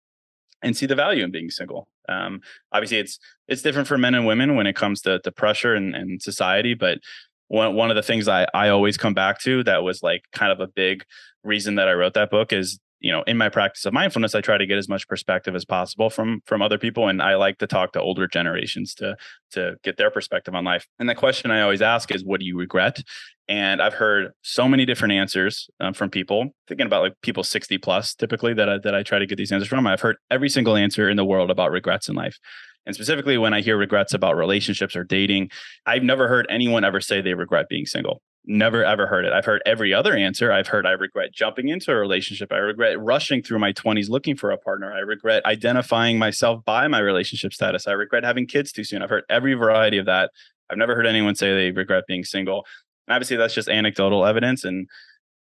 and 0.62 0.76
see 0.76 0.86
the 0.86 0.96
value 0.96 1.24
in 1.24 1.32
being 1.32 1.50
single. 1.50 1.88
Um, 2.08 2.42
obviously, 2.72 2.98
it's 2.98 3.20
it's 3.48 3.62
different 3.62 3.88
for 3.88 3.98
men 3.98 4.16
and 4.16 4.26
women 4.26 4.56
when 4.56 4.68
it 4.68 4.76
comes 4.76 5.02
to, 5.02 5.20
to 5.20 5.32
pressure 5.32 5.74
and, 5.74 5.96
and 5.96 6.22
society, 6.22 6.74
but 6.74 7.00
one 7.48 7.76
one 7.76 7.90
of 7.90 7.96
the 7.96 8.04
things 8.04 8.28
I 8.28 8.48
I 8.54 8.70
always 8.70 8.98
come 8.98 9.14
back 9.14 9.40
to 9.42 9.64
that 9.64 9.84
was 9.84 10.02
like 10.02 10.24
kind 10.34 10.52
of 10.52 10.60
a 10.60 10.68
big 10.68 11.04
reason 11.44 11.76
that 11.76 11.88
I 11.88 11.94
wrote 11.94 12.14
that 12.16 12.32
book 12.32 12.52
is 12.52 12.80
you 13.06 13.12
know 13.12 13.22
in 13.28 13.38
my 13.38 13.50
practice 13.50 13.86
of 13.86 13.94
mindfulness 13.94 14.34
i 14.34 14.42
try 14.42 14.58
to 14.58 14.66
get 14.66 14.80
as 14.80 14.90
much 14.90 15.08
perspective 15.08 15.54
as 15.56 15.64
possible 15.64 16.10
from 16.10 16.42
from 16.48 16.64
other 16.64 16.80
people 16.80 17.08
and 17.08 17.22
i 17.22 17.36
like 17.36 17.60
to 17.60 17.68
talk 17.68 17.94
to 17.94 18.02
older 18.02 18.28
generations 18.28 18.96
to 18.96 19.16
to 19.52 19.76
get 19.84 19.96
their 19.96 20.10
perspective 20.10 20.56
on 20.56 20.66
life. 20.66 20.88
And 20.98 21.08
the 21.08 21.16
question 21.16 21.52
i 21.52 21.62
always 21.62 21.84
ask 21.84 22.12
is 22.12 22.26
what 22.26 22.40
do 22.40 22.48
you 22.48 22.58
regret? 22.58 23.02
And 23.48 23.80
i've 23.80 23.94
heard 23.94 24.32
so 24.42 24.68
many 24.68 24.86
different 24.86 25.14
answers 25.14 25.70
um, 25.80 25.94
from 25.94 26.10
people 26.10 26.50
thinking 26.68 26.88
about 26.88 27.04
like 27.04 27.14
people 27.22 27.44
60 27.44 27.78
plus 27.78 28.16
typically 28.16 28.56
that 28.56 28.68
I, 28.68 28.80
that 28.80 28.96
I 28.96 29.04
try 29.04 29.20
to 29.20 29.28
get 29.28 29.38
these 29.38 29.52
answers 29.52 29.70
from. 29.70 29.86
I've 29.86 30.02
heard 30.02 30.18
every 30.32 30.50
single 30.50 30.76
answer 30.76 31.08
in 31.08 31.16
the 31.16 31.26
world 31.26 31.52
about 31.52 31.72
regrets 31.72 32.10
in 32.10 32.16
life. 32.16 32.40
And 32.88 32.96
specifically 32.96 33.38
when 33.38 33.54
I 33.54 33.62
hear 33.62 33.78
regrets 33.78 34.14
about 34.16 34.36
relationships 34.36 34.96
or 34.96 35.04
dating, 35.04 35.52
I've 35.86 36.04
never 36.04 36.28
heard 36.28 36.48
anyone 36.50 36.84
ever 36.84 37.02
say 37.02 37.22
they 37.22 37.34
regret 37.36 37.68
being 37.70 37.86
single. 37.86 38.22
Never 38.48 38.84
ever 38.84 39.08
heard 39.08 39.26
it. 39.26 39.34
I've 39.34 39.46
heard 39.46 39.62
every 39.66 39.94
other 39.94 40.16
answer. 40.16 40.52
I've 40.52 40.68
heard 40.68 40.86
I 40.86 40.92
regret 40.92 41.32
jumping 41.34 41.70
into 41.70 41.92
a 41.92 41.96
relationship. 41.96 42.52
I 42.52 42.58
regret 42.58 43.00
rushing 43.00 43.42
through 43.42 43.60
my 43.60 43.74
20s 43.74 44.10
looking 44.10 44.36
for 44.36 44.52
a 44.52 44.58
partner. 44.58 44.94
I 44.94 45.00
regret 45.00 45.46
identifying 45.46 46.20
myself 46.20 46.64
by 46.64 46.88
my 46.88 47.00
relationship 47.00 47.54
status. 47.54 47.88
I 47.88 47.94
regret 47.94 48.24
having 48.24 48.46
kids 48.46 48.72
too 48.72 48.84
soon. 48.84 49.02
I've 49.02 49.10
heard 49.10 49.24
every 49.30 49.56
variety 49.56 49.98
of 49.98 50.06
that. 50.06 50.32
I've 50.70 50.78
never 50.78 50.96
heard 50.96 51.08
anyone 51.08 51.36
say 51.36 51.56
they 51.56 51.72
regret 51.72 52.04
being 52.08 52.24
single. 52.24 52.66
And 53.08 53.16
obviously, 53.16 53.38
that's 53.38 53.54
just 53.54 53.70
anecdotal 53.70 54.26
evidence 54.26 54.64
and 54.64 54.88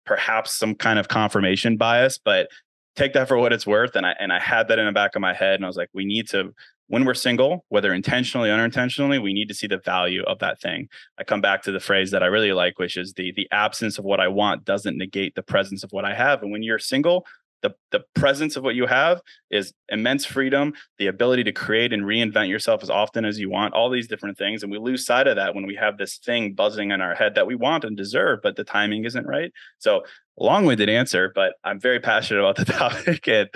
perhaps 0.06 0.52
some 0.52 0.74
kind 0.74 0.98
of 0.98 1.08
confirmation 1.08 1.76
bias, 1.76 2.18
but 2.18 2.48
take 2.94 3.12
that 3.12 3.28
for 3.28 3.36
what 3.36 3.52
it's 3.52 3.66
worth. 3.66 3.94
And 3.96 4.06
I 4.06 4.14
and 4.18 4.32
I 4.32 4.40
had 4.40 4.68
that 4.68 4.78
in 4.78 4.86
the 4.86 4.92
back 4.92 5.14
of 5.14 5.20
my 5.20 5.34
head, 5.34 5.56
and 5.56 5.64
I 5.64 5.68
was 5.68 5.76
like, 5.76 5.90
we 5.92 6.04
need 6.04 6.28
to 6.28 6.54
when 6.88 7.04
we're 7.04 7.14
single, 7.14 7.64
whether 7.68 7.92
intentionally 7.92 8.50
or 8.50 8.54
unintentionally, 8.54 9.18
we 9.18 9.32
need 9.32 9.48
to 9.48 9.54
see 9.54 9.66
the 9.66 9.78
value 9.78 10.22
of 10.24 10.38
that 10.38 10.60
thing. 10.60 10.88
I 11.18 11.24
come 11.24 11.40
back 11.40 11.62
to 11.62 11.72
the 11.72 11.80
phrase 11.80 12.10
that 12.12 12.22
I 12.22 12.26
really 12.26 12.52
like, 12.52 12.78
which 12.78 12.96
is 12.96 13.14
the 13.14 13.32
the 13.32 13.48
absence 13.50 13.98
of 13.98 14.04
what 14.04 14.20
I 14.20 14.28
want 14.28 14.64
doesn't 14.64 14.96
negate 14.96 15.34
the 15.34 15.42
presence 15.42 15.82
of 15.82 15.92
what 15.92 16.04
I 16.04 16.14
have. 16.14 16.42
And 16.42 16.52
when 16.52 16.62
you're 16.62 16.78
single, 16.78 17.26
the 17.62 17.74
the 17.90 18.04
presence 18.14 18.56
of 18.56 18.62
what 18.62 18.74
you 18.74 18.86
have 18.86 19.20
is 19.50 19.72
immense 19.88 20.24
freedom, 20.24 20.74
the 20.98 21.08
ability 21.08 21.44
to 21.44 21.52
create 21.52 21.92
and 21.92 22.04
reinvent 22.04 22.48
yourself 22.48 22.82
as 22.82 22.90
often 22.90 23.24
as 23.24 23.38
you 23.38 23.50
want, 23.50 23.74
all 23.74 23.90
these 23.90 24.08
different 24.08 24.38
things. 24.38 24.62
And 24.62 24.70
we 24.70 24.78
lose 24.78 25.04
sight 25.04 25.26
of 25.26 25.36
that 25.36 25.54
when 25.54 25.66
we 25.66 25.74
have 25.74 25.98
this 25.98 26.18
thing 26.18 26.52
buzzing 26.52 26.90
in 26.90 27.00
our 27.00 27.14
head 27.14 27.34
that 27.34 27.46
we 27.46 27.54
want 27.54 27.84
and 27.84 27.96
deserve, 27.96 28.40
but 28.42 28.56
the 28.56 28.64
timing 28.64 29.04
isn't 29.04 29.26
right. 29.26 29.52
So 29.78 30.02
long-winded 30.38 30.88
answer, 30.88 31.32
but 31.34 31.54
I'm 31.64 31.80
very 31.80 31.98
passionate 31.98 32.40
about 32.40 32.56
the 32.56 32.64
topic 32.72 33.26
and 33.26 33.48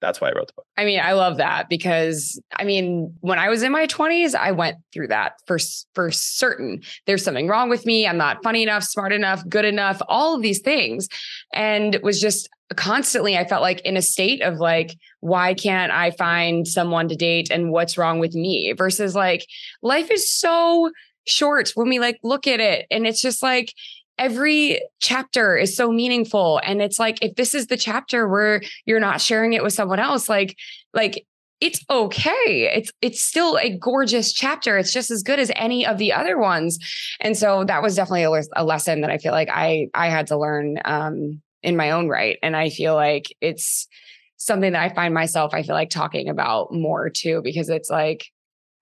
that's 0.00 0.20
why 0.20 0.28
I 0.28 0.32
wrote 0.32 0.48
the 0.48 0.52
book. 0.54 0.66
I 0.76 0.84
mean, 0.84 1.00
I 1.00 1.12
love 1.12 1.38
that 1.38 1.68
because 1.68 2.40
I 2.56 2.64
mean, 2.64 3.14
when 3.20 3.38
I 3.38 3.48
was 3.48 3.62
in 3.62 3.72
my 3.72 3.86
20s, 3.86 4.34
I 4.34 4.52
went 4.52 4.76
through 4.92 5.08
that 5.08 5.34
for 5.46 5.58
for 5.94 6.10
certain. 6.10 6.82
There's 7.06 7.24
something 7.24 7.48
wrong 7.48 7.68
with 7.68 7.86
me. 7.86 8.06
I'm 8.06 8.16
not 8.16 8.42
funny 8.42 8.62
enough, 8.62 8.84
smart 8.84 9.12
enough, 9.12 9.46
good 9.48 9.64
enough, 9.64 10.00
all 10.08 10.36
of 10.36 10.42
these 10.42 10.60
things. 10.60 11.08
And 11.52 11.94
it 11.94 12.02
was 12.02 12.20
just 12.20 12.48
constantly 12.76 13.36
I 13.36 13.46
felt 13.46 13.62
like 13.62 13.80
in 13.80 13.96
a 13.96 14.02
state 14.02 14.42
of 14.42 14.58
like 14.58 14.94
why 15.20 15.54
can't 15.54 15.90
I 15.90 16.10
find 16.10 16.68
someone 16.68 17.08
to 17.08 17.16
date 17.16 17.50
and 17.50 17.70
what's 17.70 17.96
wrong 17.96 18.18
with 18.18 18.34
me 18.34 18.74
versus 18.76 19.14
like 19.14 19.46
life 19.80 20.10
is 20.10 20.30
so 20.30 20.90
short 21.26 21.70
when 21.74 21.88
we 21.88 21.98
like 21.98 22.18
look 22.22 22.46
at 22.46 22.60
it 22.60 22.86
and 22.90 23.06
it's 23.06 23.22
just 23.22 23.42
like 23.42 23.72
every 24.18 24.80
chapter 25.00 25.56
is 25.56 25.76
so 25.76 25.90
meaningful. 25.90 26.60
And 26.64 26.82
it's 26.82 26.98
like 26.98 27.18
if 27.22 27.34
this 27.36 27.54
is 27.54 27.66
the 27.66 27.76
chapter 27.76 28.28
where 28.28 28.60
you're 28.84 29.00
not 29.00 29.20
sharing 29.20 29.52
it 29.52 29.62
with 29.62 29.72
someone 29.72 29.98
else 29.98 30.28
like 30.28 30.56
like 30.94 31.26
it's 31.60 31.84
okay. 31.90 32.70
It's 32.74 32.92
it's 33.02 33.20
still 33.20 33.58
a 33.58 33.76
gorgeous 33.76 34.32
chapter. 34.32 34.78
It's 34.78 34.92
just 34.92 35.10
as 35.10 35.22
good 35.22 35.40
as 35.40 35.50
any 35.56 35.84
of 35.84 35.98
the 35.98 36.12
other 36.12 36.38
ones. 36.38 36.78
And 37.20 37.36
so 37.36 37.64
that 37.64 37.82
was 37.82 37.96
definitely 37.96 38.24
a, 38.24 38.42
a 38.54 38.64
lesson 38.64 39.00
that 39.00 39.10
i 39.10 39.18
feel 39.18 39.32
like 39.32 39.48
i 39.50 39.88
i 39.94 40.08
had 40.08 40.28
to 40.28 40.38
learn 40.38 40.78
um 40.84 41.42
in 41.62 41.76
my 41.76 41.90
own 41.90 42.08
right. 42.08 42.38
And 42.42 42.56
i 42.56 42.70
feel 42.70 42.94
like 42.94 43.34
it's 43.40 43.88
something 44.36 44.72
that 44.72 44.82
i 44.82 44.94
find 44.94 45.12
myself 45.12 45.52
i 45.52 45.64
feel 45.64 45.74
like 45.74 45.90
talking 45.90 46.28
about 46.28 46.72
more 46.72 47.10
too 47.10 47.40
because 47.42 47.68
it's 47.68 47.90
like 47.90 48.30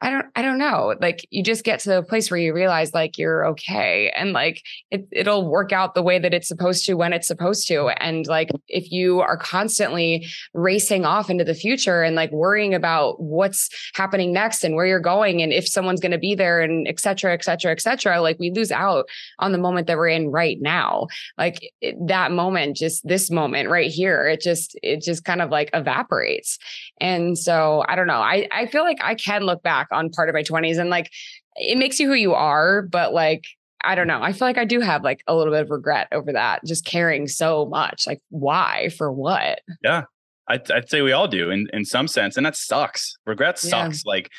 I 0.02 0.10
don't 0.10 0.26
I 0.36 0.42
don't 0.42 0.58
know. 0.58 0.94
Like 1.00 1.26
you 1.30 1.42
just 1.42 1.64
get 1.64 1.80
to 1.80 1.98
a 1.98 2.02
place 2.02 2.30
where 2.30 2.38
you 2.38 2.52
realize 2.54 2.92
like 2.92 3.16
you're 3.16 3.46
okay 3.46 4.12
and 4.14 4.32
like 4.32 4.62
it 4.90 5.08
it'll 5.10 5.48
work 5.48 5.72
out 5.72 5.94
the 5.94 6.02
way 6.02 6.18
that 6.18 6.34
it's 6.34 6.48
supposed 6.48 6.84
to 6.84 6.94
when 6.94 7.14
it's 7.14 7.26
supposed 7.26 7.66
to. 7.68 7.88
And 8.02 8.26
like 8.26 8.50
if 8.68 8.92
you 8.92 9.20
are 9.20 9.38
constantly 9.38 10.26
racing 10.52 11.06
off 11.06 11.30
into 11.30 11.44
the 11.44 11.54
future 11.54 12.02
and 12.02 12.14
like 12.14 12.30
worrying 12.30 12.74
about 12.74 13.22
what's 13.22 13.70
happening 13.94 14.34
next 14.34 14.64
and 14.64 14.74
where 14.74 14.84
you're 14.84 15.00
going 15.00 15.40
and 15.40 15.50
if 15.50 15.66
someone's 15.66 16.00
going 16.00 16.12
to 16.12 16.18
be 16.18 16.34
there 16.34 16.60
and 16.60 16.86
et 16.86 17.00
cetera, 17.00 17.32
et 17.32 17.42
cetera, 17.42 17.72
et 17.72 17.80
cetera, 17.80 18.20
like 18.20 18.38
we 18.38 18.50
lose 18.50 18.70
out 18.70 19.06
on 19.38 19.52
the 19.52 19.58
moment 19.58 19.86
that 19.86 19.96
we're 19.96 20.08
in 20.08 20.30
right 20.30 20.58
now. 20.60 21.06
Like 21.38 21.72
it, 21.80 21.96
that 22.06 22.32
moment, 22.32 22.76
just 22.76 23.06
this 23.08 23.30
moment 23.30 23.70
right 23.70 23.90
here, 23.90 24.28
it 24.28 24.42
just 24.42 24.78
it 24.82 25.00
just 25.00 25.24
kind 25.24 25.40
of 25.40 25.48
like 25.48 25.70
evaporates. 25.72 26.58
And 27.00 27.38
so 27.38 27.82
I 27.88 27.96
don't 27.96 28.06
know. 28.06 28.20
I 28.20 28.46
I 28.52 28.66
feel 28.66 28.82
like 28.82 28.98
I 29.02 29.14
can 29.14 29.42
look 29.42 29.62
back 29.62 29.85
back 29.88 29.98
on 29.98 30.10
part 30.10 30.28
of 30.28 30.34
my 30.34 30.42
20s 30.42 30.78
and 30.78 30.90
like 30.90 31.10
it 31.56 31.78
makes 31.78 31.98
you 31.98 32.08
who 32.08 32.14
you 32.14 32.34
are, 32.34 32.82
but 32.82 33.12
like 33.12 33.44
I 33.84 33.94
don't 33.94 34.08
know. 34.08 34.20
I 34.20 34.32
feel 34.32 34.48
like 34.48 34.58
I 34.58 34.64
do 34.64 34.80
have 34.80 35.04
like 35.04 35.22
a 35.26 35.34
little 35.34 35.52
bit 35.52 35.62
of 35.62 35.70
regret 35.70 36.08
over 36.10 36.32
that, 36.32 36.64
just 36.66 36.84
caring 36.84 37.28
so 37.28 37.66
much. 37.66 38.06
Like, 38.06 38.20
why? 38.30 38.88
For 38.96 39.12
what? 39.12 39.60
Yeah. 39.82 40.02
I'd, 40.48 40.70
I'd 40.70 40.90
say 40.90 41.02
we 41.02 41.12
all 41.12 41.28
do 41.28 41.50
in, 41.50 41.68
in 41.72 41.84
some 41.84 42.08
sense. 42.08 42.36
And 42.36 42.44
that 42.44 42.56
sucks. 42.56 43.16
Regret 43.26 43.58
sucks. 43.58 44.02
Yeah. 44.04 44.10
Like, 44.10 44.30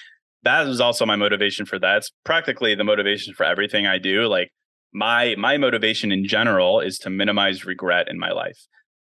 that 0.44 0.68
was 0.68 0.82
also 0.82 1.06
my 1.06 1.16
motivation 1.16 1.66
for 1.66 1.80
that. 1.80 1.98
It's 1.98 2.12
practically 2.26 2.76
the 2.76 2.84
motivation 2.84 3.34
for 3.34 3.46
everything 3.46 3.88
I 3.88 4.00
do. 4.00 4.28
Like, 4.28 4.52
my 4.94 5.36
my 5.38 5.58
motivation 5.58 6.12
in 6.12 6.26
general 6.26 6.80
is 6.80 6.98
to 7.00 7.10
minimize 7.10 7.66
regret 7.66 8.08
in 8.10 8.18
my 8.18 8.32
life 8.32 8.58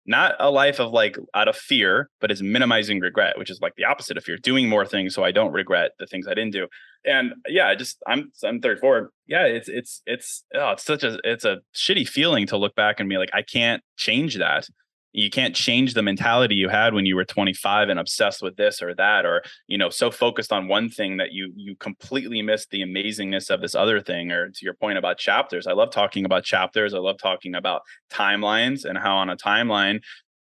not 0.07 0.35
a 0.39 0.51
life 0.51 0.81
of 0.81 0.93
like 0.93 1.17
out 1.35 1.49
of 1.49 1.57
fear, 1.57 2.11
but 2.21 2.31
is 2.31 2.43
minimizing 2.43 3.01
regret, 3.01 3.39
which 3.39 3.51
is 3.51 3.61
like 3.61 3.75
the 3.77 3.85
opposite 3.85 4.17
of 4.17 4.25
fear, 4.25 4.37
doing 4.37 4.69
more 4.69 4.85
things 4.85 5.15
so 5.15 5.25
I 5.25 5.31
don't 5.31 5.53
regret 5.53 5.93
the 5.99 6.07
things 6.07 6.27
I 6.27 6.35
didn't 6.35 6.53
do. 6.53 6.67
And 7.05 7.35
yeah, 7.49 7.69
I 7.69 7.75
just 7.75 7.99
I'm 8.07 8.31
I'm 8.45 8.61
34. 8.61 9.11
Yeah, 9.27 9.45
it's 9.45 9.69
it's 9.69 10.03
it's 10.07 10.45
oh, 10.55 10.73
it's 10.73 10.85
such 10.85 11.03
a 11.05 11.19
it's 11.25 11.45
a 11.45 11.59
shitty 11.75 12.09
feeling 12.09 12.47
to 12.49 12.57
look 12.57 12.75
back 12.75 13.01
and 13.01 13.09
be 13.09 13.19
like 13.19 13.31
I 13.33 13.43
can't 13.43 13.83
change 13.97 14.39
that. 14.39 14.69
You 15.13 15.31
can't 15.31 15.55
change 15.55 15.95
the 15.95 16.03
mentality 16.03 16.55
you 16.55 16.69
had 16.69 16.95
when 16.95 17.07
you 17.07 17.17
were 17.17 17.25
25 17.25 17.89
and 17.89 18.01
obsessed 18.01 18.43
with 18.43 18.57
this 18.57 18.83
or 18.83 18.95
that 18.95 19.25
or 19.25 19.43
you 19.67 19.79
know 19.79 19.91
so 19.91 20.11
focused 20.11 20.53
on 20.53 20.69
one 20.69 20.89
thing 20.89 21.19
that 21.19 21.33
you 21.33 21.53
you 21.55 21.77
completely 21.77 22.43
missed 22.43 22.71
the 22.71 22.83
amazingness 22.83 23.51
of 23.51 23.61
this 23.61 23.75
other 23.75 24.01
thing. 24.01 24.33
Or 24.33 24.49
to 24.49 24.65
your 24.65 24.75
point 24.75 24.99
about 24.99 25.19
chapters 25.19 25.67
i 25.67 25.73
love 25.73 25.91
talking 25.91 26.25
about 26.25 26.45
chapters. 26.45 26.95
I 26.95 26.99
love 26.99 27.19
talking 27.19 27.55
about 27.55 27.83
timelines 28.11 28.85
and 28.85 28.97
how 28.97 29.17
on 29.17 29.31
a 29.31 29.37
timeline 29.37 30.01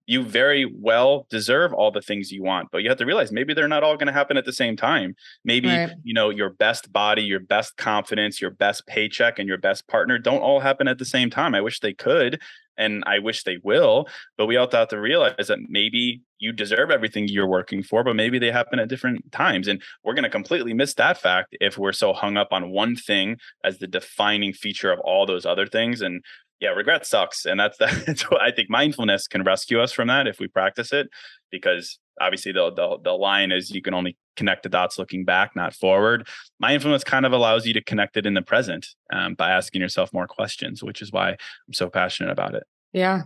you 0.05 0.23
very 0.23 0.65
well 0.65 1.27
deserve 1.29 1.73
all 1.73 1.91
the 1.91 2.01
things 2.01 2.31
you 2.31 2.41
want 2.41 2.69
but 2.71 2.81
you 2.81 2.89
have 2.89 2.97
to 2.97 3.05
realize 3.05 3.31
maybe 3.31 3.53
they're 3.53 3.67
not 3.67 3.83
all 3.83 3.95
going 3.95 4.07
to 4.07 4.13
happen 4.13 4.37
at 4.37 4.45
the 4.45 4.53
same 4.53 4.75
time. 4.75 5.15
Maybe 5.43 5.69
right. 5.69 5.91
you 6.03 6.13
know 6.13 6.29
your 6.29 6.49
best 6.49 6.91
body 6.91 7.23
your 7.23 7.39
best 7.39 7.77
confidence 7.77 8.41
your 8.41 8.51
best 8.51 8.85
paycheck 8.87 9.39
and 9.39 9.47
your 9.47 9.57
best 9.57 9.87
partner 9.87 10.17
don't 10.17 10.41
all 10.41 10.59
happen 10.59 10.87
at 10.87 10.97
the 10.97 11.05
same 11.05 11.29
time. 11.29 11.55
I 11.55 11.61
wish 11.61 11.79
they 11.79 11.93
could 11.93 12.41
and 12.77 13.03
I 13.05 13.19
wish 13.19 13.43
they 13.43 13.57
will. 13.63 14.07
But 14.37 14.45
we 14.45 14.57
also 14.57 14.77
have 14.77 14.89
to 14.89 14.99
realize 14.99 15.47
that 15.47 15.59
maybe 15.67 16.21
you 16.39 16.51
deserve 16.51 16.91
everything 16.91 17.27
you're 17.27 17.47
working 17.47 17.81
for, 17.81 18.03
but 18.03 18.15
maybe 18.15 18.39
they 18.39 18.51
happen 18.51 18.79
at 18.79 18.89
different 18.89 19.31
times. 19.31 19.67
And 19.67 19.81
we're 20.03 20.13
going 20.13 20.23
to 20.23 20.29
completely 20.29 20.73
miss 20.73 20.93
that 20.95 21.17
fact 21.17 21.55
if 21.59 21.77
we're 21.77 21.93
so 21.93 22.13
hung 22.13 22.37
up 22.37 22.49
on 22.51 22.69
one 22.69 22.95
thing 22.95 23.37
as 23.63 23.79
the 23.79 23.87
defining 23.87 24.53
feature 24.53 24.91
of 24.91 24.99
all 24.99 25.25
those 25.25 25.45
other 25.45 25.65
things. 25.65 26.01
And 26.01 26.23
yeah, 26.59 26.69
regret 26.69 27.05
sucks. 27.05 27.45
And 27.45 27.59
that's 27.59 27.77
that's 27.77 28.23
what 28.23 28.41
I 28.41 28.51
think 28.51 28.69
mindfulness 28.69 29.27
can 29.27 29.43
rescue 29.43 29.79
us 29.79 29.91
from 29.91 30.07
that 30.07 30.27
if 30.27 30.39
we 30.39 30.47
practice 30.47 30.93
it, 30.93 31.09
because 31.51 31.99
obviously 32.19 32.51
the, 32.51 32.71
the 32.71 32.97
the 33.03 33.13
line 33.13 33.51
is 33.51 33.71
you 33.71 33.81
can 33.81 33.93
only 33.93 34.17
connect 34.35 34.63
the 34.63 34.69
dots 34.69 34.99
looking 34.99 35.25
back, 35.25 35.55
not 35.55 35.73
forward. 35.73 36.27
Mindfulness 36.59 37.03
kind 37.03 37.25
of 37.25 37.33
allows 37.33 37.65
you 37.65 37.73
to 37.73 37.83
connect 37.83 38.17
it 38.17 38.25
in 38.25 38.33
the 38.33 38.41
present 38.41 38.87
um, 39.11 39.33
by 39.33 39.51
asking 39.51 39.81
yourself 39.81 40.13
more 40.13 40.27
questions, 40.27 40.83
which 40.83 41.01
is 41.01 41.11
why 41.11 41.29
I'm 41.31 41.73
so 41.73 41.89
passionate 41.89 42.31
about 42.31 42.55
it. 42.55 42.63
Yeah. 42.93 43.23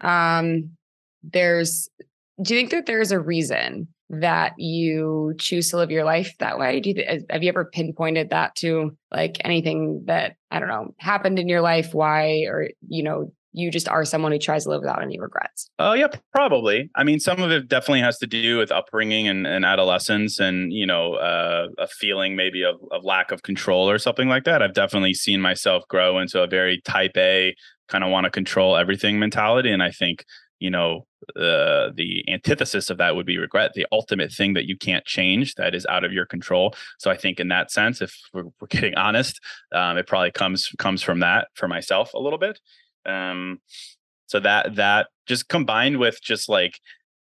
Um, 0.00 0.70
there's. 1.22 1.88
Do 2.42 2.52
you 2.52 2.60
think 2.60 2.70
that 2.72 2.86
there's 2.86 3.12
a 3.12 3.20
reason 3.20 3.86
that 4.10 4.52
you 4.58 5.34
choose 5.38 5.70
to 5.70 5.76
live 5.76 5.90
your 5.90 6.04
life 6.04 6.34
that 6.38 6.58
way? 6.58 6.80
Do 6.80 6.90
you, 6.90 7.24
have 7.30 7.42
you 7.42 7.48
ever 7.48 7.64
pinpointed 7.64 8.30
that 8.30 8.54
to 8.56 8.96
like 9.10 9.38
anything 9.44 10.04
that 10.06 10.36
I 10.50 10.58
don't 10.58 10.68
know 10.68 10.94
happened 10.98 11.38
in 11.38 11.48
your 11.48 11.60
life? 11.60 11.94
Why 11.94 12.44
or 12.46 12.70
you 12.88 13.02
know 13.02 13.32
you 13.54 13.70
just 13.70 13.88
are 13.88 14.04
someone 14.04 14.32
who 14.32 14.38
tries 14.38 14.64
to 14.64 14.70
live 14.70 14.80
without 14.80 15.02
any 15.02 15.18
regrets? 15.18 15.70
Oh 15.78 15.92
yeah, 15.92 16.08
probably. 16.34 16.90
I 16.96 17.04
mean, 17.04 17.20
some 17.20 17.40
of 17.40 17.50
it 17.50 17.68
definitely 17.68 18.00
has 18.00 18.18
to 18.18 18.26
do 18.26 18.58
with 18.58 18.72
upbringing 18.72 19.28
and, 19.28 19.46
and 19.46 19.64
adolescence, 19.64 20.40
and 20.40 20.72
you 20.72 20.84
know, 20.84 21.14
uh, 21.14 21.68
a 21.78 21.86
feeling 21.86 22.36
maybe 22.36 22.64
of, 22.64 22.76
of 22.90 23.04
lack 23.04 23.30
of 23.30 23.42
control 23.42 23.88
or 23.88 23.98
something 23.98 24.28
like 24.28 24.44
that. 24.44 24.60
I've 24.60 24.74
definitely 24.74 25.14
seen 25.14 25.40
myself 25.40 25.84
grow 25.88 26.18
into 26.18 26.42
a 26.42 26.46
very 26.46 26.82
type 26.84 27.16
A 27.16 27.54
kind 27.88 28.02
of 28.02 28.10
want 28.10 28.24
to 28.24 28.30
control 28.30 28.76
everything 28.76 29.18
mentality, 29.18 29.70
and 29.70 29.82
I 29.82 29.92
think 29.92 30.24
you 30.58 30.70
know 30.70 31.06
uh, 31.36 31.90
the 31.94 32.24
antithesis 32.28 32.90
of 32.90 32.98
that 32.98 33.16
would 33.16 33.26
be 33.26 33.38
regret. 33.38 33.72
The 33.74 33.86
ultimate 33.92 34.32
thing 34.32 34.54
that 34.54 34.66
you 34.66 34.76
can't 34.76 35.04
change 35.04 35.54
that 35.54 35.74
is 35.74 35.86
out 35.86 36.04
of 36.04 36.12
your 36.12 36.26
control. 36.26 36.74
So 36.98 37.10
i 37.10 37.16
think 37.16 37.40
in 37.40 37.48
that 37.48 37.70
sense 37.70 38.00
if 38.00 38.16
we're, 38.32 38.44
we're 38.60 38.68
getting 38.68 38.94
honest 38.94 39.40
um, 39.72 39.98
it 39.98 40.06
probably 40.06 40.30
comes 40.30 40.68
comes 40.78 41.02
from 41.02 41.20
that 41.20 41.48
for 41.54 41.68
myself 41.68 42.14
a 42.14 42.18
little 42.18 42.38
bit. 42.38 42.60
Um, 43.06 43.60
so 44.26 44.40
that 44.40 44.76
that 44.76 45.08
just 45.26 45.48
combined 45.48 45.98
with 45.98 46.20
just 46.22 46.48
like 46.48 46.80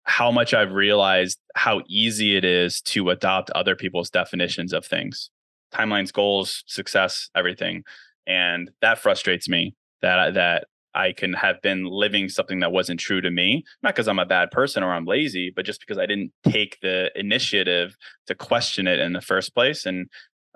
how 0.03 0.31
much 0.31 0.53
i've 0.53 0.73
realized 0.73 1.39
how 1.55 1.81
easy 1.87 2.35
it 2.35 2.43
is 2.43 2.81
to 2.81 3.09
adopt 3.09 3.49
other 3.51 3.75
people's 3.75 4.09
definitions 4.09 4.73
of 4.73 4.85
things. 4.85 5.29
Timelines 5.73 6.13
goals 6.13 6.63
success 6.67 7.29
everything. 7.35 7.83
And 8.27 8.71
that 8.81 8.99
frustrates 8.99 9.49
me 9.49 9.75
that 10.01 10.35
that 10.35 10.67
I 10.95 11.11
can 11.11 11.33
have 11.33 11.61
been 11.61 11.85
living 11.85 12.29
something 12.29 12.59
that 12.59 12.71
wasn't 12.71 12.99
true 12.99 13.21
to 13.21 13.31
me, 13.31 13.63
not 13.81 13.95
because 13.95 14.07
I'm 14.07 14.19
a 14.19 14.25
bad 14.25 14.51
person 14.51 14.83
or 14.83 14.93
I'm 14.93 15.05
lazy, 15.05 15.51
but 15.55 15.65
just 15.65 15.79
because 15.79 15.97
I 15.97 16.05
didn't 16.05 16.31
take 16.43 16.79
the 16.81 17.11
initiative 17.15 17.95
to 18.27 18.35
question 18.35 18.87
it 18.87 18.99
in 18.99 19.13
the 19.13 19.21
first 19.21 19.53
place. 19.53 19.85
And 19.85 20.07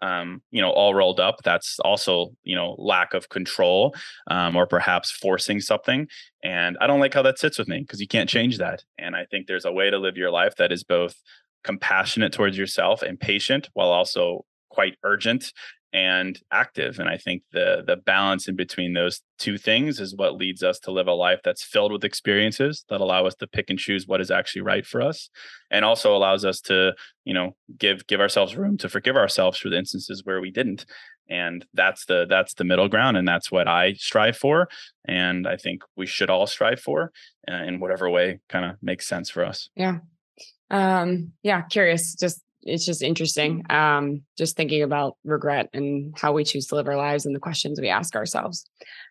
um, 0.02 0.42
you 0.52 0.62
know, 0.62 0.70
all 0.70 0.94
rolled 0.94 1.20
up, 1.20 1.38
that's 1.44 1.80
also, 1.80 2.32
you 2.44 2.56
know, 2.56 2.76
lack 2.78 3.14
of 3.14 3.30
control 3.30 3.96
um, 4.30 4.56
or 4.56 4.68
perhaps 4.68 5.12
forcing 5.12 5.60
something. 5.60 6.08
And 6.44 6.78
I 6.80 6.88
don't 6.88 7.00
like 7.00 7.14
how 7.14 7.24
that 7.24 7.40
sits 7.40 7.58
with 7.58 7.68
me 7.68 7.80
because 7.80 8.00
you 8.00 8.08
can't 8.08 8.30
change 8.30 8.60
that. 8.60 8.84
And 9.00 9.16
I 9.16 9.26
think 9.26 9.48
there's 9.48 9.66
a 9.66 9.72
way 9.72 9.90
to 9.90 9.98
live 9.98 10.18
your 10.18 10.30
life 10.30 10.56
that 10.58 10.72
is 10.72 10.84
both 10.84 11.16
compassionate 11.64 12.32
towards 12.32 12.58
yourself 12.58 13.02
and 13.02 13.20
patient 13.20 13.70
while 13.74 13.90
also 13.90 14.46
quite 14.70 14.96
urgent 15.04 15.52
and 15.98 16.40
active 16.52 17.00
and 17.00 17.10
i 17.10 17.18
think 17.18 17.42
the 17.54 17.84
the 17.88 17.96
balance 17.96 18.48
in 18.48 18.56
between 18.56 18.94
those 18.94 19.22
two 19.40 19.58
things 19.58 20.00
is 20.00 20.16
what 20.16 20.36
leads 20.36 20.62
us 20.62 20.78
to 20.78 20.92
live 20.92 21.08
a 21.08 21.12
life 21.12 21.40
that's 21.44 21.64
filled 21.64 21.92
with 21.92 22.04
experiences 22.04 22.86
that 22.90 23.02
allow 23.02 23.26
us 23.26 23.34
to 23.34 23.48
pick 23.48 23.72
and 23.72 23.80
choose 23.80 24.06
what 24.06 24.22
is 24.22 24.30
actually 24.30 24.62
right 24.62 24.86
for 24.86 25.02
us 25.02 25.32
and 25.72 25.84
also 25.84 26.16
allows 26.16 26.46
us 26.46 26.62
to 26.62 26.94
you 27.26 27.34
know 27.34 27.56
give 27.80 28.06
give 28.06 28.22
ourselves 28.22 28.56
room 28.56 28.78
to 28.78 28.90
forgive 28.90 29.16
ourselves 29.16 29.58
for 29.58 29.70
the 29.70 29.78
instances 29.78 30.24
where 30.24 30.40
we 30.40 30.52
didn't. 30.52 30.86
And 31.30 31.66
that's 31.74 32.06
the 32.06 32.26
that's 32.30 32.54
the 32.54 32.64
middle 32.64 32.88
ground 32.88 33.18
and 33.18 33.28
that's 33.28 33.52
what 33.52 33.68
i 33.68 33.94
strive 33.94 34.38
for 34.38 34.70
and 35.06 35.46
i 35.46 35.58
think 35.58 35.82
we 35.98 36.06
should 36.06 36.30
all 36.30 36.48
strive 36.48 36.80
for 36.80 37.12
uh, 37.52 37.64
in 37.64 37.82
whatever 37.82 38.10
way 38.10 38.40
kind 38.48 38.64
of 38.66 38.78
makes 38.82 39.08
sense 39.08 39.30
for 39.30 39.44
us. 39.44 39.70
Yeah. 39.76 39.98
Um 40.70 41.34
yeah 41.44 41.64
curious 41.64 42.16
just 42.16 42.42
it's 42.62 42.86
just 42.86 43.02
interesting. 43.02 43.64
Um, 43.70 44.24
just 44.38 44.56
thinking 44.56 44.84
about 44.84 45.18
regret 45.24 45.70
and 45.74 46.14
how 46.18 46.34
we 46.34 46.44
choose 46.44 46.68
to 46.68 46.76
live 46.76 46.88
our 46.88 46.98
lives 46.98 47.26
and 47.26 47.36
the 47.36 47.40
questions 47.40 47.80
we 47.80 47.90
ask 47.90 48.16
ourselves. 48.16 48.66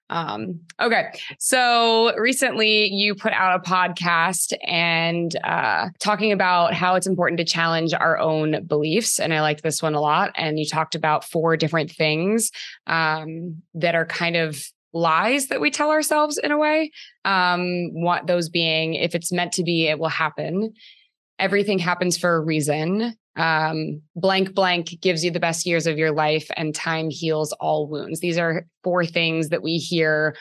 Um, 0.09 0.61
okay. 0.81 1.19
So 1.39 2.17
recently 2.17 2.89
you 2.89 3.15
put 3.15 3.33
out 3.33 3.61
a 3.61 3.69
podcast 3.69 4.53
and 4.65 5.35
uh, 5.43 5.89
talking 5.99 6.33
about 6.33 6.75
how 6.75 6.95
it's 6.95 7.07
important 7.07 7.39
to 7.39 7.45
challenge 7.45 7.93
our 7.93 8.19
own 8.19 8.65
beliefs. 8.67 9.19
And 9.19 9.35
I 9.35 9.41
liked 9.41 9.63
this 9.63 9.83
one 9.83 9.95
a 9.95 10.01
lot. 10.01 10.31
And 10.37 10.59
you 10.59 10.67
talked 10.67 10.95
about 10.95 11.25
four 11.25 11.57
different 11.57 11.91
things 11.91 12.51
um, 12.87 13.63
that 13.75 13.95
are 13.95 14.07
kind 14.07 14.37
of 14.37 14.63
lies 14.93 15.49
that 15.49 15.61
we 15.61 15.71
tell 15.71 15.91
ourselves 15.91 16.39
in 16.39 16.53
a 16.53 16.59
way. 16.59 16.91
Um, 17.25 17.93
what 17.93 18.27
those 18.27 18.49
being, 18.49 18.95
if 18.95 19.15
it's 19.15 19.33
meant 19.33 19.53
to 19.55 19.65
be, 19.65 19.89
it 19.89 19.99
will 19.99 20.09
happen. 20.09 20.73
Everything 21.39 21.79
happens 21.79 22.17
for 22.17 22.37
a 22.37 22.41
reason. 22.41 23.15
Um, 23.37 24.01
blank 24.15 24.55
blank 24.55 24.99
gives 25.01 25.25
you 25.25 25.31
the 25.31 25.41
best 25.41 25.67
years 25.67 25.87
of 25.87 25.99
your 25.99 26.13
life 26.13 26.51
and 26.57 26.75
time 26.75 27.11
heals 27.11 27.53
all 27.61 27.87
wounds. 27.87 28.21
These 28.21 28.39
are 28.39 28.67
four 28.83 29.05
things 29.05 29.51
that 29.51 29.63
we 29.63 29.77
hear 29.77 30.37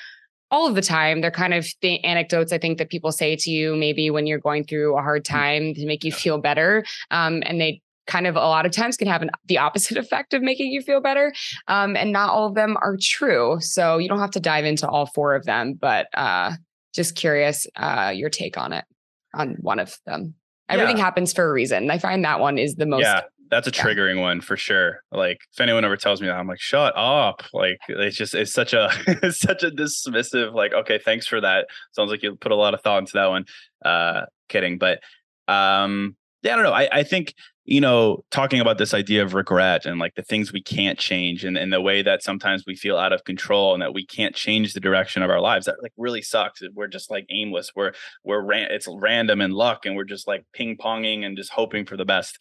all 0.50 0.68
of 0.68 0.76
the 0.76 0.82
time. 0.82 1.20
They're 1.20 1.32
kind 1.32 1.54
of 1.54 1.68
the 1.82 2.02
anecdotes 2.04 2.54
i 2.54 2.58
think 2.58 2.78
that 2.78 2.90
people 2.90 3.12
say 3.12 3.36
to 3.36 3.52
you 3.52 3.76
maybe 3.76 4.10
when 4.10 4.28
you're 4.28 4.40
going 4.40 4.64
through 4.64 4.98
a 4.98 5.02
hard 5.02 5.24
mm. 5.24 5.30
time 5.30 5.74
to 5.74 5.86
make 5.86 6.04
you 6.04 6.12
feel 6.12 6.38
better. 6.38 6.86
Um, 7.12 7.44
and 7.46 7.60
they 7.60 7.82
kind 8.08 8.28
of 8.28 8.36
a 8.36 8.40
lot 8.40 8.68
of 8.68 8.72
times 8.72 8.98
can 8.98 9.08
have 9.08 9.24
an, 9.24 9.32
the 9.46 9.58
opposite 9.58 9.98
effect 10.06 10.34
of 10.34 10.42
making 10.42 10.72
you 10.72 10.82
feel 10.82 11.02
better. 11.02 11.34
Um, 11.68 11.98
and 11.98 12.14
not 12.14 12.30
all 12.30 12.48
of 12.48 12.56
them 12.56 12.78
are 12.82 12.98
true. 13.02 13.58
So 13.60 13.98
you 13.98 14.08
don't 14.08 14.20
have 14.20 14.32
to 14.32 14.40
dive 14.40 14.64
into 14.64 14.88
all 14.88 15.08
four 15.08 15.36
of 15.36 15.46
them 15.46 15.74
but 15.74 16.08
uh, 16.14 16.54
just 16.94 17.16
curious 17.16 17.68
uh, 17.76 18.14
your 18.16 18.30
take 18.30 18.58
on 18.58 18.72
it 18.72 18.86
on 19.34 19.58
one 19.60 19.80
of 19.80 19.98
them 20.06 20.36
Everything 20.70 20.98
yeah. 20.98 21.04
happens 21.04 21.34
for 21.34 21.48
a 21.48 21.52
reason. 21.52 21.92
I 21.92 22.00
find 22.00 22.24
that 22.26 22.40
one 22.40 22.58
is 22.58 22.76
the 22.76 22.86
most. 22.86 23.02
Yeah, 23.02 23.22
that's 23.52 23.68
a 23.68 23.72
triggering 23.72 24.16
yeah. 24.16 24.22
one 24.22 24.42
for 24.42 24.58
sure. 24.58 25.04
Like 25.12 25.40
if 25.54 25.60
anyone 25.60 25.86
ever 25.86 25.98
tells 25.98 26.22
me 26.22 26.28
that, 26.28 26.38
I'm 26.38 26.48
like, 26.48 26.60
shut 26.60 26.94
up. 26.96 27.44
Like 27.54 27.78
it's 27.88 28.18
just 28.18 28.34
it's 28.34 28.52
such 28.52 28.74
a 28.74 28.90
it's 29.08 29.40
such 29.40 29.64
a 29.64 29.70
dismissive. 29.70 30.54
Like 30.54 30.74
okay, 30.74 30.98
thanks 30.98 31.28
for 31.28 31.40
that. 31.42 31.68
Sounds 31.92 32.10
like 32.10 32.24
you 32.24 32.36
put 32.36 32.52
a 32.52 32.56
lot 32.56 32.74
of 32.74 32.82
thought 32.82 33.00
into 33.00 33.14
that 33.16 33.28
one. 33.28 33.46
Uh, 33.84 34.26
kidding, 34.50 34.78
but 34.78 35.02
um, 35.48 36.16
yeah, 36.42 36.54
I 36.54 36.56
don't 36.56 36.66
know. 36.66 36.74
I 36.74 36.90
I 36.92 37.04
think 37.04 37.36
you 37.66 37.82
know, 37.82 38.24
talking 38.30 38.60
about 38.60 38.78
this 38.78 38.94
idea 38.94 39.24
of 39.24 39.34
regret 39.34 39.88
and 39.88 40.00
like 40.00 40.14
the 40.14 40.22
things 40.22 40.54
we 40.54 40.62
can't 40.62 41.00
change 41.00 41.44
and, 41.44 41.58
and 41.58 41.74
the 41.74 41.82
way 41.82 42.04
that 42.04 42.22
sometimes 42.22 42.64
we 42.68 42.76
feel 42.76 42.96
out 42.96 43.12
of 43.12 43.24
control 43.24 43.74
and 43.74 43.82
that 43.82 43.94
we 43.94 44.06
can't 44.06 44.36
change 44.36 44.74
the 44.74 44.80
direction 44.80 45.24
of 45.24 45.32
our 45.32 45.40
lives, 45.40 45.66
that 45.66 45.82
like 45.82 45.92
really 45.98 46.22
sucks. 46.22 46.62
We're 46.76 46.88
just 46.88 47.10
like 47.10 47.26
aimless. 47.32 47.72
We're, 47.76 47.94
we're, 48.24 48.42
ran- 48.42 48.70
it's 48.70 48.88
random 48.88 49.42
and 49.42 49.52
luck 49.52 49.88
and 49.88 49.96
we're 49.96 50.04
just 50.04 50.28
like 50.28 50.46
ping 50.54 50.78
ponging 50.78 51.26
and 51.26 51.36
just 51.36 51.52
hoping 51.52 51.86
for 51.86 51.98
the 51.98 52.06
best. 52.06 52.38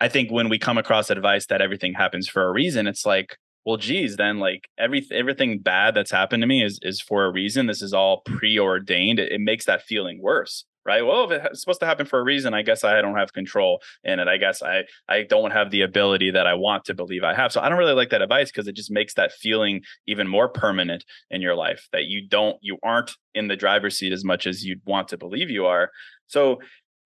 I 0.00 0.08
think 0.08 0.32
when 0.32 0.48
we 0.48 0.58
come 0.58 0.78
across 0.78 1.10
advice 1.10 1.46
that 1.46 1.62
everything 1.62 1.94
happens 1.94 2.28
for 2.28 2.42
a 2.42 2.52
reason, 2.52 2.88
it's 2.88 3.06
like, 3.06 3.36
well, 3.64 3.76
geez, 3.76 4.16
then 4.16 4.40
like 4.40 4.68
every 4.78 5.06
everything 5.12 5.58
bad 5.58 5.94
that's 5.94 6.10
happened 6.10 6.42
to 6.42 6.46
me 6.46 6.64
is 6.64 6.78
is 6.80 6.98
for 6.98 7.26
a 7.26 7.30
reason. 7.30 7.66
This 7.66 7.82
is 7.82 7.92
all 7.92 8.22
preordained. 8.22 9.18
It, 9.18 9.32
it 9.32 9.40
makes 9.42 9.66
that 9.66 9.82
feeling 9.82 10.22
worse 10.22 10.64
right? 10.84 11.04
Well 11.04 11.30
if 11.30 11.44
it's 11.44 11.60
supposed 11.60 11.80
to 11.80 11.86
happen 11.86 12.06
for 12.06 12.18
a 12.18 12.22
reason 12.22 12.54
i 12.54 12.62
guess 12.62 12.84
i 12.84 13.00
don't 13.00 13.16
have 13.16 13.32
control 13.32 13.80
in 14.04 14.18
it. 14.18 14.28
I 14.28 14.36
guess 14.36 14.62
i 14.62 14.84
i 15.08 15.22
don't 15.22 15.50
have 15.50 15.70
the 15.70 15.82
ability 15.82 16.30
that 16.32 16.46
i 16.46 16.54
want 16.54 16.84
to 16.86 16.94
believe 16.94 17.24
i 17.24 17.34
have. 17.34 17.52
So 17.52 17.60
i 17.60 17.68
don't 17.68 17.78
really 17.78 17.94
like 17.94 18.10
that 18.10 18.22
advice 18.22 18.50
because 18.50 18.68
it 18.68 18.76
just 18.76 18.90
makes 18.90 19.14
that 19.14 19.32
feeling 19.32 19.82
even 20.06 20.26
more 20.28 20.48
permanent 20.48 21.04
in 21.30 21.42
your 21.42 21.54
life 21.54 21.88
that 21.92 22.04
you 22.04 22.26
don't 22.26 22.56
you 22.60 22.78
aren't 22.82 23.12
in 23.34 23.48
the 23.48 23.56
driver's 23.56 23.98
seat 23.98 24.12
as 24.12 24.24
much 24.24 24.46
as 24.46 24.64
you'd 24.64 24.82
want 24.84 25.08
to 25.08 25.16
believe 25.16 25.50
you 25.50 25.66
are. 25.66 25.90
So 26.26 26.60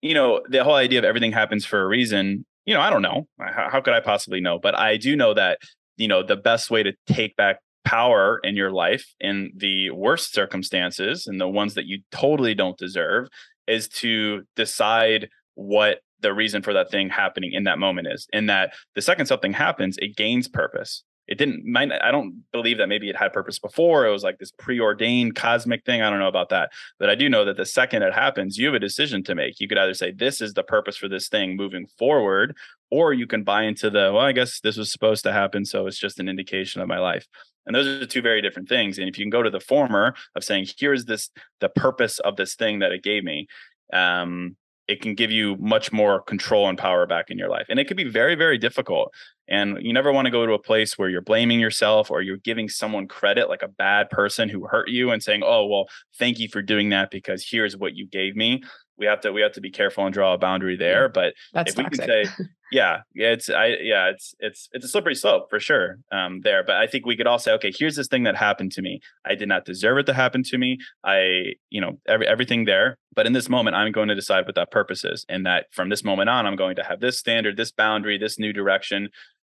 you 0.02 0.14
know 0.14 0.42
the 0.48 0.64
whole 0.64 0.74
idea 0.74 0.98
of 0.98 1.04
everything 1.04 1.32
happens 1.32 1.64
for 1.64 1.80
a 1.80 1.86
reason 1.86 2.44
you 2.66 2.74
know 2.74 2.80
i 2.80 2.90
don't 2.90 3.02
know. 3.02 3.26
How, 3.38 3.68
how 3.70 3.80
could 3.80 3.94
i 3.94 4.00
possibly 4.00 4.40
know? 4.40 4.58
But 4.58 4.78
i 4.78 4.96
do 4.96 5.16
know 5.16 5.34
that 5.34 5.58
you 5.96 6.08
know 6.08 6.22
the 6.22 6.36
best 6.36 6.70
way 6.70 6.82
to 6.82 6.92
take 7.06 7.36
back 7.36 7.58
power 7.84 8.40
in 8.42 8.56
your 8.56 8.70
life 8.70 9.14
in 9.20 9.52
the 9.56 9.90
worst 9.90 10.32
circumstances 10.32 11.26
and 11.26 11.40
the 11.40 11.48
ones 11.48 11.74
that 11.74 11.84
you 11.86 12.00
totally 12.10 12.54
don't 12.54 12.78
deserve 12.78 13.28
is 13.66 13.88
to 13.88 14.44
decide 14.56 15.28
what 15.54 16.00
the 16.20 16.32
reason 16.32 16.62
for 16.62 16.72
that 16.72 16.90
thing 16.90 17.08
happening 17.08 17.52
in 17.52 17.64
that 17.64 17.78
moment 17.78 18.08
is 18.10 18.26
in 18.32 18.46
that 18.46 18.72
the 18.94 19.02
second 19.02 19.26
something 19.26 19.52
happens 19.52 19.96
it 19.98 20.16
gains 20.16 20.48
purpose. 20.48 21.04
It 21.26 21.38
didn't 21.38 21.64
might 21.64 21.90
i 22.02 22.10
don't 22.10 22.42
believe 22.52 22.78
that 22.78 22.88
maybe 22.88 23.08
it 23.08 23.16
had 23.16 23.32
purpose 23.32 23.58
before. 23.58 24.06
It 24.06 24.10
was 24.10 24.22
like 24.22 24.38
this 24.38 24.50
preordained 24.58 25.36
cosmic 25.36 25.84
thing. 25.84 26.02
I 26.02 26.10
don't 26.10 26.18
know 26.18 26.28
about 26.28 26.48
that. 26.50 26.70
But 26.98 27.10
i 27.10 27.14
do 27.14 27.28
know 27.28 27.44
that 27.44 27.56
the 27.56 27.66
second 27.66 28.02
it 28.02 28.14
happens 28.14 28.58
you 28.58 28.66
have 28.66 28.74
a 28.74 28.78
decision 28.80 29.22
to 29.24 29.34
make. 29.34 29.60
You 29.60 29.68
could 29.68 29.78
either 29.78 29.94
say 29.94 30.12
this 30.12 30.40
is 30.40 30.54
the 30.54 30.62
purpose 30.62 30.96
for 30.96 31.08
this 31.08 31.28
thing 31.28 31.56
moving 31.56 31.86
forward 31.98 32.56
or 32.90 33.12
you 33.12 33.26
can 33.26 33.42
buy 33.42 33.62
into 33.62 33.90
the 33.90 34.10
well 34.12 34.24
i 34.24 34.32
guess 34.32 34.60
this 34.60 34.76
was 34.76 34.92
supposed 34.92 35.24
to 35.24 35.32
happen 35.32 35.64
so 35.64 35.86
it's 35.86 35.98
just 35.98 36.20
an 36.20 36.28
indication 36.28 36.80
of 36.80 36.88
my 36.88 36.98
life 36.98 37.26
and 37.66 37.74
those 37.74 37.86
are 37.86 38.06
two 38.06 38.22
very 38.22 38.42
different 38.42 38.68
things 38.68 38.98
and 38.98 39.08
if 39.08 39.18
you 39.18 39.24
can 39.24 39.30
go 39.30 39.42
to 39.42 39.50
the 39.50 39.60
former 39.60 40.14
of 40.34 40.44
saying 40.44 40.66
here's 40.78 41.04
this 41.04 41.30
the 41.60 41.68
purpose 41.68 42.18
of 42.20 42.36
this 42.36 42.54
thing 42.54 42.78
that 42.78 42.92
it 42.92 43.02
gave 43.02 43.24
me 43.24 43.46
um 43.92 44.56
it 44.86 45.00
can 45.00 45.14
give 45.14 45.30
you 45.30 45.56
much 45.56 45.92
more 45.92 46.20
control 46.20 46.68
and 46.68 46.76
power 46.76 47.06
back 47.06 47.30
in 47.30 47.38
your 47.38 47.48
life. 47.48 47.66
And 47.68 47.78
it 47.78 47.86
could 47.86 47.96
be 47.96 48.08
very, 48.08 48.34
very 48.34 48.58
difficult. 48.58 49.12
And 49.48 49.78
you 49.80 49.92
never 49.92 50.12
want 50.12 50.26
to 50.26 50.30
go 50.30 50.46
to 50.46 50.52
a 50.52 50.58
place 50.58 50.98
where 50.98 51.08
you're 51.08 51.22
blaming 51.22 51.60
yourself 51.60 52.10
or 52.10 52.22
you're 52.22 52.38
giving 52.38 52.68
someone 52.68 53.08
credit, 53.08 53.48
like 53.48 53.62
a 53.62 53.68
bad 53.68 54.10
person 54.10 54.48
who 54.48 54.66
hurt 54.66 54.88
you, 54.88 55.10
and 55.10 55.22
saying, 55.22 55.42
"Oh, 55.44 55.66
well, 55.66 55.86
thank 56.18 56.38
you 56.38 56.48
for 56.48 56.62
doing 56.62 56.90
that 56.90 57.10
because 57.10 57.46
here's 57.48 57.76
what 57.76 57.94
you 57.94 58.06
gave 58.06 58.36
me." 58.36 58.62
We 58.96 59.06
have 59.06 59.20
to 59.22 59.32
we 59.32 59.40
have 59.40 59.52
to 59.52 59.60
be 59.60 59.70
careful 59.70 60.04
and 60.04 60.12
draw 60.12 60.34
a 60.34 60.38
boundary 60.38 60.76
there. 60.76 61.08
But 61.08 61.34
That's 61.52 61.72
if 61.72 61.78
we 61.78 61.84
toxic. 61.84 62.00
can 62.00 62.08
say, 62.08 62.44
yeah, 62.72 62.98
yeah, 63.14 63.32
it's 63.32 63.50
I 63.50 63.66
yeah, 63.80 64.08
it's 64.08 64.34
it's 64.38 64.68
it's 64.72 64.84
a 64.84 64.88
slippery 64.88 65.14
slope 65.14 65.50
for 65.50 65.58
sure 65.58 65.98
um, 66.12 66.40
there. 66.42 66.62
But 66.62 66.76
I 66.76 66.86
think 66.86 67.04
we 67.04 67.16
could 67.16 67.26
all 67.26 67.38
say, 67.38 67.52
okay, 67.52 67.72
here's 67.76 67.96
this 67.96 68.08
thing 68.08 68.22
that 68.24 68.36
happened 68.36 68.72
to 68.72 68.82
me. 68.82 69.00
I 69.24 69.34
did 69.34 69.48
not 69.48 69.64
deserve 69.64 69.98
it 69.98 70.06
to 70.06 70.14
happen 70.14 70.42
to 70.44 70.58
me. 70.58 70.78
I 71.04 71.54
you 71.70 71.80
know 71.80 71.98
every, 72.06 72.26
everything 72.26 72.64
there. 72.64 72.98
But 73.14 73.26
in 73.26 73.32
this 73.32 73.48
moment, 73.48 73.76
I'm 73.76 73.92
going 73.92 74.08
to 74.08 74.14
decide 74.14 74.46
what 74.46 74.54
that 74.56 74.70
purpose 74.70 75.04
is, 75.04 75.24
and 75.28 75.44
that 75.46 75.66
from 75.72 75.88
this 75.88 76.04
moment 76.04 76.28
on, 76.30 76.46
I'm 76.46 76.56
going 76.56 76.76
to 76.76 76.84
have 76.84 77.00
this 77.00 77.18
standard, 77.18 77.56
this 77.56 77.72
boundary, 77.72 78.18
this 78.18 78.38
new 78.38 78.52
direction. 78.52 79.08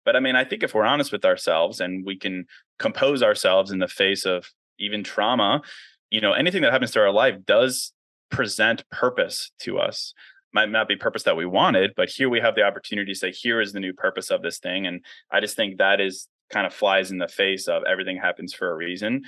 But 0.05 0.17
I 0.17 0.21
mean, 0.21 0.37
I 0.37 0.45
think 0.45 0.63
if 0.63 0.73
we're 0.73 0.85
honest 0.85 1.13
with 1.13 1.25
ourselves 1.25 1.81
and 1.81 2.07
we 2.07 2.17
can 2.17 2.47
compose 2.79 3.23
ourselves 3.23 3.71
in 3.71 3.81
the 3.81 3.89
face 3.89 4.25
of 4.25 4.51
even 4.79 5.03
trauma, 5.03 5.63
you 6.11 6.21
know, 6.21 6.33
anything 6.33 6.63
that 6.63 6.73
happens 6.73 6.93
to 6.93 7.01
our 7.01 7.11
life 7.11 7.37
does 7.45 7.93
present 8.31 8.89
purpose 8.91 9.53
to 9.61 9.79
us. 9.79 10.15
Might 10.53 10.71
not 10.71 10.89
be 10.89 10.97
purpose 10.97 11.25
that 11.25 11.37
we 11.37 11.47
wanted, 11.47 11.93
but 11.97 12.09
here 12.09 12.29
we 12.29 12.41
have 12.41 12.55
the 12.55 12.63
opportunity 12.63 13.13
to 13.13 13.19
say, 13.19 13.31
here 13.31 13.61
is 13.61 13.73
the 13.73 13.81
new 13.81 13.93
purpose 13.93 14.31
of 14.31 14.43
this 14.43 14.59
thing. 14.59 14.87
And 14.87 15.05
I 15.31 15.41
just 15.41 15.57
think 15.57 15.79
that 15.79 16.01
is 16.01 16.29
kind 16.51 16.67
of 16.67 16.73
flies 16.73 17.11
in 17.11 17.19
the 17.19 17.29
face 17.29 17.69
of 17.69 17.83
everything 17.85 18.17
happens 18.17 18.55
for 18.55 18.71
a 18.71 18.77
reason. 18.77 19.25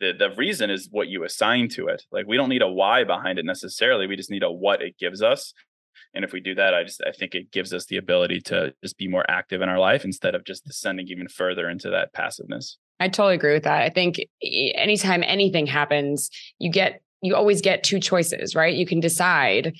The, 0.00 0.12
the 0.18 0.30
reason 0.30 0.70
is 0.70 0.88
what 0.90 1.08
you 1.08 1.22
assign 1.24 1.68
to 1.70 1.86
it. 1.88 2.02
Like 2.10 2.26
we 2.26 2.36
don't 2.36 2.48
need 2.48 2.62
a 2.62 2.68
why 2.68 3.04
behind 3.04 3.38
it 3.38 3.44
necessarily. 3.44 4.06
We 4.06 4.16
just 4.16 4.30
need 4.30 4.42
a 4.42 4.50
what 4.50 4.82
it 4.82 4.98
gives 4.98 5.22
us 5.22 5.52
and 6.14 6.24
if 6.24 6.32
we 6.32 6.40
do 6.40 6.54
that 6.54 6.74
i 6.74 6.82
just 6.82 7.02
i 7.06 7.12
think 7.12 7.34
it 7.34 7.50
gives 7.52 7.72
us 7.72 7.84
the 7.86 7.98
ability 7.98 8.40
to 8.40 8.72
just 8.82 8.96
be 8.96 9.08
more 9.08 9.24
active 9.30 9.60
in 9.60 9.68
our 9.68 9.78
life 9.78 10.04
instead 10.04 10.34
of 10.34 10.44
just 10.44 10.64
descending 10.64 11.06
even 11.08 11.28
further 11.28 11.68
into 11.68 11.90
that 11.90 12.12
passiveness 12.14 12.78
I 13.02 13.08
totally 13.08 13.34
agree 13.34 13.52
with 13.52 13.64
that. 13.64 13.82
I 13.82 13.90
think 13.90 14.20
e- 14.40 14.72
anytime 14.76 15.24
anything 15.26 15.66
happens, 15.66 16.30
you 16.60 16.70
get 16.70 17.02
you 17.22 17.34
always 17.34 17.60
get 17.60 17.82
two 17.82 18.00
choices, 18.00 18.54
right? 18.54 18.74
You 18.74 18.86
can 18.86 19.00
decide 19.00 19.74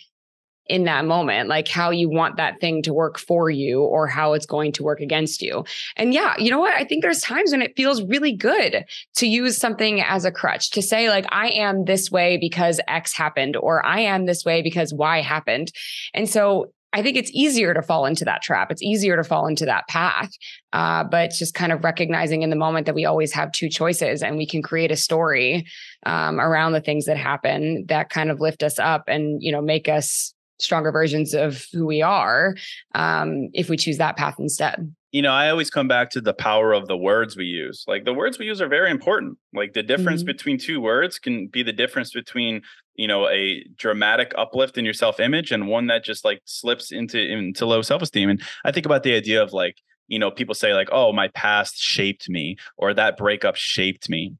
in 0.67 0.85
that 0.85 1.05
moment 1.05 1.49
like 1.49 1.67
how 1.67 1.91
you 1.91 2.09
want 2.09 2.37
that 2.37 2.61
thing 2.61 2.83
to 2.83 2.95
work 2.95 3.19
for 3.19 3.51
you 3.51 3.83
or 3.83 4.07
how 4.07 4.33
it's 4.33 4.47
going 4.47 4.71
to 4.73 4.83
work 4.83 5.01
against 5.01 5.43
you. 5.43 5.65
And 5.97 6.15
yeah, 6.15 6.35
you 6.39 6.51
know 6.51 6.61
what? 6.61 6.73
I 6.75 6.85
think 6.85 7.03
there's 7.03 7.21
times 7.21 7.51
when 7.51 7.63
it 7.63 7.77
feels 7.77 8.03
really 8.03 8.33
good 8.33 8.85
to 9.17 9.27
use 9.27 9.59
something 9.59 10.01
as 10.01 10.25
a 10.25 10.31
crutch 10.31 10.71
to 10.71 10.81
say 10.81 11.11
like 11.11 11.27
I 11.31 11.49
am 11.49 11.85
this 11.85 12.11
way 12.11 12.37
because 12.37 12.81
X 12.87 13.13
happened 13.13 13.57
or 13.57 13.85
I 13.85 14.01
am 14.01 14.27
this 14.27 14.45
way 14.45 14.63
because 14.63 14.95
Y 14.95 15.21
happened. 15.21 15.73
And 16.15 16.29
so 16.29 16.73
I 16.93 17.03
think 17.03 17.17
it's 17.17 17.31
easier 17.33 17.73
to 17.75 17.83
fall 17.83 18.05
into 18.07 18.25
that 18.27 18.43
trap. 18.43 18.71
It's 18.71 18.83
easier 18.83 19.17
to 19.17 19.25
fall 19.25 19.47
into 19.47 19.65
that 19.65 19.89
path. 19.89 20.31
Uh, 20.73 21.05
but 21.05 21.31
just 21.31 21.55
kind 21.55 21.73
of 21.73 21.83
recognizing 21.85 22.43
in 22.43 22.51
the 22.51 22.57
moment 22.57 22.87
that 22.87 22.95
we 22.95 23.05
always 23.05 23.33
have 23.33 23.51
two 23.53 23.69
choices 23.69 24.23
and 24.23 24.37
we 24.37 24.47
can 24.47 24.63
create 24.63 24.91
a 24.91 24.97
story 24.97 25.67
um, 26.05 26.41
around 26.41 26.73
the 26.73 26.81
things 26.81 27.07
that 27.07 27.17
happen 27.17 27.85
that 27.89 28.11
kind 28.11 28.31
of 28.31 28.41
lift 28.41 28.63
us 28.63 28.79
up 28.79 29.05
and, 29.09 29.43
you 29.43 29.51
know, 29.53 29.63
make 29.63 29.89
us 29.89 30.35
stronger 30.59 30.93
versions 30.93 31.35
of 31.35 31.67
who 31.73 31.87
we 31.87 32.03
are 32.03 32.55
um, 32.95 33.49
if 33.53 33.69
we 33.69 33.77
choose 33.77 33.99
that 33.99 34.17
path 34.17 34.37
instead. 34.39 34.95
you 35.11 35.21
know 35.21 35.33
i 35.33 35.51
always 35.51 35.69
come 35.71 35.89
back 35.89 36.09
to 36.09 36.21
the 36.21 36.33
power 36.33 36.73
of 36.73 36.87
the 36.87 36.97
words 36.97 37.37
we 37.37 37.45
use 37.45 37.85
like 37.89 38.05
the 38.05 38.15
words 38.15 38.39
we 38.39 38.47
use 38.47 38.61
are 38.61 38.69
very 38.69 38.91
important 38.91 39.37
like 39.53 39.73
the 39.73 39.83
difference 39.83 40.23
Mhm. 40.23 40.27
between 40.27 40.59
two 40.59 40.81
words 40.81 41.19
can 41.19 41.49
be 41.49 41.63
the 41.65 41.73
difference 41.73 42.13
between 42.13 42.63
you 42.95 43.07
know 43.07 43.29
a 43.29 43.65
dramatic 43.77 44.33
uplift 44.37 44.79
in 44.79 44.85
your 44.85 44.95
self-image 44.95 45.51
and 45.51 45.69
one 45.69 45.87
that 45.87 46.05
just 46.05 46.25
like 46.25 46.41
slips 46.45 46.93
into 46.93 47.21
into 47.21 47.67
low 47.67 47.83
self-esteem. 47.83 48.29
And 48.29 48.43
i 48.65 48.73
think 48.73 48.87
about 48.87 49.03
the 49.03 49.15
idea 49.15 49.43
of 49.43 49.53
like 49.53 49.77
you 50.09 50.19
know 50.19 50.31
people 50.31 50.55
say 50.55 50.75
like 50.75 50.89
oh 50.93 51.13
my 51.13 51.29
past 51.29 51.79
shaped 51.79 52.29
me 52.29 52.57
or 52.77 52.95
that 52.95 53.17
breakup 53.17 53.57
shaped 53.57 54.09
me. 54.09 54.35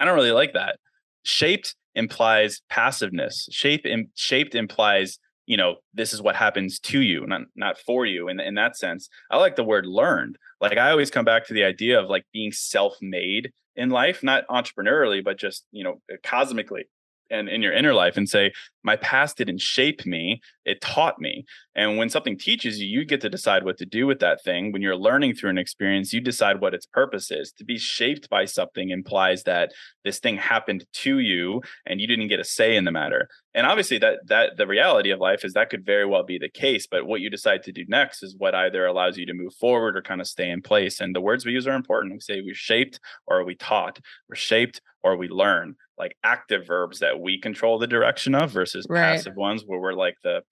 I 0.00 0.04
don't 0.04 0.16
really 0.16 0.32
like 0.32 0.54
that. 0.54 0.78
Shaped 1.22 1.76
implies 1.94 2.62
passiveness. 2.68 3.48
Shape 3.52 3.86
im- 3.86 4.10
shaped 4.14 4.54
implies 4.54 5.18
you 5.46 5.56
know 5.58 5.76
this 5.92 6.14
is 6.14 6.22
what 6.22 6.36
happens 6.36 6.78
to 6.80 7.00
you 7.02 7.26
not 7.26 7.42
not 7.54 7.78
for 7.78 8.06
you 8.06 8.28
in, 8.28 8.40
in 8.40 8.54
that 8.54 8.76
sense. 8.76 9.08
I 9.30 9.38
like 9.38 9.56
the 9.56 9.64
word 9.64 9.86
learned. 9.86 10.38
Like 10.60 10.78
i 10.78 10.90
always 10.90 11.10
come 11.10 11.24
back 11.24 11.46
to 11.46 11.54
the 11.54 11.64
idea 11.64 12.00
of 12.00 12.08
like 12.08 12.24
being 12.32 12.52
self-made 12.52 13.52
in 13.76 13.90
life 13.90 14.22
not 14.22 14.46
entrepreneurially 14.48 15.22
but 15.22 15.36
just 15.36 15.66
you 15.72 15.84
know 15.84 16.00
cosmically 16.22 16.84
and 17.30 17.48
in 17.48 17.62
your 17.62 17.72
inner 17.72 17.94
life 17.94 18.16
and 18.16 18.28
say 18.28 18.52
my 18.82 18.96
past 18.96 19.36
didn't 19.36 19.60
shape 19.60 20.04
me 20.04 20.40
it 20.64 20.80
taught 20.80 21.20
me. 21.20 21.44
And 21.74 21.98
when 21.98 22.08
something 22.08 22.38
teaches 22.38 22.80
you 22.80 22.88
you 22.88 23.04
get 23.04 23.20
to 23.22 23.28
decide 23.28 23.64
what 23.64 23.78
to 23.78 23.86
do 23.86 24.06
with 24.06 24.20
that 24.20 24.42
thing. 24.42 24.72
When 24.72 24.82
you're 24.82 24.96
learning 24.96 25.34
through 25.34 25.50
an 25.50 25.58
experience 25.58 26.12
you 26.12 26.20
decide 26.20 26.60
what 26.60 26.74
its 26.74 26.86
purpose 26.86 27.30
is. 27.30 27.52
To 27.58 27.64
be 27.64 27.78
shaped 27.78 28.28
by 28.30 28.44
something 28.44 28.90
implies 28.90 29.42
that 29.44 29.72
this 30.04 30.18
thing 30.18 30.36
happened 30.36 30.84
to 30.92 31.18
you 31.18 31.62
and 31.86 32.00
you 32.00 32.06
didn't 32.06 32.28
get 32.28 32.40
a 32.40 32.44
say 32.44 32.76
in 32.76 32.84
the 32.84 32.92
matter 32.92 33.28
and 33.54 33.66
obviously 33.66 33.98
that 33.98 34.18
that 34.26 34.56
the 34.56 34.66
reality 34.66 35.10
of 35.10 35.20
life 35.20 35.44
is 35.44 35.52
that 35.52 35.70
could 35.70 35.84
very 35.84 36.04
well 36.06 36.22
be 36.24 36.38
the 36.38 36.48
case 36.48 36.86
but 36.86 37.06
what 37.06 37.20
you 37.20 37.30
decide 37.30 37.62
to 37.62 37.72
do 37.72 37.84
next 37.88 38.22
is 38.22 38.34
what 38.38 38.54
either 38.54 38.84
allows 38.86 39.16
you 39.16 39.26
to 39.26 39.34
move 39.34 39.54
forward 39.54 39.96
or 39.96 40.02
kind 40.02 40.20
of 40.20 40.26
stay 40.26 40.50
in 40.50 40.60
place. 40.62 41.00
And 41.00 41.14
the 41.14 41.20
words 41.20 41.44
we 41.46 41.52
use 41.52 41.66
are 41.66 41.74
important. 41.74 42.14
We 42.14 42.20
say 42.20 42.40
we're 42.40 42.54
shaped 42.54 42.98
or 43.26 43.44
we 43.44 43.54
taught 43.54 44.00
we're 44.28 44.34
shaped 44.36 44.80
or 45.02 45.16
we 45.16 45.28
learn 45.28 45.76
like 45.98 46.16
active 46.24 46.66
verbs 46.66 46.98
that 47.00 47.20
we 47.20 47.38
control 47.40 47.78
the 47.78 47.86
direction 47.86 48.34
of 48.34 48.50
versus 48.50 48.86
Right. 48.88 49.00
passive 49.00 49.36
ones 49.36 49.62
where 49.66 49.78
we're 49.80 49.92
like 49.94 50.16
the 50.22 50.42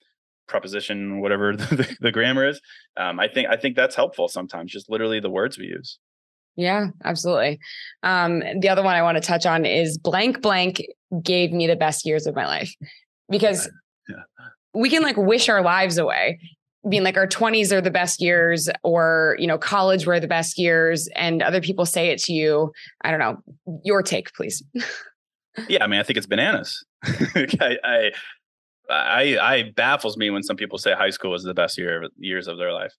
preposition 0.48 1.20
whatever 1.20 1.56
the, 1.56 1.96
the 2.00 2.12
grammar 2.12 2.46
is. 2.48 2.60
Um, 2.96 3.18
i 3.20 3.28
think 3.28 3.48
i 3.48 3.56
think 3.56 3.76
that's 3.76 3.94
helpful 3.96 4.28
sometimes 4.28 4.70
just 4.72 4.90
literally 4.90 5.20
the 5.20 5.30
words 5.30 5.58
we 5.58 5.66
use 5.66 5.98
Yeah, 6.56 6.88
absolutely. 7.04 7.58
Um, 8.02 8.42
the 8.60 8.68
other 8.68 8.82
one 8.82 8.94
I 8.94 9.02
want 9.02 9.16
to 9.16 9.22
touch 9.26 9.46
on 9.46 9.64
is 9.64 9.96
blank 9.98 10.42
blank 10.42 10.82
gave 11.22 11.52
me 11.52 11.66
the 11.66 11.76
best 11.76 12.04
years 12.06 12.26
of 12.26 12.34
my 12.34 12.46
life 12.46 12.74
because 13.30 13.70
Yeah. 14.08 14.16
we 14.74 14.90
can 14.90 15.02
like 15.02 15.16
wish 15.16 15.48
our 15.48 15.62
lives 15.62 15.96
away, 15.98 16.38
being 16.88 17.02
like 17.04 17.16
our 17.16 17.26
20s 17.26 17.72
are 17.72 17.80
the 17.80 17.90
best 17.90 18.20
years 18.20 18.68
or, 18.82 19.36
you 19.38 19.46
know, 19.46 19.56
college 19.58 20.06
were 20.06 20.20
the 20.20 20.26
best 20.28 20.58
years 20.58 21.08
and 21.16 21.42
other 21.42 21.60
people 21.60 21.86
say 21.86 22.08
it 22.08 22.18
to 22.24 22.32
you. 22.32 22.72
I 23.02 23.10
don't 23.10 23.20
know. 23.20 23.38
Your 23.84 24.02
take, 24.02 24.32
please. 24.34 24.62
yeah 25.68 25.84
i 25.84 25.86
mean 25.86 26.00
i 26.00 26.02
think 26.02 26.16
it's 26.16 26.26
bananas 26.26 26.82
I, 27.04 27.76
I 27.84 28.10
i 28.88 29.38
i 29.38 29.62
baffles 29.76 30.16
me 30.16 30.30
when 30.30 30.42
some 30.42 30.56
people 30.56 30.78
say 30.78 30.94
high 30.94 31.10
school 31.10 31.30
was 31.30 31.42
the 31.42 31.52
best 31.52 31.76
year 31.76 32.08
years 32.16 32.48
of 32.48 32.56
their 32.56 32.72
life 32.72 32.94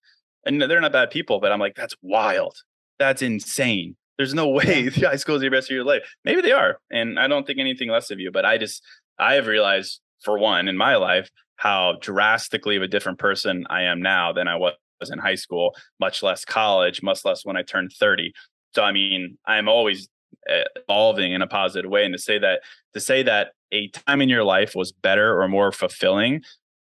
and 0.46 0.62
they're 0.62 0.80
not 0.80 0.92
bad 0.92 1.10
people 1.10 1.40
but 1.40 1.52
i'm 1.52 1.60
like 1.60 1.74
that's 1.74 1.96
wild 2.04 2.56
that's 3.00 3.22
insane. 3.22 3.96
There's 4.18 4.34
no 4.34 4.48
way 4.60 4.90
high 4.90 5.16
school 5.16 5.36
is 5.36 5.42
the 5.42 5.50
best 5.50 5.70
of 5.70 5.76
your 5.76 5.84
life. 5.84 6.04
Maybe 6.26 6.42
they 6.42 6.52
are 6.52 6.78
and 6.92 7.20
i 7.20 7.28
don't 7.28 7.46
think 7.46 7.60
anything 7.60 7.90
less 7.90 8.12
of 8.12 8.20
you 8.20 8.32
but 8.32 8.46
i 8.46 8.58
just 8.58 8.82
i 9.20 9.34
have 9.34 9.48
realized 9.48 10.00
for 10.24 10.38
one 10.38 10.68
in 10.68 10.78
my 10.78 10.96
life 10.96 11.30
how 11.58 11.94
drastically 12.02 12.78
of 12.78 12.82
a 12.84 12.88
different 12.88 13.20
person 13.20 13.66
i 13.70 13.82
am 13.82 14.02
now 14.02 14.32
than 14.32 14.48
i 14.48 14.56
was 14.56 14.74
in 15.12 15.20
high 15.20 15.36
school 15.36 15.76
much 16.00 16.24
less 16.24 16.46
college 16.46 17.02
much 17.04 17.26
less 17.26 17.46
when 17.46 17.58
i 17.58 17.62
turned 17.62 17.92
30 18.00 18.32
so 18.74 18.84
i 18.84 18.92
mean 18.92 19.38
i'm 19.46 19.68
always 19.68 20.08
uh, 20.50 20.64
evolving 20.76 21.34
in 21.34 21.42
a 21.42 21.48
positive 21.48 21.90
way 21.90 22.06
and 22.06 22.14
to 22.14 22.20
say 22.20 22.38
that 22.40 22.62
to 22.94 23.00
say 23.00 23.24
that 23.24 23.52
a 23.72 23.90
time 23.90 24.22
in 24.22 24.30
your 24.30 24.44
life 24.44 24.74
was 24.76 24.92
better 24.92 25.42
or 25.42 25.48
more 25.48 25.72
fulfilling 25.72 26.42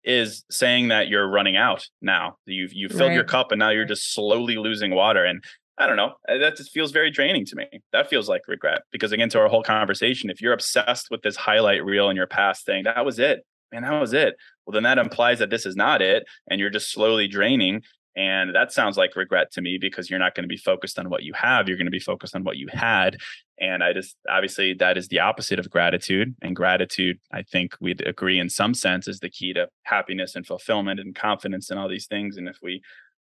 is 0.05 0.45
saying 0.51 0.89
that 0.89 1.07
you're 1.09 1.29
running 1.29 1.57
out 1.57 1.87
now. 2.01 2.37
You've 2.45 2.73
you 2.73 2.89
filled 2.89 3.13
your 3.13 3.25
cup 3.25 3.53
and 3.53 3.61
now 3.61 3.71
you're 3.71 3.85
just 3.85 4.13
slowly 4.13 4.57
losing 4.57 4.95
water 4.95 5.25
and 5.25 5.45
i 5.83 5.87
don't 5.87 5.97
know 5.97 6.13
uh, 6.29 6.39
that 6.39 6.57
just 6.57 6.71
feels 6.71 6.93
very 6.93 7.11
draining 7.11 7.45
to 7.45 7.57
me 7.57 7.67
that 7.93 8.09
feels 8.09 8.29
like 8.29 8.43
regret 8.49 8.83
because 8.93 9.13
again 9.13 9.29
to 9.29 9.39
our 9.39 9.49
whole 9.49 9.63
conversation 9.63 10.31
if 10.31 10.41
you're 10.41 10.53
obsessed 10.53 11.09
with 11.11 11.23
this 11.23 11.37
highlight 11.37 11.85
reel 11.85 12.09
in 12.09 12.17
your 12.17 12.27
past 12.27 12.65
thing 12.65 12.85
that 12.85 13.05
was 13.05 13.19
it 13.19 13.45
man 13.73 13.83
that 13.83 14.01
was 14.01 14.13
it 14.13 14.35
well 14.67 14.73
then 14.73 14.83
that 14.85 14.99
implies 14.99 15.39
that 15.39 15.51
this 15.51 15.67
is 15.67 15.77
not 15.77 16.01
it 16.01 16.25
and 16.49 16.61
you're 16.61 16.71
just 16.71 16.93
slowly 16.93 17.29
draining 17.29 17.83
And 18.15 18.55
that 18.55 18.73
sounds 18.73 18.99
like 18.99 19.17
regret 19.17 19.51
to 19.53 19.63
me 19.63 19.79
because 19.81 20.11
you're 20.11 20.19
not 20.19 20.35
going 20.35 20.45
to 20.45 20.49
be 20.49 20.59
focused 20.59 20.99
on 20.99 21.09
what 21.09 21.23
you 21.23 21.33
have. 21.35 21.67
You're 21.67 21.79
going 21.79 21.87
to 21.87 21.91
be 21.91 21.99
focused 21.99 22.37
on 22.37 22.45
what 22.45 22.59
you 22.59 22.69
had. 22.71 23.17
And 23.59 23.83
I 23.83 23.93
just 23.93 24.17
obviously 24.29 24.75
that 24.75 24.99
is 24.99 25.09
the 25.09 25.21
opposite 25.21 25.59
of 25.59 25.71
gratitude. 25.71 26.35
And 26.43 26.55
gratitude, 26.55 27.19
I 27.33 27.43
think 27.43 27.75
we'd 27.81 28.07
agree 28.07 28.39
in 28.39 28.51
some 28.51 28.75
sense, 28.75 29.09
is 29.09 29.21
the 29.21 29.31
key 29.31 29.55
to 29.55 29.69
happiness 29.85 30.37
and 30.37 30.47
fulfillment 30.47 31.01
and 31.01 31.15
confidence 31.15 31.71
and 31.71 31.79
all 31.81 31.89
these 31.89 32.07
things. 32.07 32.37
And 32.37 32.49
if 32.49 32.59
we 32.63 32.83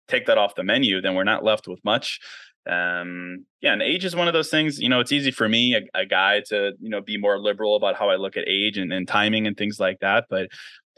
take 0.08 0.26
that 0.28 0.38
off 0.38 0.55
the 0.55 0.64
menu, 0.64 1.01
then 1.01 1.16
we're 1.16 1.26
not 1.26 1.43
left 1.43 1.68
with 1.68 1.84
much. 1.84 2.20
Um, 2.68 3.45
yeah, 3.61 3.74
and 3.74 3.82
age 3.82 4.05
is 4.05 4.15
one 4.15 4.28
of 4.28 4.34
those 4.34 4.49
things. 4.49 4.80
You 4.80 4.89
know, 4.89 4.99
it's 4.99 5.11
easy 5.11 5.32
for 5.32 5.47
me, 5.47 5.76
a, 5.76 5.99
a 5.99 6.05
guy, 6.05 6.41
to 6.49 6.74
you 6.80 6.89
know 6.89 7.01
be 7.01 7.18
more 7.18 7.39
liberal 7.39 7.76
about 7.76 7.95
how 7.95 8.09
I 8.09 8.15
look 8.15 8.38
at 8.38 8.43
age 8.47 8.78
and, 8.78 8.91
and 8.91 9.07
timing 9.07 9.47
and 9.47 9.55
things 9.55 9.80
like 9.80 9.99
that. 10.01 10.26
But 10.30 10.49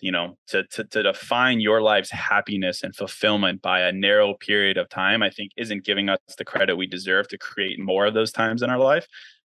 you 0.02 0.12
know 0.12 0.38
to, 0.48 0.64
to 0.68 0.84
to 0.86 1.04
define 1.04 1.60
your 1.60 1.82
life's 1.82 2.12
happiness 2.12 2.84
and 2.84 2.96
fulfillment 2.96 3.62
by 3.62 3.82
a 3.82 3.92
narrow 3.92 4.34
period 4.34 4.78
of 4.78 4.90
time 4.90 5.22
i 5.22 5.30
think 5.30 5.52
isn't 5.58 5.86
giving 5.86 6.10
us 6.10 6.20
the 6.38 6.46
credit 6.46 6.76
we 6.76 6.88
deserve 6.88 7.28
to 7.28 7.38
create 7.38 7.80
more 7.80 8.06
of 8.06 8.14
those 8.14 8.32
times 8.32 8.62
in 8.62 8.70
our 8.70 8.80
life 8.80 9.08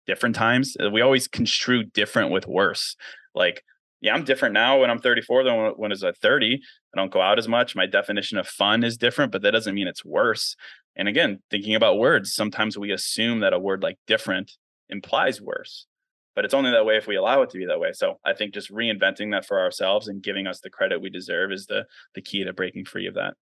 different 0.07 0.35
times 0.35 0.77
uh, 0.83 0.91
we 0.91 1.01
always 1.01 1.29
construe 1.29 1.85
different 1.85 2.31
with 2.31 2.47
worse 2.47 2.97
like 3.35 3.63
yeah 4.01 4.15
i'm 4.15 4.25
different 4.25 4.53
now 4.53 4.81
when 4.81 4.91
i'm 4.91 5.01
34 5.01 5.45
than 5.45 5.73
when 5.77 5.91
i 5.91 5.95
was 5.95 6.05
at 6.05 6.17
30 6.19 6.61
i 6.95 7.01
don't 7.01 7.13
go 7.13 7.21
out 7.21 7.39
as 7.39 7.49
much 7.49 7.77
my 7.77 7.87
definition 7.87 8.39
of 8.39 8.47
fun 8.47 8.85
is 8.85 8.97
different 8.97 9.33
but 9.33 9.43
that 9.43 9.53
doesn't 9.53 9.75
mean 9.75 9.89
it's 9.89 10.05
worse 10.05 10.57
and 10.97 11.09
again 11.09 11.41
thinking 11.51 11.75
about 11.75 11.99
words 11.99 12.35
sometimes 12.35 12.79
we 12.79 12.91
assume 12.91 13.41
that 13.41 13.53
a 13.53 13.59
word 13.59 13.83
like 13.83 13.99
different 14.07 14.53
implies 14.89 15.41
worse 15.41 15.87
but 16.35 16.45
it's 16.45 16.55
only 16.55 16.71
that 16.73 16.85
way 16.85 16.97
if 16.97 17.07
we 17.07 17.17
allow 17.17 17.43
it 17.43 17.51
to 17.51 17.59
be 17.59 17.67
that 17.67 17.81
way. 17.81 17.93
So 17.93 18.19
i 18.25 18.33
think 18.33 18.55
just 18.55 18.73
reinventing 18.73 19.33
that 19.33 19.47
for 19.47 19.61
ourselves 19.61 20.09
and 20.09 20.23
giving 20.23 20.47
us 20.47 20.61
the 20.61 20.71
credit 20.71 21.01
we 21.01 21.11
deserve 21.11 21.53
is 21.53 21.67
the 21.67 21.85
the 22.15 22.23
key 22.23 22.45
to 22.45 22.53
breaking 22.53 22.85
free 22.85 23.07
of 23.07 23.15
that. 23.15 23.35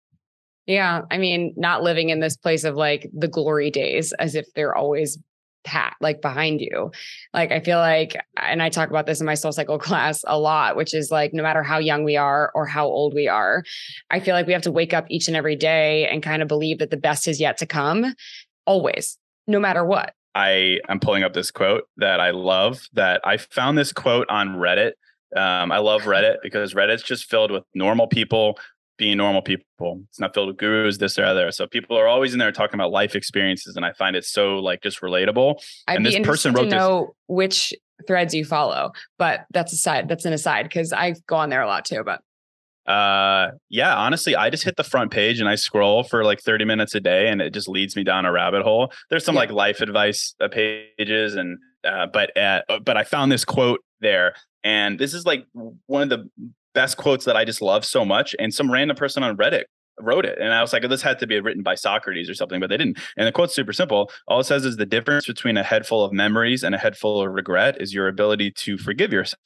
Yeah 0.66 1.02
i 1.10 1.18
mean 1.18 1.54
not 1.58 1.84
living 1.84 2.10
in 2.10 2.20
this 2.20 2.38
place 2.38 2.64
of 2.64 2.76
like 2.76 3.10
the 3.14 3.28
glory 3.28 3.72
days 3.72 4.14
as 4.14 4.36
if 4.36 4.46
they're 4.54 4.76
always 4.76 5.18
pat 5.64 5.96
like 6.02 6.22
behind 6.22 6.62
you 6.62 6.92
like 7.34 7.52
i 7.52 7.60
feel 7.60 7.78
like 7.78 8.16
and 8.38 8.62
i 8.62 8.70
talk 8.70 8.90
about 8.90 9.06
this 9.06 9.20
in 9.20 9.26
my 9.26 9.34
SoulCycle 9.34 9.80
class 9.82 10.24
a 10.28 10.40
lot 10.40 10.76
which 10.76 10.94
is 10.94 11.12
like 11.12 11.34
no 11.34 11.44
matter 11.44 11.64
how 11.64 11.78
young 11.78 12.04
we 12.04 12.18
are 12.18 12.52
or 12.56 12.66
how 12.66 12.86
old 12.86 13.14
we 13.14 13.28
are 13.28 13.64
i 14.10 14.20
feel 14.20 14.36
like 14.36 14.48
we 14.48 14.54
have 14.54 14.62
to 14.64 14.72
wake 14.72 14.94
up 14.94 15.06
each 15.10 15.28
and 15.28 15.38
every 15.38 15.56
day 15.56 16.08
and 16.08 16.24
kind 16.24 16.42
of 16.42 16.48
believe 16.48 16.80
that 16.80 16.90
the 16.90 16.98
best 16.98 17.28
is 17.28 17.40
yet 17.40 17.58
to 17.58 17.66
come 17.66 18.14
always 18.66 19.18
no 19.48 19.60
matter 19.60 19.86
what 19.86 20.14
I 20.34 20.80
am 20.88 21.00
pulling 21.00 21.24
up 21.24 21.34
this 21.34 21.52
quote 21.52 21.84
that 21.98 22.20
I 22.20 22.32
love. 22.32 22.88
That 22.94 23.22
I 23.26 23.38
found 23.38 23.78
this 23.78 23.92
quote 23.92 24.30
on 24.30 24.56
Reddit. 24.56 24.94
Um, 25.36 25.72
I 25.72 25.80
love 25.80 26.04
Reddit 26.04 26.38
because 26.44 26.74
Reddit's 26.74 27.04
just 27.04 27.30
filled 27.30 27.52
with 27.52 27.64
normal 27.74 28.08
people 28.08 28.58
being 29.02 29.18
normal 29.18 29.42
people. 29.42 30.00
It's 30.10 30.20
not 30.20 30.36
filled 30.36 30.50
with 30.50 30.58
gurus, 30.58 31.00
this 31.00 31.18
or 31.18 31.26
other. 31.26 31.52
So 31.52 31.66
people 31.66 31.98
are 31.98 32.08
always 32.08 32.34
in 32.34 32.40
there 32.40 32.52
talking 32.52 32.76
about 32.76 32.92
life 32.92 33.16
experiences, 33.16 33.76
and 33.76 33.84
I 33.84 33.94
find 33.94 34.16
it 34.16 34.24
so 34.26 34.60
like 34.60 34.84
just 34.84 35.02
relatable. 35.02 35.56
I'd 35.88 35.98
and 35.98 36.06
this 36.06 36.20
person 36.20 36.54
wrote 36.54 36.66
to 36.66 36.76
know 36.76 37.00
this, 37.00 37.10
which 37.26 37.74
threads 38.06 38.36
you 38.36 38.46
follow, 38.46 38.92
but 39.18 39.46
that's 39.52 39.74
a 39.74 39.76
side. 39.76 40.08
That's 40.08 40.26
an 40.26 40.34
aside 40.34 40.64
because 40.64 40.94
I 40.94 41.16
go 41.26 41.38
on 41.38 41.50
there 41.50 41.64
a 41.64 41.68
lot 41.68 41.84
too. 41.84 42.04
But 42.06 42.22
uh 42.88 43.52
yeah 43.70 43.96
honestly 43.96 44.36
i 44.36 44.50
just 44.50 44.64
hit 44.64 44.76
the 44.76 44.84
front 44.84 45.12
page 45.12 45.40
and 45.40 45.48
i 45.48 45.54
scroll 45.54 46.04
for 46.04 46.24
like 46.24 46.42
30 46.42 46.66
minutes 46.66 46.96
a 46.96 47.00
day 47.00 47.28
and 47.28 47.40
it 47.40 47.54
just 47.54 47.70
leads 47.70 47.96
me 47.96 48.04
down 48.04 48.26
a 48.26 48.32
rabbit 48.32 48.64
hole 48.64 48.92
there's 49.12 49.24
some 49.24 49.36
yeah. 49.36 49.42
like 49.42 49.52
life 49.52 49.82
advice 49.82 50.34
uh, 50.42 50.48
pages 50.48 51.36
and 51.36 51.60
uh 51.84 52.08
but 52.08 52.36
uh, 52.36 52.62
but 52.84 52.98
i 52.98 53.04
found 53.04 53.32
this 53.32 53.46
quote 53.46 53.82
there 54.00 54.34
and 54.64 54.98
this 54.98 55.14
is 55.14 55.28
like 55.28 55.46
one 55.86 56.02
of 56.02 56.10
the 56.10 56.28
best 56.74 56.98
quotes 56.98 57.26
that 57.26 57.36
i 57.36 57.46
just 57.46 57.62
love 57.62 57.86
so 57.86 58.06
much 58.06 58.36
and 58.40 58.54
some 58.54 58.72
random 58.72 58.96
person 58.96 59.24
on 59.24 59.38
reddit 59.38 59.64
wrote 60.00 60.26
it 60.26 60.38
and 60.40 60.54
i 60.54 60.62
was 60.62 60.74
like 60.74 60.84
oh, 60.84 60.88
this 60.88 61.02
had 61.02 61.20
to 61.20 61.28
be 61.28 61.40
written 61.40 61.62
by 61.62 61.76
socrates 61.76 62.30
or 62.30 62.34
something 62.34 62.60
but 62.60 62.70
they 62.70 62.78
didn't 62.78 62.98
and 63.18 63.28
the 63.28 63.32
quote's 63.32 63.54
super 63.54 63.74
simple 63.74 64.10
all 64.28 64.40
it 64.40 64.46
says 64.46 64.66
is 64.66 64.78
the 64.78 64.86
difference 64.86 65.28
between 65.28 65.58
a 65.58 65.64
head 65.64 65.86
full 65.86 66.04
of 66.04 66.12
memories 66.12 66.64
and 66.64 66.74
a 66.74 66.78
head 66.78 66.98
full 66.98 67.22
of 67.22 67.32
regret 67.32 67.80
is 67.80 67.94
your 67.94 68.08
ability 68.08 68.52
to 68.52 68.78
forgive 68.78 69.12
yourself 69.12 69.40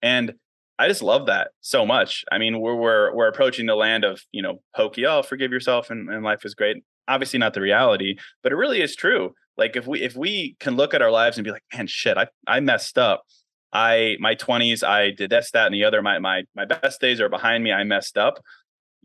and 0.00 0.34
I 0.78 0.88
just 0.88 1.02
love 1.02 1.26
that 1.26 1.50
so 1.60 1.86
much. 1.86 2.24
I 2.32 2.38
mean, 2.38 2.60
we're 2.60 2.74
we're 2.74 3.14
we're 3.14 3.28
approaching 3.28 3.66
the 3.66 3.76
land 3.76 4.04
of 4.04 4.22
you 4.32 4.42
know 4.42 4.60
hokey. 4.74 5.06
Oh, 5.06 5.22
forgive 5.22 5.52
yourself, 5.52 5.90
and, 5.90 6.08
and 6.10 6.24
life 6.24 6.44
is 6.44 6.54
great. 6.54 6.78
Obviously, 7.06 7.38
not 7.38 7.54
the 7.54 7.60
reality, 7.60 8.16
but 8.42 8.52
it 8.52 8.56
really 8.56 8.82
is 8.82 8.96
true. 8.96 9.34
Like 9.56 9.76
if 9.76 9.86
we 9.86 10.02
if 10.02 10.16
we 10.16 10.56
can 10.58 10.76
look 10.76 10.92
at 10.92 11.02
our 11.02 11.10
lives 11.10 11.38
and 11.38 11.44
be 11.44 11.52
like, 11.52 11.62
man, 11.74 11.86
shit, 11.86 12.18
I 12.18 12.26
I 12.46 12.60
messed 12.60 12.98
up. 12.98 13.22
I 13.74 14.16
my 14.20 14.34
twenties, 14.34 14.82
I 14.82 15.10
did 15.10 15.30
this, 15.30 15.50
that, 15.50 15.66
and 15.66 15.74
the 15.74 15.84
other. 15.84 16.00
My 16.00 16.18
my 16.18 16.44
my 16.54 16.64
best 16.64 17.00
days 17.00 17.20
are 17.20 17.28
behind 17.28 17.62
me. 17.64 17.72
I 17.72 17.84
messed 17.84 18.16
up 18.16 18.38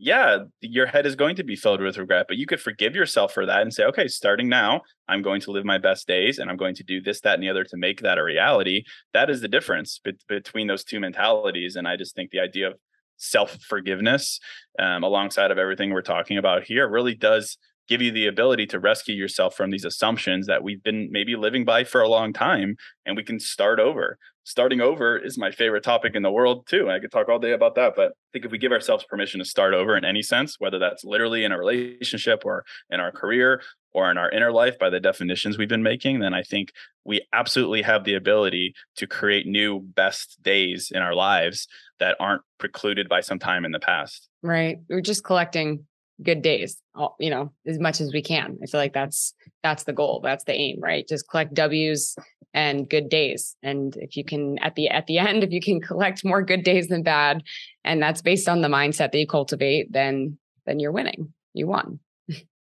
yeah, 0.02 0.38
your 0.62 0.86
head 0.86 1.04
is 1.04 1.14
going 1.14 1.36
to 1.36 1.44
be 1.44 1.54
filled 1.54 1.82
with 1.82 1.98
regret, 1.98 2.24
but 2.26 2.38
you 2.38 2.46
could 2.46 2.60
forgive 2.60 2.94
yourself 2.94 3.34
for 3.34 3.44
that 3.44 3.60
and 3.60 3.72
say, 3.72 3.84
okay, 3.84 4.08
starting 4.08 4.48
now, 4.48 4.80
I'm 5.08 5.20
going 5.20 5.42
to 5.42 5.50
live 5.50 5.66
my 5.66 5.76
best 5.76 6.08
days 6.08 6.38
and 6.38 6.50
I'm 6.50 6.56
going 6.56 6.74
to 6.76 6.82
do 6.82 7.02
this, 7.02 7.20
that, 7.20 7.34
and 7.34 7.42
the 7.42 7.50
other 7.50 7.64
to 7.64 7.76
make 7.76 8.00
that 8.00 8.16
a 8.16 8.24
reality. 8.24 8.84
That 9.12 9.28
is 9.28 9.42
the 9.42 9.48
difference 9.48 10.00
be- 10.02 10.16
between 10.26 10.68
those 10.68 10.84
two 10.84 11.00
mentalities. 11.00 11.76
And 11.76 11.86
I 11.86 11.96
just 11.96 12.14
think 12.14 12.30
the 12.30 12.40
idea 12.40 12.68
of 12.68 12.78
self 13.18 13.58
forgiveness, 13.68 14.40
um, 14.78 15.04
alongside 15.04 15.50
of 15.50 15.58
everything 15.58 15.90
we're 15.90 16.00
talking 16.00 16.38
about 16.38 16.64
here, 16.64 16.88
really 16.88 17.14
does 17.14 17.58
give 17.86 18.00
you 18.00 18.10
the 18.10 18.26
ability 18.26 18.68
to 18.68 18.80
rescue 18.80 19.14
yourself 19.14 19.54
from 19.54 19.70
these 19.70 19.84
assumptions 19.84 20.46
that 20.46 20.62
we've 20.62 20.82
been 20.82 21.10
maybe 21.12 21.36
living 21.36 21.66
by 21.66 21.84
for 21.84 22.00
a 22.00 22.08
long 22.08 22.32
time 22.32 22.76
and 23.04 23.16
we 23.16 23.24
can 23.24 23.38
start 23.38 23.80
over 23.80 24.16
starting 24.44 24.80
over 24.80 25.16
is 25.18 25.38
my 25.38 25.50
favorite 25.50 25.82
topic 25.82 26.14
in 26.14 26.22
the 26.22 26.30
world 26.30 26.66
too. 26.66 26.90
I 26.90 26.98
could 26.98 27.12
talk 27.12 27.28
all 27.28 27.38
day 27.38 27.52
about 27.52 27.74
that, 27.76 27.94
but 27.94 28.08
I 28.08 28.28
think 28.32 28.44
if 28.44 28.50
we 28.50 28.58
give 28.58 28.72
ourselves 28.72 29.04
permission 29.08 29.38
to 29.38 29.44
start 29.44 29.74
over 29.74 29.96
in 29.96 30.04
any 30.04 30.22
sense, 30.22 30.56
whether 30.58 30.78
that's 30.78 31.04
literally 31.04 31.44
in 31.44 31.52
a 31.52 31.58
relationship 31.58 32.42
or 32.44 32.64
in 32.90 33.00
our 33.00 33.12
career 33.12 33.62
or 33.92 34.10
in 34.10 34.18
our 34.18 34.30
inner 34.30 34.52
life 34.52 34.78
by 34.78 34.88
the 34.88 35.00
definitions 35.00 35.58
we've 35.58 35.68
been 35.68 35.82
making, 35.82 36.20
then 36.20 36.34
I 36.34 36.42
think 36.42 36.72
we 37.04 37.20
absolutely 37.32 37.82
have 37.82 38.04
the 38.04 38.14
ability 38.14 38.74
to 38.96 39.06
create 39.06 39.46
new 39.46 39.80
best 39.80 40.38
days 40.42 40.90
in 40.94 41.02
our 41.02 41.14
lives 41.14 41.66
that 41.98 42.16
aren't 42.20 42.42
precluded 42.58 43.08
by 43.08 43.20
some 43.20 43.38
time 43.38 43.64
in 43.64 43.72
the 43.72 43.80
past. 43.80 44.28
Right. 44.42 44.78
We're 44.88 45.00
just 45.00 45.24
collecting 45.24 45.86
good 46.22 46.42
days 46.42 46.76
you 47.18 47.30
know 47.30 47.52
as 47.66 47.78
much 47.78 48.00
as 48.00 48.12
we 48.12 48.22
can. 48.22 48.58
I 48.62 48.66
feel 48.66 48.80
like 48.80 48.92
that's 48.92 49.34
that's 49.62 49.84
the 49.84 49.92
goal 49.92 50.20
that's 50.22 50.44
the 50.44 50.52
aim 50.52 50.78
right? 50.80 51.06
Just 51.08 51.28
collect 51.28 51.54
w's 51.54 52.16
and 52.52 52.88
good 52.88 53.08
days. 53.08 53.56
And 53.62 53.96
if 53.96 54.16
you 54.16 54.24
can 54.24 54.58
at 54.58 54.74
the 54.74 54.88
at 54.88 55.06
the 55.06 55.18
end 55.28 55.44
if 55.44 55.50
you 55.50 55.60
can 55.60 55.80
collect 55.80 56.24
more 56.24 56.42
good 56.42 56.64
days 56.64 56.88
than 56.88 57.02
bad 57.02 57.42
and 57.84 58.02
that's 58.02 58.22
based 58.22 58.48
on 58.48 58.60
the 58.60 58.68
mindset 58.68 59.12
that 59.12 59.18
you 59.18 59.26
cultivate 59.26 59.92
then 59.92 60.38
then 60.66 60.80
you're 60.80 60.92
winning. 60.92 61.32
You 61.54 61.66
won. 61.66 62.00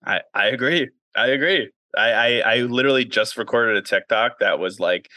I 0.06 0.22
i 0.34 0.48
agree. 0.48 0.89
I 1.16 1.28
agree. 1.28 1.70
I, 1.98 2.12
I 2.12 2.39
i 2.39 2.56
literally 2.58 3.06
just 3.06 3.38
recorded 3.38 3.76
a 3.76 3.82
tiktok 3.82 4.39
that 4.39 4.60
was 4.60 4.80
like 4.80 5.10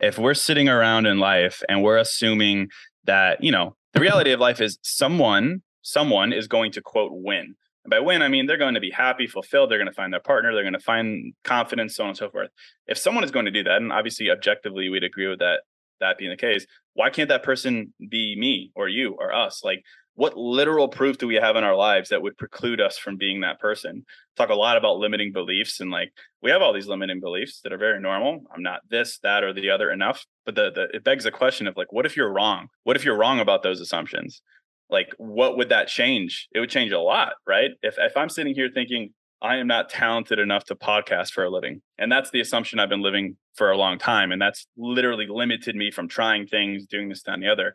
if 0.00 0.18
we're 0.18 0.34
sitting 0.34 0.68
around 0.68 1.06
in 1.06 1.18
life 1.20 1.62
and 1.68 1.82
we're 1.82 1.98
assuming 1.98 2.68
that 3.04 3.44
you 3.44 3.52
know 3.52 3.76
the 3.92 4.00
reality 4.00 4.32
of 4.32 4.40
life 4.40 4.60
is 4.60 4.78
someone 4.82 5.62
someone 5.82 6.32
is 6.32 6.46
going 6.48 6.72
to 6.72 6.80
quote 6.80 7.12
win. 7.12 7.54
And 7.84 7.90
by 7.90 8.00
win, 8.00 8.22
I 8.22 8.28
mean 8.28 8.46
they're 8.46 8.58
going 8.58 8.74
to 8.74 8.80
be 8.80 8.90
happy, 8.90 9.26
fulfilled. 9.26 9.70
They're 9.70 9.78
going 9.78 9.88
to 9.88 9.94
find 9.94 10.12
their 10.12 10.20
partner. 10.20 10.52
They're 10.52 10.62
going 10.62 10.74
to 10.74 10.80
find 10.80 11.32
confidence, 11.44 11.96
so 11.96 12.04
on 12.04 12.10
and 12.10 12.18
so 12.18 12.30
forth. 12.30 12.50
If 12.86 12.98
someone 12.98 13.24
is 13.24 13.30
going 13.30 13.46
to 13.46 13.50
do 13.50 13.62
that, 13.64 13.76
and 13.76 13.92
obviously 13.92 14.30
objectively 14.30 14.88
we'd 14.88 15.04
agree 15.04 15.28
with 15.28 15.38
that, 15.38 15.60
that 16.00 16.18
being 16.18 16.30
the 16.30 16.36
case, 16.36 16.66
why 16.94 17.10
can't 17.10 17.28
that 17.28 17.42
person 17.42 17.94
be 18.08 18.36
me 18.38 18.70
or 18.74 18.88
you 18.88 19.16
or 19.18 19.34
us? 19.34 19.62
Like, 19.64 19.82
what 20.14 20.36
literal 20.36 20.88
proof 20.88 21.16
do 21.16 21.26
we 21.26 21.36
have 21.36 21.56
in 21.56 21.64
our 21.64 21.74
lives 21.74 22.10
that 22.10 22.20
would 22.20 22.36
preclude 22.36 22.80
us 22.80 22.98
from 22.98 23.16
being 23.16 23.40
that 23.40 23.58
person? 23.58 24.04
Talk 24.36 24.50
a 24.50 24.54
lot 24.54 24.76
about 24.76 24.98
limiting 24.98 25.32
beliefs, 25.32 25.80
and 25.80 25.90
like 25.90 26.12
we 26.42 26.50
have 26.50 26.60
all 26.60 26.74
these 26.74 26.88
limiting 26.88 27.20
beliefs 27.20 27.60
that 27.62 27.72
are 27.72 27.78
very 27.78 28.00
normal. 28.00 28.40
I'm 28.54 28.62
not 28.62 28.80
this, 28.90 29.18
that, 29.22 29.44
or 29.44 29.54
the 29.54 29.70
other 29.70 29.90
enough. 29.90 30.26
But 30.44 30.56
the, 30.56 30.70
the 30.74 30.88
it 30.94 31.04
begs 31.04 31.24
the 31.24 31.30
question 31.30 31.66
of 31.66 31.76
like, 31.76 31.92
what 31.92 32.04
if 32.04 32.16
you're 32.16 32.32
wrong? 32.32 32.68
What 32.82 32.96
if 32.96 33.04
you're 33.04 33.16
wrong 33.16 33.40
about 33.40 33.62
those 33.62 33.80
assumptions? 33.80 34.42
Like 34.90 35.14
what 35.18 35.56
would 35.56 35.68
that 35.68 35.88
change 35.88 36.48
it 36.52 36.60
would 36.60 36.70
change 36.70 36.92
a 36.92 36.98
lot 36.98 37.32
right 37.46 37.70
if 37.82 37.96
if 37.98 38.16
i'm 38.16 38.28
sitting 38.28 38.54
here 38.54 38.68
thinking 38.72 39.12
i 39.42 39.56
am 39.56 39.66
not 39.66 39.88
talented 39.88 40.38
enough 40.38 40.64
to 40.64 40.74
podcast 40.74 41.30
for 41.30 41.44
a 41.44 41.50
living 41.50 41.80
and 41.98 42.10
that's 42.10 42.30
the 42.30 42.40
assumption 42.40 42.78
i've 42.78 42.88
been 42.88 43.02
living 43.02 43.36
for 43.54 43.70
a 43.70 43.76
long 43.76 43.98
time 43.98 44.32
and 44.32 44.40
that's 44.40 44.66
literally 44.76 45.26
limited 45.28 45.74
me 45.76 45.90
from 45.90 46.08
trying 46.08 46.46
things 46.46 46.86
doing 46.86 47.08
this 47.08 47.22
that 47.22 47.34
and 47.34 47.42
the 47.42 47.48
other 47.48 47.74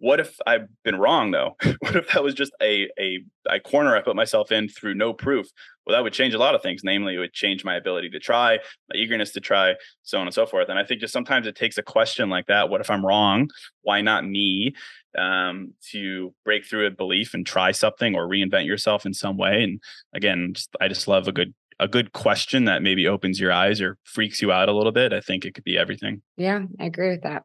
what 0.00 0.20
if 0.20 0.36
I've 0.46 0.68
been 0.84 0.96
wrong 0.96 1.30
though? 1.30 1.56
what 1.80 1.96
if 1.96 2.12
that 2.12 2.22
was 2.22 2.34
just 2.34 2.52
a, 2.62 2.88
a 2.98 3.20
a 3.48 3.60
corner 3.60 3.96
I 3.96 4.00
put 4.00 4.16
myself 4.16 4.52
in 4.52 4.68
through 4.68 4.94
no 4.94 5.12
proof? 5.12 5.48
Well, 5.88 5.96
that 5.96 6.02
would 6.02 6.12
change 6.12 6.34
a 6.34 6.38
lot 6.38 6.54
of 6.54 6.60
things. 6.60 6.82
Namely, 6.84 7.14
it 7.14 7.18
would 7.18 7.32
change 7.32 7.64
my 7.64 7.74
ability 7.76 8.10
to 8.10 8.18
try, 8.18 8.58
my 8.92 9.00
eagerness 9.00 9.32
to 9.32 9.40
try, 9.40 9.74
so 10.02 10.18
on 10.18 10.26
and 10.26 10.34
so 10.34 10.44
forth. 10.44 10.68
And 10.68 10.78
I 10.78 10.84
think 10.84 11.00
just 11.00 11.14
sometimes 11.14 11.46
it 11.46 11.56
takes 11.56 11.78
a 11.78 11.82
question 11.82 12.28
like 12.28 12.44
that. 12.48 12.68
What 12.68 12.82
if 12.82 12.90
I'm 12.90 13.04
wrong? 13.04 13.48
Why 13.80 14.02
not 14.02 14.26
me? 14.26 14.74
Um, 15.16 15.72
to 15.90 16.34
break 16.44 16.66
through 16.66 16.86
a 16.86 16.90
belief 16.90 17.32
and 17.32 17.46
try 17.46 17.72
something 17.72 18.14
or 18.14 18.28
reinvent 18.28 18.66
yourself 18.66 19.06
in 19.06 19.14
some 19.14 19.38
way. 19.38 19.62
And 19.64 19.80
again, 20.12 20.52
just 20.52 20.68
I 20.78 20.88
just 20.88 21.08
love 21.08 21.26
a 21.26 21.32
good 21.32 21.54
a 21.80 21.86
good 21.86 22.12
question 22.12 22.64
that 22.64 22.82
maybe 22.82 23.06
opens 23.06 23.38
your 23.38 23.52
eyes 23.52 23.80
or 23.80 23.96
freaks 24.02 24.42
you 24.42 24.50
out 24.50 24.68
a 24.68 24.72
little 24.72 24.92
bit, 24.92 25.12
I 25.12 25.20
think 25.20 25.44
it 25.44 25.54
could 25.54 25.64
be 25.64 25.78
everything. 25.78 26.22
Yeah, 26.36 26.62
I 26.80 26.86
agree 26.86 27.10
with 27.10 27.22
that. 27.22 27.44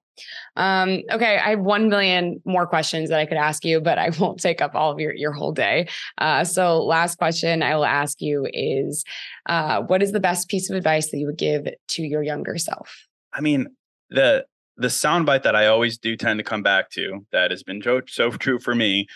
Um, 0.55 1.01
okay, 1.11 1.37
I 1.37 1.51
have 1.51 1.59
one 1.59 1.89
million 1.89 2.41
more 2.45 2.65
questions 2.65 3.09
that 3.09 3.19
I 3.19 3.25
could 3.25 3.37
ask 3.37 3.63
you, 3.63 3.79
but 3.79 3.99
I 3.99 4.09
won't 4.19 4.39
take 4.39 4.61
up 4.61 4.75
all 4.75 4.91
of 4.91 4.99
your 4.99 5.13
your 5.13 5.31
whole 5.31 5.51
day. 5.51 5.87
Uh, 6.17 6.43
so, 6.43 6.83
last 6.83 7.17
question 7.17 7.61
I 7.61 7.75
will 7.75 7.85
ask 7.85 8.21
you 8.21 8.47
is, 8.51 9.03
uh, 9.47 9.81
what 9.81 10.01
is 10.01 10.11
the 10.11 10.19
best 10.19 10.49
piece 10.49 10.69
of 10.69 10.75
advice 10.75 11.11
that 11.11 11.17
you 11.17 11.27
would 11.27 11.37
give 11.37 11.67
to 11.89 12.03
your 12.03 12.23
younger 12.23 12.57
self? 12.57 13.07
I 13.33 13.41
mean, 13.41 13.67
the 14.09 14.45
the 14.77 14.87
soundbite 14.87 15.43
that 15.43 15.55
I 15.55 15.67
always 15.67 15.97
do 15.99 16.15
tend 16.17 16.39
to 16.39 16.43
come 16.43 16.63
back 16.63 16.89
to 16.91 17.25
that 17.31 17.51
has 17.51 17.61
been 17.61 17.81
so, 17.81 18.01
so 18.07 18.31
true 18.31 18.59
for 18.59 18.73
me. 18.73 19.07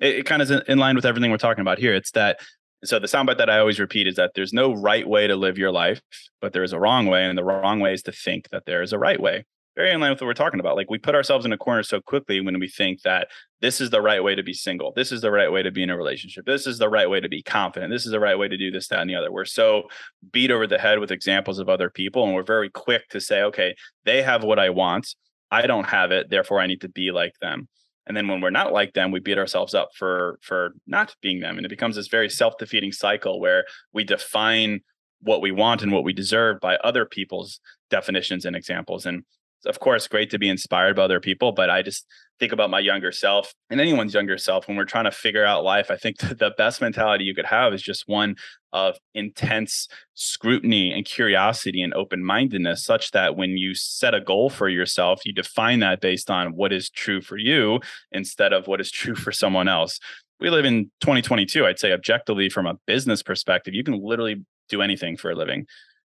It, 0.00 0.20
it 0.20 0.26
kind 0.26 0.40
of 0.40 0.50
is 0.50 0.62
in 0.66 0.78
line 0.78 0.96
with 0.96 1.04
everything 1.04 1.30
we're 1.30 1.36
talking 1.36 1.60
about 1.60 1.78
here. 1.78 1.94
It's 1.94 2.12
that 2.12 2.40
so 2.84 2.98
the 2.98 3.06
soundbite 3.06 3.38
that 3.38 3.50
I 3.50 3.58
always 3.58 3.80
repeat 3.80 4.06
is 4.06 4.16
that 4.16 4.32
there's 4.34 4.52
no 4.52 4.74
right 4.74 5.06
way 5.06 5.26
to 5.26 5.36
live 5.36 5.58
your 5.58 5.70
life, 5.70 6.00
but 6.40 6.52
there 6.52 6.64
is 6.64 6.72
a 6.72 6.80
wrong 6.80 7.06
way, 7.06 7.24
and 7.24 7.36
the 7.38 7.44
wrong 7.44 7.80
way 7.80 7.92
is 7.92 8.02
to 8.04 8.12
think 8.12 8.48
that 8.50 8.64
there 8.66 8.82
is 8.82 8.92
a 8.92 8.98
right 8.98 9.20
way 9.20 9.44
very 9.76 9.92
in 9.92 10.00
line 10.00 10.10
with 10.10 10.20
what 10.20 10.26
we're 10.26 10.34
talking 10.34 10.60
about. 10.60 10.76
Like 10.76 10.90
we 10.90 10.98
put 10.98 11.14
ourselves 11.14 11.46
in 11.46 11.52
a 11.52 11.58
corner 11.58 11.82
so 11.82 12.00
quickly 12.00 12.40
when 12.40 12.58
we 12.58 12.68
think 12.68 13.02
that 13.02 13.28
this 13.60 13.80
is 13.80 13.90
the 13.90 14.02
right 14.02 14.22
way 14.22 14.34
to 14.34 14.42
be 14.42 14.52
single. 14.52 14.92
This 14.94 15.12
is 15.12 15.20
the 15.20 15.30
right 15.30 15.50
way 15.50 15.62
to 15.62 15.70
be 15.70 15.82
in 15.82 15.90
a 15.90 15.96
relationship. 15.96 16.44
This 16.44 16.66
is 16.66 16.78
the 16.78 16.88
right 16.88 17.08
way 17.08 17.20
to 17.20 17.28
be 17.28 17.42
confident. 17.42 17.90
This 17.90 18.04
is 18.04 18.12
the 18.12 18.20
right 18.20 18.38
way 18.38 18.48
to 18.48 18.56
do 18.56 18.70
this, 18.70 18.88
that, 18.88 19.00
and 19.00 19.08
the 19.08 19.14
other. 19.14 19.32
We're 19.32 19.44
so 19.44 19.84
beat 20.30 20.50
over 20.50 20.66
the 20.66 20.78
head 20.78 20.98
with 20.98 21.10
examples 21.10 21.58
of 21.58 21.68
other 21.68 21.88
people. 21.88 22.24
And 22.24 22.34
we're 22.34 22.42
very 22.42 22.70
quick 22.70 23.08
to 23.10 23.20
say, 23.20 23.42
okay, 23.42 23.74
they 24.04 24.22
have 24.22 24.44
what 24.44 24.58
I 24.58 24.70
want. 24.70 25.14
I 25.50 25.66
don't 25.66 25.84
have 25.84 26.12
it. 26.12 26.28
Therefore, 26.28 26.60
I 26.60 26.66
need 26.66 26.82
to 26.82 26.88
be 26.88 27.10
like 27.10 27.34
them. 27.40 27.68
And 28.06 28.16
then 28.16 28.28
when 28.28 28.40
we're 28.40 28.50
not 28.50 28.72
like 28.72 28.94
them, 28.94 29.10
we 29.10 29.20
beat 29.20 29.38
ourselves 29.38 29.74
up 29.74 29.90
for 29.96 30.38
for 30.42 30.74
not 30.86 31.14
being 31.22 31.40
them. 31.40 31.56
And 31.56 31.64
it 31.64 31.70
becomes 31.70 31.96
this 31.96 32.08
very 32.08 32.28
self-defeating 32.28 32.92
cycle 32.92 33.40
where 33.40 33.64
we 33.92 34.04
define 34.04 34.80
what 35.20 35.40
we 35.40 35.52
want 35.52 35.82
and 35.82 35.92
what 35.92 36.04
we 36.04 36.12
deserve 36.12 36.58
by 36.60 36.76
other 36.76 37.06
people's 37.06 37.60
definitions 37.90 38.44
and 38.44 38.56
examples. 38.56 39.06
And 39.06 39.22
of 39.66 39.80
course 39.80 40.08
great 40.08 40.30
to 40.30 40.38
be 40.38 40.48
inspired 40.48 40.96
by 40.96 41.02
other 41.02 41.20
people 41.20 41.52
but 41.52 41.70
i 41.70 41.82
just 41.82 42.06
think 42.38 42.52
about 42.52 42.70
my 42.70 42.80
younger 42.80 43.12
self 43.12 43.54
and 43.70 43.80
anyone's 43.80 44.14
younger 44.14 44.38
self 44.38 44.66
when 44.66 44.76
we're 44.76 44.84
trying 44.84 45.04
to 45.04 45.10
figure 45.10 45.44
out 45.44 45.64
life 45.64 45.90
i 45.90 45.96
think 45.96 46.18
the 46.38 46.52
best 46.56 46.80
mentality 46.80 47.24
you 47.24 47.34
could 47.34 47.46
have 47.46 47.72
is 47.72 47.82
just 47.82 48.04
one 48.06 48.34
of 48.72 48.96
intense 49.14 49.88
scrutiny 50.14 50.92
and 50.92 51.04
curiosity 51.04 51.82
and 51.82 51.94
open-mindedness 51.94 52.84
such 52.84 53.10
that 53.10 53.36
when 53.36 53.56
you 53.56 53.74
set 53.74 54.14
a 54.14 54.20
goal 54.20 54.48
for 54.50 54.68
yourself 54.68 55.20
you 55.24 55.32
define 55.32 55.80
that 55.80 56.00
based 56.00 56.30
on 56.30 56.54
what 56.54 56.72
is 56.72 56.88
true 56.90 57.20
for 57.20 57.36
you 57.36 57.80
instead 58.12 58.52
of 58.52 58.66
what 58.66 58.80
is 58.80 58.90
true 58.90 59.14
for 59.14 59.32
someone 59.32 59.68
else 59.68 59.98
we 60.40 60.50
live 60.50 60.64
in 60.64 60.84
2022 61.00 61.66
i'd 61.66 61.78
say 61.78 61.92
objectively 61.92 62.48
from 62.48 62.66
a 62.66 62.78
business 62.86 63.22
perspective 63.22 63.74
you 63.74 63.84
can 63.84 64.02
literally 64.02 64.44
do 64.68 64.82
anything 64.82 65.16
for 65.16 65.30
a 65.30 65.34
living 65.34 65.66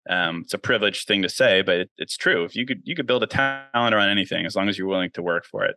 um, 0.09 0.41
it's 0.43 0.53
a 0.53 0.57
privileged 0.57 1.07
thing 1.07 1.21
to 1.21 1.29
say, 1.29 1.61
but 1.61 1.75
it, 1.77 1.91
it's 1.97 2.17
true. 2.17 2.43
If 2.43 2.55
you 2.55 2.65
could 2.65 2.81
you 2.83 2.95
could 2.95 3.07
build 3.07 3.23
a 3.23 3.27
talent 3.27 3.95
around 3.95 4.09
anything 4.09 4.45
as 4.45 4.55
long 4.55 4.67
as 4.67 4.77
you're 4.77 4.87
willing 4.87 5.11
to 5.11 5.23
work 5.23 5.45
for 5.45 5.63
it. 5.63 5.75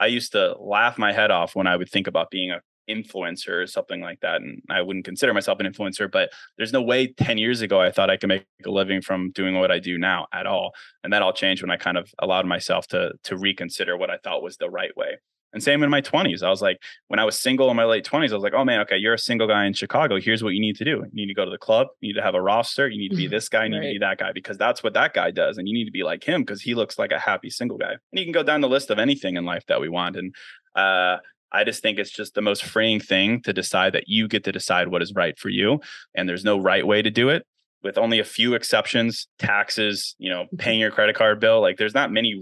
I 0.00 0.06
used 0.06 0.32
to 0.32 0.56
laugh 0.58 0.98
my 0.98 1.12
head 1.12 1.30
off 1.30 1.56
when 1.56 1.66
I 1.66 1.76
would 1.76 1.90
think 1.90 2.06
about 2.06 2.30
being 2.30 2.50
a 2.50 2.60
influencer 2.88 3.62
or 3.62 3.66
something 3.66 4.00
like 4.00 4.20
that. 4.20 4.36
And 4.36 4.62
I 4.70 4.82
wouldn't 4.82 5.04
consider 5.04 5.34
myself 5.34 5.60
an 5.60 5.66
influencer, 5.70 6.10
but 6.10 6.30
there's 6.56 6.72
no 6.72 6.82
way 6.82 7.08
10 7.08 7.38
years 7.38 7.60
ago 7.60 7.80
I 7.80 7.90
thought 7.90 8.10
I 8.10 8.16
could 8.16 8.28
make 8.28 8.46
a 8.64 8.70
living 8.70 9.00
from 9.00 9.30
doing 9.32 9.58
what 9.58 9.70
I 9.70 9.78
do 9.78 9.98
now 9.98 10.26
at 10.32 10.46
all. 10.46 10.72
And 11.02 11.12
that 11.12 11.22
all 11.22 11.32
changed 11.32 11.62
when 11.62 11.70
I 11.70 11.76
kind 11.76 11.96
of 11.96 12.12
allowed 12.18 12.46
myself 12.46 12.86
to 12.88 13.12
to 13.24 13.36
reconsider 13.36 13.96
what 13.96 14.10
I 14.10 14.18
thought 14.18 14.42
was 14.42 14.56
the 14.56 14.70
right 14.70 14.96
way. 14.96 15.18
And 15.54 15.62
same 15.62 15.84
in 15.84 15.88
my 15.88 16.02
20s. 16.02 16.42
I 16.42 16.50
was 16.50 16.60
like, 16.60 16.82
when 17.06 17.20
I 17.20 17.24
was 17.24 17.38
single 17.38 17.70
in 17.70 17.76
my 17.76 17.84
late 17.84 18.04
20s, 18.04 18.30
I 18.30 18.34
was 18.34 18.42
like, 18.42 18.54
oh 18.54 18.64
man, 18.64 18.80
okay, 18.80 18.96
you're 18.96 19.14
a 19.14 19.18
single 19.18 19.46
guy 19.46 19.64
in 19.64 19.72
Chicago. 19.72 20.18
Here's 20.20 20.42
what 20.42 20.52
you 20.52 20.60
need 20.60 20.76
to 20.76 20.84
do. 20.84 21.04
You 21.04 21.10
need 21.12 21.28
to 21.28 21.34
go 21.34 21.44
to 21.44 21.50
the 21.50 21.58
club. 21.58 21.86
You 22.00 22.08
need 22.08 22.18
to 22.18 22.22
have 22.22 22.34
a 22.34 22.42
roster. 22.42 22.88
You 22.88 22.98
need 22.98 23.10
to 23.10 23.16
be 23.16 23.26
this 23.28 23.48
guy. 23.48 23.64
You 23.64 23.70
need 23.70 23.78
right. 23.78 23.86
to 23.86 23.92
be 23.92 23.98
that 24.00 24.18
guy 24.18 24.32
because 24.32 24.58
that's 24.58 24.82
what 24.82 24.94
that 24.94 25.14
guy 25.14 25.30
does. 25.30 25.56
And 25.56 25.68
you 25.68 25.72
need 25.72 25.84
to 25.84 25.92
be 25.92 26.02
like 26.02 26.24
him 26.24 26.42
because 26.42 26.60
he 26.60 26.74
looks 26.74 26.98
like 26.98 27.12
a 27.12 27.20
happy 27.20 27.50
single 27.50 27.78
guy. 27.78 27.92
And 27.92 27.98
you 28.12 28.24
can 28.24 28.32
go 28.32 28.42
down 28.42 28.62
the 28.62 28.68
list 28.68 28.90
of 28.90 28.98
anything 28.98 29.36
in 29.36 29.44
life 29.44 29.64
that 29.68 29.80
we 29.80 29.88
want. 29.88 30.16
And 30.16 30.34
uh, 30.74 31.18
I 31.54 31.64
just 31.64 31.82
think 31.82 31.98
it's 31.98 32.10
just 32.10 32.34
the 32.34 32.42
most 32.42 32.64
freeing 32.64 33.00
thing 33.00 33.40
to 33.42 33.52
decide 33.52 33.92
that 33.94 34.08
you 34.08 34.26
get 34.26 34.44
to 34.44 34.52
decide 34.52 34.88
what 34.88 35.02
is 35.02 35.14
right 35.14 35.38
for 35.38 35.48
you. 35.48 35.80
And 36.14 36.28
there's 36.28 36.44
no 36.44 36.58
right 36.58 36.86
way 36.86 37.00
to 37.00 37.10
do 37.10 37.28
it 37.28 37.46
with 37.84 37.98
only 37.98 38.18
a 38.18 38.24
few 38.24 38.54
exceptions 38.54 39.28
taxes 39.38 40.16
you 40.18 40.30
know 40.30 40.44
mm-hmm. 40.44 40.56
paying 40.56 40.80
your 40.80 40.90
credit 40.90 41.14
card 41.14 41.38
bill 41.38 41.60
like 41.60 41.76
there's 41.76 41.94
not 41.94 42.10
many 42.10 42.34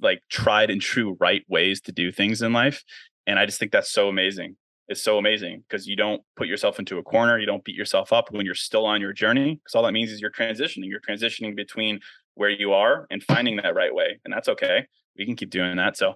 like 0.00 0.22
tried 0.30 0.70
and 0.70 0.80
true 0.80 1.16
right 1.18 1.42
ways 1.48 1.80
to 1.80 1.90
do 1.90 2.12
things 2.12 2.42
in 2.42 2.52
life 2.52 2.84
and 3.26 3.38
i 3.38 3.46
just 3.46 3.58
think 3.58 3.72
that's 3.72 3.90
so 3.90 4.08
amazing 4.08 4.54
it's 4.88 5.02
so 5.02 5.16
amazing 5.16 5.64
because 5.66 5.86
you 5.86 5.96
don't 5.96 6.22
put 6.36 6.46
yourself 6.46 6.78
into 6.78 6.98
a 6.98 7.02
corner 7.02 7.38
you 7.38 7.46
don't 7.46 7.64
beat 7.64 7.74
yourself 7.74 8.12
up 8.12 8.30
when 8.30 8.44
you're 8.44 8.54
still 8.54 8.84
on 8.84 9.00
your 9.00 9.12
journey 9.12 9.54
because 9.54 9.74
all 9.74 9.82
that 9.82 9.92
means 9.92 10.10
is 10.10 10.20
you're 10.20 10.30
transitioning 10.30 10.84
you're 10.84 11.00
transitioning 11.00 11.56
between 11.56 11.98
where 12.34 12.50
you 12.50 12.72
are 12.72 13.06
and 13.10 13.22
finding 13.24 13.56
that 13.56 13.74
right 13.74 13.94
way 13.94 14.20
and 14.24 14.32
that's 14.32 14.48
okay 14.48 14.86
we 15.16 15.24
can 15.24 15.36
keep 15.36 15.50
doing 15.50 15.76
that 15.76 15.96
so 15.96 16.14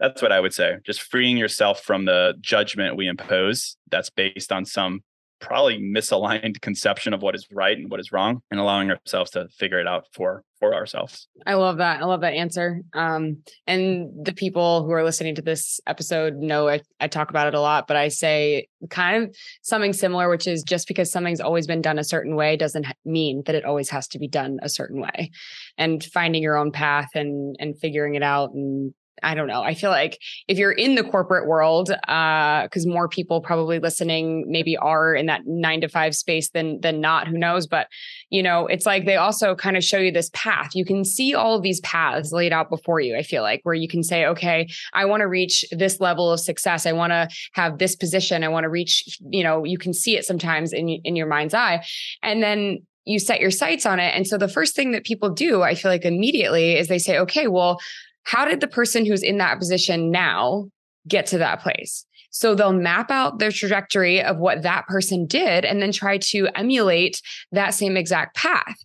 that's 0.00 0.22
what 0.22 0.32
i 0.32 0.40
would 0.40 0.54
say. 0.54 0.76
Just 0.84 1.02
freeing 1.02 1.36
yourself 1.36 1.80
from 1.80 2.04
the 2.04 2.34
judgment 2.40 2.96
we 2.96 3.06
impose 3.06 3.76
that's 3.90 4.10
based 4.10 4.52
on 4.52 4.64
some 4.64 5.00
probably 5.40 5.78
misaligned 5.78 6.60
conception 6.62 7.14
of 7.14 7.22
what 7.22 7.34
is 7.34 7.46
right 7.52 7.78
and 7.78 7.90
what 7.90 8.00
is 8.00 8.12
wrong 8.12 8.42
and 8.50 8.60
allowing 8.60 8.90
ourselves 8.90 9.30
to 9.32 9.48
figure 9.56 9.78
it 9.78 9.86
out 9.86 10.04
for 10.12 10.42
for 10.58 10.74
ourselves. 10.74 11.28
I 11.46 11.54
love 11.54 11.76
that. 11.76 12.02
I 12.02 12.04
love 12.04 12.22
that 12.22 12.34
answer. 12.34 12.80
Um 12.92 13.38
and 13.66 14.10
the 14.24 14.32
people 14.32 14.84
who 14.84 14.90
are 14.90 15.04
listening 15.04 15.36
to 15.36 15.42
this 15.42 15.80
episode 15.86 16.34
know 16.36 16.68
I, 16.68 16.80
I 16.98 17.06
talk 17.06 17.30
about 17.30 17.46
it 17.46 17.54
a 17.54 17.60
lot 17.60 17.86
but 17.86 17.96
i 17.96 18.08
say 18.08 18.66
kind 18.90 19.22
of 19.22 19.36
something 19.62 19.92
similar 19.92 20.28
which 20.28 20.46
is 20.46 20.62
just 20.62 20.88
because 20.88 21.12
something's 21.12 21.40
always 21.40 21.66
been 21.66 21.82
done 21.82 21.98
a 21.98 22.04
certain 22.04 22.34
way 22.34 22.56
doesn't 22.56 22.86
mean 23.04 23.42
that 23.46 23.54
it 23.54 23.64
always 23.64 23.90
has 23.90 24.08
to 24.08 24.18
be 24.18 24.28
done 24.28 24.58
a 24.62 24.68
certain 24.68 25.00
way. 25.00 25.30
And 25.76 26.02
finding 26.04 26.42
your 26.42 26.56
own 26.56 26.72
path 26.72 27.10
and 27.14 27.56
and 27.60 27.78
figuring 27.78 28.14
it 28.16 28.22
out 28.22 28.50
and 28.52 28.94
I 29.22 29.34
don't 29.34 29.48
know. 29.48 29.62
I 29.62 29.74
feel 29.74 29.90
like 29.90 30.20
if 30.46 30.58
you're 30.58 30.72
in 30.72 30.94
the 30.94 31.04
corporate 31.04 31.46
world, 31.46 31.88
because 31.88 32.86
uh, 32.86 32.88
more 32.88 33.08
people 33.08 33.40
probably 33.40 33.78
listening 33.78 34.44
maybe 34.48 34.76
are 34.76 35.14
in 35.14 35.26
that 35.26 35.42
nine 35.46 35.80
to 35.80 35.88
five 35.88 36.14
space 36.14 36.50
than 36.50 36.80
than 36.80 37.00
not. 37.00 37.28
Who 37.28 37.38
knows? 37.38 37.66
But 37.66 37.88
you 38.30 38.42
know, 38.42 38.66
it's 38.66 38.86
like 38.86 39.04
they 39.04 39.16
also 39.16 39.54
kind 39.54 39.76
of 39.76 39.84
show 39.84 39.98
you 39.98 40.12
this 40.12 40.30
path. 40.32 40.74
You 40.74 40.84
can 40.84 41.04
see 41.04 41.34
all 41.34 41.56
of 41.56 41.62
these 41.62 41.80
paths 41.80 42.32
laid 42.32 42.52
out 42.52 42.70
before 42.70 43.00
you. 43.00 43.16
I 43.16 43.22
feel 43.22 43.42
like 43.42 43.60
where 43.62 43.74
you 43.74 43.88
can 43.88 44.02
say, 44.02 44.26
okay, 44.26 44.68
I 44.92 45.04
want 45.04 45.20
to 45.20 45.28
reach 45.28 45.64
this 45.70 46.00
level 46.00 46.30
of 46.30 46.40
success. 46.40 46.86
I 46.86 46.92
want 46.92 47.12
to 47.12 47.28
have 47.52 47.78
this 47.78 47.96
position. 47.96 48.44
I 48.44 48.48
want 48.48 48.64
to 48.64 48.70
reach. 48.70 49.18
You 49.30 49.42
know, 49.42 49.64
you 49.64 49.78
can 49.78 49.92
see 49.92 50.16
it 50.16 50.24
sometimes 50.24 50.72
in 50.72 50.88
in 50.88 51.16
your 51.16 51.26
mind's 51.26 51.54
eye, 51.54 51.84
and 52.22 52.42
then 52.42 52.78
you 53.08 53.18
set 53.18 53.40
your 53.40 53.50
sights 53.50 53.86
on 53.86 53.98
it. 53.98 54.14
And 54.14 54.26
so 54.26 54.36
the 54.36 54.48
first 54.48 54.76
thing 54.76 54.92
that 54.92 55.04
people 55.04 55.30
do, 55.30 55.62
I 55.62 55.74
feel 55.74 55.90
like 55.90 56.04
immediately 56.04 56.76
is 56.76 56.88
they 56.88 56.98
say, 56.98 57.18
okay, 57.18 57.48
well, 57.48 57.80
how 58.28 58.44
did 58.44 58.60
the 58.60 58.68
person 58.68 59.06
who's 59.06 59.22
in 59.22 59.38
that 59.38 59.58
position 59.58 60.10
now 60.10 60.68
get 61.06 61.24
to 61.26 61.38
that 61.38 61.62
place? 61.62 62.04
So 62.30 62.54
they'll 62.54 62.74
map 62.74 63.10
out 63.10 63.38
their 63.38 63.50
trajectory 63.50 64.22
of 64.22 64.36
what 64.36 64.60
that 64.62 64.86
person 64.86 65.24
did 65.24 65.64
and 65.64 65.80
then 65.80 65.92
try 65.92 66.18
to 66.18 66.46
emulate 66.54 67.22
that 67.52 67.70
same 67.70 67.96
exact 67.96 68.36
path. 68.36 68.76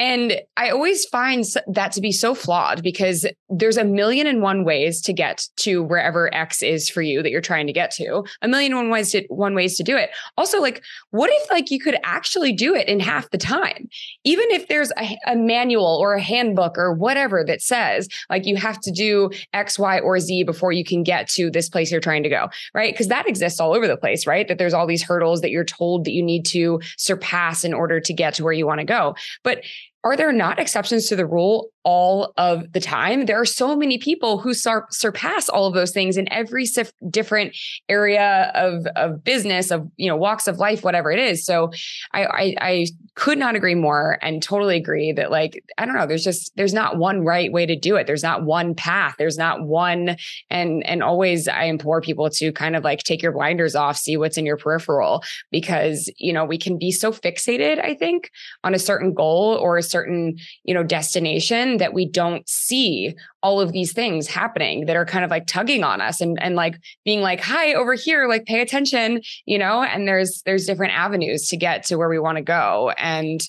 And 0.00 0.40
I 0.56 0.70
always 0.70 1.04
find 1.04 1.44
that 1.66 1.92
to 1.92 2.00
be 2.00 2.10
so 2.10 2.34
flawed 2.34 2.82
because 2.82 3.26
there's 3.50 3.76
a 3.76 3.84
million 3.84 4.26
and 4.26 4.40
one 4.40 4.64
ways 4.64 5.02
to 5.02 5.12
get 5.12 5.46
to 5.58 5.82
wherever 5.82 6.34
X 6.34 6.62
is 6.62 6.88
for 6.88 7.02
you 7.02 7.22
that 7.22 7.30
you're 7.30 7.42
trying 7.42 7.66
to 7.66 7.72
get 7.74 7.90
to. 7.92 8.24
A 8.40 8.48
million 8.48 8.72
and 8.72 8.80
one 8.80 8.90
ways 8.90 9.12
to 9.12 9.22
one 9.28 9.54
ways 9.54 9.76
to 9.76 9.82
do 9.82 9.98
it. 9.98 10.08
Also, 10.38 10.58
like, 10.58 10.82
what 11.10 11.28
if 11.30 11.50
like 11.50 11.70
you 11.70 11.78
could 11.78 11.98
actually 12.02 12.54
do 12.54 12.74
it 12.74 12.88
in 12.88 12.98
half 12.98 13.28
the 13.28 13.36
time? 13.36 13.90
Even 14.24 14.50
if 14.50 14.68
there's 14.68 14.90
a, 14.96 15.18
a 15.26 15.36
manual 15.36 15.98
or 16.00 16.14
a 16.14 16.22
handbook 16.22 16.78
or 16.78 16.94
whatever 16.94 17.44
that 17.44 17.60
says 17.60 18.08
like 18.30 18.46
you 18.46 18.56
have 18.56 18.80
to 18.80 18.90
do 18.90 19.28
X, 19.52 19.78
Y, 19.78 19.98
or 19.98 20.18
Z 20.18 20.44
before 20.44 20.72
you 20.72 20.84
can 20.84 21.02
get 21.02 21.28
to 21.30 21.50
this 21.50 21.68
place 21.68 21.92
you're 21.92 22.00
trying 22.00 22.22
to 22.22 22.30
go, 22.30 22.48
right? 22.72 22.94
Because 22.94 23.08
that 23.08 23.28
exists 23.28 23.60
all 23.60 23.74
over 23.74 23.86
the 23.86 23.98
place, 23.98 24.26
right? 24.26 24.48
That 24.48 24.56
there's 24.56 24.72
all 24.72 24.86
these 24.86 25.02
hurdles 25.02 25.42
that 25.42 25.50
you're 25.50 25.62
told 25.62 26.06
that 26.06 26.12
you 26.12 26.22
need 26.22 26.46
to 26.46 26.80
surpass 26.96 27.64
in 27.64 27.74
order 27.74 28.00
to 28.00 28.14
get 28.14 28.32
to 28.34 28.44
where 28.44 28.54
you 28.54 28.66
want 28.66 28.80
to 28.80 28.86
go. 28.86 29.14
But 29.44 29.62
are 30.04 30.16
there 30.16 30.32
not 30.32 30.58
exceptions 30.58 31.08
to 31.08 31.16
the 31.16 31.26
rule 31.26 31.70
all 31.84 32.32
of 32.36 32.72
the 32.72 32.80
time? 32.80 33.26
There 33.26 33.40
are 33.40 33.46
so 33.46 33.76
many 33.76 33.98
people 33.98 34.38
who 34.38 34.54
sur- 34.54 34.86
surpass 34.90 35.48
all 35.48 35.66
of 35.66 35.74
those 35.74 35.92
things 35.92 36.16
in 36.16 36.30
every 36.32 36.66
sif- 36.66 36.92
different 37.08 37.56
area 37.88 38.52
of 38.54 38.86
of 38.96 39.24
business, 39.24 39.70
of 39.70 39.88
you 39.96 40.08
know 40.08 40.16
walks 40.16 40.46
of 40.46 40.58
life, 40.58 40.82
whatever 40.82 41.10
it 41.10 41.18
is. 41.18 41.44
So, 41.44 41.70
I, 42.12 42.24
I 42.24 42.54
I 42.60 42.86
could 43.14 43.38
not 43.38 43.56
agree 43.56 43.74
more, 43.74 44.18
and 44.22 44.42
totally 44.42 44.76
agree 44.76 45.12
that 45.12 45.30
like 45.30 45.62
I 45.78 45.86
don't 45.86 45.96
know, 45.96 46.06
there's 46.06 46.24
just 46.24 46.54
there's 46.56 46.74
not 46.74 46.98
one 46.98 47.24
right 47.24 47.52
way 47.52 47.66
to 47.66 47.76
do 47.76 47.96
it. 47.96 48.06
There's 48.06 48.22
not 48.22 48.44
one 48.44 48.74
path. 48.74 49.14
There's 49.18 49.38
not 49.38 49.66
one, 49.66 50.16
and 50.50 50.84
and 50.86 51.02
always 51.02 51.48
I 51.48 51.64
implore 51.64 52.00
people 52.00 52.30
to 52.30 52.52
kind 52.52 52.76
of 52.76 52.84
like 52.84 53.02
take 53.02 53.22
your 53.22 53.32
blinders 53.32 53.74
off, 53.74 53.96
see 53.96 54.16
what's 54.16 54.38
in 54.38 54.46
your 54.46 54.56
peripheral, 54.56 55.22
because 55.50 56.10
you 56.16 56.32
know 56.32 56.44
we 56.44 56.58
can 56.58 56.78
be 56.78 56.92
so 56.92 57.12
fixated, 57.12 57.82
I 57.84 57.94
think, 57.94 58.30
on 58.64 58.74
a 58.74 58.78
certain 58.78 59.12
goal 59.14 59.58
or 59.60 59.76
a 59.76 59.82
certain, 59.82 60.36
you 60.64 60.74
know, 60.74 60.82
destination 60.82 61.69
that 61.78 61.94
we 61.94 62.06
don't 62.06 62.48
see 62.48 63.14
all 63.42 63.60
of 63.60 63.72
these 63.72 63.92
things 63.92 64.26
happening 64.26 64.86
that 64.86 64.96
are 64.96 65.06
kind 65.06 65.24
of 65.24 65.30
like 65.30 65.46
tugging 65.46 65.84
on 65.84 66.00
us 66.00 66.20
and 66.20 66.40
and 66.42 66.56
like 66.56 66.78
being 67.04 67.20
like, 67.20 67.40
"Hi, 67.40 67.74
over 67.74 67.94
here, 67.94 68.28
like 68.28 68.44
pay 68.44 68.60
attention," 68.60 69.22
you 69.46 69.58
know, 69.58 69.82
and 69.82 70.06
there's 70.06 70.42
there's 70.42 70.66
different 70.66 70.94
avenues 70.94 71.48
to 71.48 71.56
get 71.56 71.84
to 71.84 71.96
where 71.96 72.08
we 72.08 72.18
want 72.18 72.36
to 72.36 72.42
go 72.42 72.92
and 72.98 73.40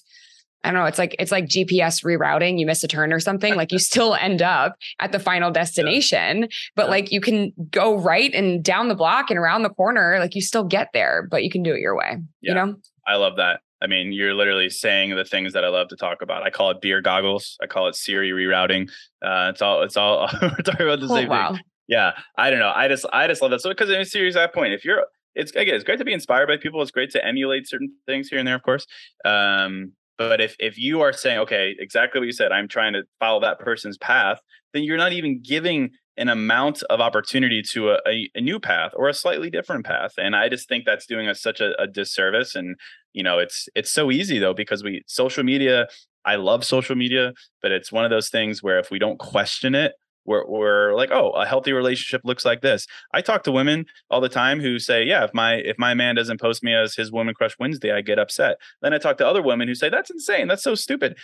I 0.63 0.72
don't 0.72 0.80
know. 0.80 0.86
It's 0.86 0.99
like 0.99 1.15
it's 1.17 1.32
like 1.32 1.45
GPS 1.45 2.03
rerouting. 2.03 2.59
You 2.59 2.65
miss 2.65 2.84
a 2.84 2.88
turn 2.88 3.11
or 3.11 3.19
something. 3.19 3.55
Like 3.55 3.72
you 3.72 3.80
still 3.91 4.15
end 4.15 4.41
up 4.41 4.76
at 4.99 5.11
the 5.11 5.19
final 5.19 5.51
destination, 5.51 6.49
but 6.76 6.89
like 6.89 7.11
you 7.11 7.22
can 7.22 7.51
go 7.72 7.97
right 7.97 8.34
and 8.34 8.63
down 8.63 8.88
the 8.88 8.95
block 8.95 9.30
and 9.30 9.39
around 9.39 9.63
the 9.63 9.69
corner. 9.69 10.17
Like 10.19 10.36
you 10.36 10.41
still 10.41 10.63
get 10.63 10.89
there, 10.93 11.28
but 11.30 11.43
you 11.43 11.49
can 11.49 11.63
do 11.63 11.74
it 11.74 11.80
your 11.80 11.95
way. 11.95 12.17
Yeah. 12.41 12.49
You 12.49 12.53
know. 12.53 12.76
I 13.07 13.15
love 13.15 13.38
that. 13.38 13.61
I 13.82 13.88
mean, 13.88 14.12
you're 14.12 14.34
literally 14.34 14.70
saying 14.70 15.16
the 15.16 15.26
things 15.26 15.54
that 15.54 15.66
I 15.66 15.70
love 15.70 15.88
to 15.90 15.96
talk 15.96 16.22
about. 16.22 16.44
I 16.44 16.50
call 16.50 16.72
it 16.72 16.82
beer 16.82 17.02
goggles. 17.02 17.58
I 17.62 17.68
call 17.68 17.88
it 17.88 17.96
Siri 17.96 18.32
rerouting. 18.32 18.90
Uh, 19.22 19.52
it's 19.52 19.62
all. 19.62 19.82
It's 19.82 19.98
all. 19.98 20.30
we're 20.42 20.50
talking 20.58 20.88
about 20.88 21.00
the 21.00 21.08
oh, 21.10 21.16
same 21.16 21.30
wow. 21.30 21.54
thing. 21.54 21.62
Yeah. 21.88 22.12
I 22.38 22.50
don't 22.50 22.60
know. 22.60 22.72
I 22.74 22.88
just. 22.88 23.06
I 23.12 23.28
just 23.28 23.42
love 23.42 23.52
that. 23.52 23.62
So 23.62 23.70
because 23.70 23.90
in 23.90 24.00
a 24.00 24.06
series, 24.06 24.36
that 24.36 24.54
point, 24.54 24.74
if 24.74 24.86
you're 24.86 25.06
it's 25.36 25.52
again, 25.52 25.76
it's 25.76 25.84
great 25.84 26.00
to 26.00 26.06
be 26.06 26.14
inspired 26.14 26.48
by 26.48 26.58
people. 26.58 26.82
It's 26.82 26.92
great 26.92 27.12
to 27.12 27.26
emulate 27.26 27.68
certain 27.68 27.94
things 28.06 28.28
here 28.30 28.40
and 28.40 28.48
there, 28.48 28.56
of 28.56 28.64
course. 28.64 28.86
Um, 29.26 29.94
but 30.18 30.42
if 30.42 30.56
if 30.60 30.78
you 30.78 31.02
are 31.02 31.14
saying, 31.14 31.40
okay, 31.40 31.76
exactly 31.80 32.20
what 32.20 32.26
you 32.26 32.34
said, 32.34 32.52
I'm 32.52 32.68
trying 32.68 32.94
to 32.94 33.04
follow 33.20 33.40
that 33.42 33.60
person's 33.60 33.98
path, 33.98 34.40
then 34.74 34.84
you're 34.84 34.98
not 34.98 35.14
even 35.14 35.42
giving 35.42 35.92
an 36.18 36.28
amount 36.28 36.84
of 36.84 37.00
opportunity 37.00 37.62
to 37.62 37.92
a, 37.92 38.00
a, 38.08 38.30
a 38.36 38.42
new 38.42 38.60
path 38.60 38.92
or 38.96 39.08
a 39.08 39.14
slightly 39.14 39.50
different 39.50 39.86
path. 39.86 40.12
And 40.18 40.36
I 40.36 40.50
just 40.50 40.68
think 40.68 40.86
that's 40.86 41.06
doing 41.06 41.28
us 41.28 41.42
such 41.42 41.62
a, 41.62 41.80
a 41.82 41.88
disservice. 41.88 42.54
And 42.54 42.76
you 43.14 43.24
know, 43.24 43.39
it's 43.39 43.68
it's 43.76 43.91
so 43.91 44.12
easy 44.12 44.39
though 44.39 44.53
because 44.53 44.84
we 44.84 45.03
social 45.07 45.43
media. 45.43 45.88
I 46.24 46.36
love 46.36 46.64
social 46.64 46.95
media, 46.95 47.34
but 47.64 47.72
it's 47.72 47.91
one 47.91 48.05
of 48.05 48.12
those 48.12 48.30
things 48.30 48.62
where 48.62 48.78
if 48.78 48.91
we 48.91 48.99
don't 48.99 49.18
question 49.18 49.74
it, 49.74 49.93
we're, 50.26 50.45
we're 50.45 50.93
like 50.93 51.09
oh 51.12 51.32
a 51.32 51.45
healthy 51.47 51.74
relationship 51.74 52.22
looks 52.24 52.45
like 52.45 52.62
this. 52.62 52.86
I 53.14 53.22
talk 53.22 53.43
to 53.43 53.51
women 53.51 53.86
all 54.09 54.22
the 54.22 54.30
time 54.30 54.59
who 54.59 54.78
say 54.78 55.03
yeah 55.03 55.24
if 55.24 55.34
my 55.34 55.55
if 55.55 55.78
my 55.80 55.93
man 55.93 56.16
doesn't 56.16 56.39
post 56.39 56.64
me 56.64 56.76
as 56.76 56.95
his 56.95 57.12
woman 57.12 57.34
crush 57.34 57.55
wednesday 57.59 57.91
i 57.91 58.01
get 58.01 58.20
upset. 58.20 58.57
Then 58.82 58.93
i 58.93 58.97
talk 58.97 59.18
to 59.18 59.28
other 59.28 59.41
women 59.41 59.68
who 59.68 59.76
say 59.76 59.89
that's 59.89 60.12
insane. 60.12 60.47
That's 60.47 60.64
so 60.64 60.76
stupid 60.76 61.18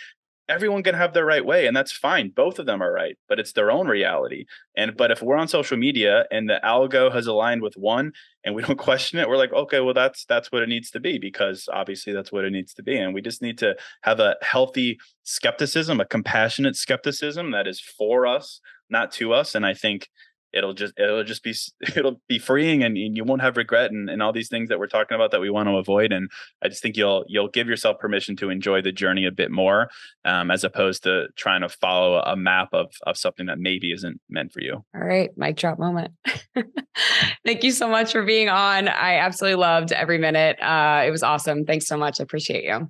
everyone 0.48 0.82
can 0.82 0.94
have 0.94 1.12
their 1.12 1.24
right 1.24 1.44
way 1.44 1.66
and 1.66 1.76
that's 1.76 1.92
fine. 1.92 2.30
Both 2.30 2.58
of 2.58 2.66
them 2.66 2.82
are 2.82 2.92
right 2.92 3.16
but 3.28 3.38
it's 3.38 3.52
their 3.52 3.70
own 3.70 3.86
reality. 3.86 4.44
And 4.76 4.96
but 4.96 5.10
if 5.10 5.22
we're 5.22 5.36
on 5.36 5.48
social 5.48 5.76
media 5.76 6.26
and 6.30 6.48
the 6.48 6.60
algo 6.64 7.12
has 7.12 7.26
aligned 7.26 7.62
with 7.62 7.74
one 7.74 8.12
and 8.44 8.54
we 8.54 8.62
don't 8.66 8.78
question 8.78 9.18
it 9.18 9.28
we're 9.28 9.36
like 9.36 9.52
okay 9.52 9.80
well 9.80 9.94
that's 9.94 10.24
that's 10.24 10.50
what 10.50 10.62
it 10.62 10.68
needs 10.68 10.90
to 10.92 11.00
be 11.00 11.18
because 11.18 11.68
obviously 11.72 12.12
that's 12.12 12.32
what 12.32 12.44
it 12.44 12.50
needs 12.52 12.74
to 12.74 12.82
be. 12.82 12.96
And 12.96 13.14
we 13.14 13.20
just 13.20 13.42
need 13.42 13.58
to 13.58 13.76
have 14.02 14.20
a 14.20 14.36
healthy 14.42 14.98
skepticism 15.24 16.00
a 16.00 16.06
compassionate 16.06 16.76
skepticism 16.76 17.50
that 17.50 17.66
is 17.66 17.80
for 17.80 18.26
us 18.26 18.60
not 18.90 19.12
to 19.12 19.32
us. 19.32 19.54
And 19.54 19.66
i 19.66 19.74
think 19.74 20.08
it'll 20.52 20.72
just 20.72 20.94
it'll 20.98 21.24
just 21.24 21.42
be 21.42 21.54
it'll 21.96 22.20
be 22.28 22.38
freeing 22.38 22.82
and, 22.82 22.96
you 22.98 23.24
won't 23.24 23.42
have 23.42 23.56
regret 23.56 23.90
and, 23.90 24.10
and 24.10 24.22
all 24.22 24.32
these 24.32 24.48
things 24.48 24.68
that 24.68 24.78
we're 24.78 24.86
talking 24.86 25.14
about 25.14 25.30
that 25.30 25.40
we 25.40 25.50
want 25.50 25.68
to 25.68 25.76
avoid 25.76 26.12
and 26.12 26.30
i 26.62 26.68
just 26.68 26.82
think 26.82 26.96
you'll 26.96 27.24
you'll 27.28 27.48
give 27.48 27.68
yourself 27.68 27.98
permission 27.98 28.36
to 28.36 28.50
enjoy 28.50 28.82
the 28.82 28.92
journey 28.92 29.24
a 29.26 29.32
bit 29.32 29.50
more 29.50 29.88
um, 30.24 30.50
as 30.50 30.64
opposed 30.64 31.02
to 31.02 31.26
trying 31.36 31.62
to 31.62 31.68
follow 31.68 32.20
a 32.20 32.36
map 32.36 32.68
of 32.72 32.92
of 33.06 33.16
something 33.16 33.46
that 33.46 33.58
maybe 33.58 33.92
isn't 33.92 34.20
meant 34.28 34.52
for 34.52 34.60
you 34.60 34.84
all 34.94 35.00
right 35.00 35.30
mic 35.36 35.56
drop 35.56 35.78
moment 35.78 36.12
thank 37.44 37.64
you 37.64 37.70
so 37.70 37.88
much 37.88 38.12
for 38.12 38.24
being 38.24 38.48
on 38.48 38.88
i 38.88 39.16
absolutely 39.16 39.56
loved 39.56 39.92
every 39.92 40.18
minute 40.18 40.60
uh, 40.60 41.02
it 41.06 41.10
was 41.10 41.22
awesome 41.22 41.64
thanks 41.64 41.86
so 41.86 41.96
much 41.96 42.20
i 42.20 42.22
appreciate 42.22 42.64
you 42.64 42.88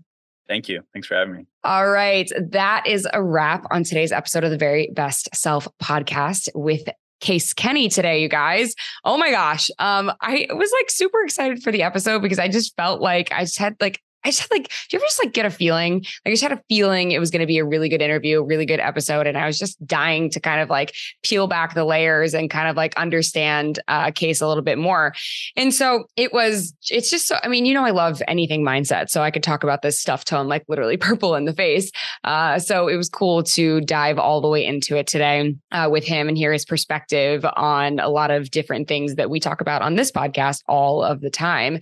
Thank 0.49 0.69
you. 0.71 0.83
Thanks 0.95 1.07
for 1.07 1.15
having 1.15 1.35
me. 1.35 1.47
All 1.63 1.91
right. 1.91 2.27
That 2.41 2.87
is 2.87 3.07
a 3.13 3.23
wrap 3.23 3.67
on 3.71 3.85
today's 3.85 4.13
episode 4.13 4.45
of 4.45 4.51
the 4.51 4.57
Very 4.57 4.91
Best 4.95 5.29
Self 5.35 5.69
podcast 5.83 6.49
with 6.55 6.89
Case 7.21 7.53
Kenny 7.53 7.89
today, 7.89 8.23
you 8.23 8.29
guys. 8.29 8.75
Oh 9.05 9.17
my 9.17 9.31
gosh. 9.31 9.71
Um, 9.79 10.13
I 10.21 10.47
was 10.51 10.73
like 10.79 10.91
super 10.91 11.23
excited 11.23 11.63
for 11.63 11.73
the 11.73 11.83
episode 11.83 12.23
because 12.23 12.39
I 12.39 12.49
just 12.49 12.77
felt 12.77 13.01
like 13.01 13.33
I 13.33 13.41
just 13.41 13.59
had 13.59 13.77
like 13.81 14.01
I 14.25 14.31
just 14.31 14.41
had 14.41 14.51
like, 14.51 14.69
do 14.69 14.97
you 14.97 14.99
ever 14.99 15.07
just 15.07 15.23
like 15.23 15.33
get 15.33 15.47
a 15.47 15.51
feeling? 15.51 15.95
Like 16.25 16.27
I 16.27 16.31
just 16.31 16.43
had 16.43 16.53
a 16.53 16.63
feeling 16.69 17.13
it 17.13 17.21
was 17.21 17.31
going 17.31 17.41
to 17.41 17.47
be 17.47 17.59
a 17.59 17.65
really 17.65 17.89
good 17.89 18.03
interview, 18.03 18.41
a 18.41 18.45
really 18.45 18.67
good 18.67 18.81
episode. 18.81 19.27
And 19.27 19.39
I 19.39 19.47
was 19.47 19.59
just 19.59 19.85
dying 19.87 20.29
to 20.31 20.41
kind 20.41 20.61
of 20.61 20.69
like 20.69 20.95
peel 21.23 21.47
back 21.47 21.75
the 21.75 21.85
layers 21.85 22.35
and 22.35 22.51
kind 22.51 22.69
of 22.69 22.77
like 22.77 22.97
understand 22.97 23.79
uh, 23.87 24.11
case 24.11 24.41
a 24.41 24.49
little 24.49 24.63
bit 24.63 24.77
more. 24.77 25.15
And 25.57 25.73
so 25.73 26.07
it 26.17 26.33
was, 26.33 26.75
it's 26.91 27.11
just 27.11 27.29
so, 27.29 27.37
I 27.43 27.49
mean, 27.49 27.65
you 27.65 27.75
know, 27.75 27.85
I 27.85 27.91
love 27.91 28.21
anything 28.27 28.65
mindset. 28.65 29.09
So 29.09 29.23
I 29.23 29.31
could 29.31 29.43
talk 29.43 29.63
about 29.63 29.83
this 29.83 30.01
stuff 30.01 30.25
tone 30.25 30.49
like 30.49 30.65
literally 30.69 30.97
purple 30.99 31.37
in 31.37 31.45
the 31.45 31.55
face. 31.55 31.93
Uh, 32.25 32.59
so 32.59 32.89
it 32.89 32.97
was 32.97 33.09
cool 33.09 33.45
to 33.45 33.81
dive 33.83 34.19
all 34.19 34.41
the 34.41 34.49
way 34.49 34.65
into 34.65 34.97
it 34.97 35.07
today 35.07 35.55
uh, 35.71 35.89
with 35.91 36.05
him 36.05 36.29
and 36.29 36.37
hear 36.37 36.53
his 36.53 36.65
perspective 36.65 37.47
on 37.55 38.01
a 38.01 38.09
lot 38.09 38.33
of 38.33 38.51
different 38.51 38.89
things 38.89 39.15
that 39.15 39.31
we 39.31 39.39
talk 39.39 39.61
about 39.61 39.81
on 39.81 39.95
this 39.95 40.11
podcast 40.11 40.65
all 40.67 41.05
of 41.05 41.21
the 41.21 41.31
time. 41.31 41.79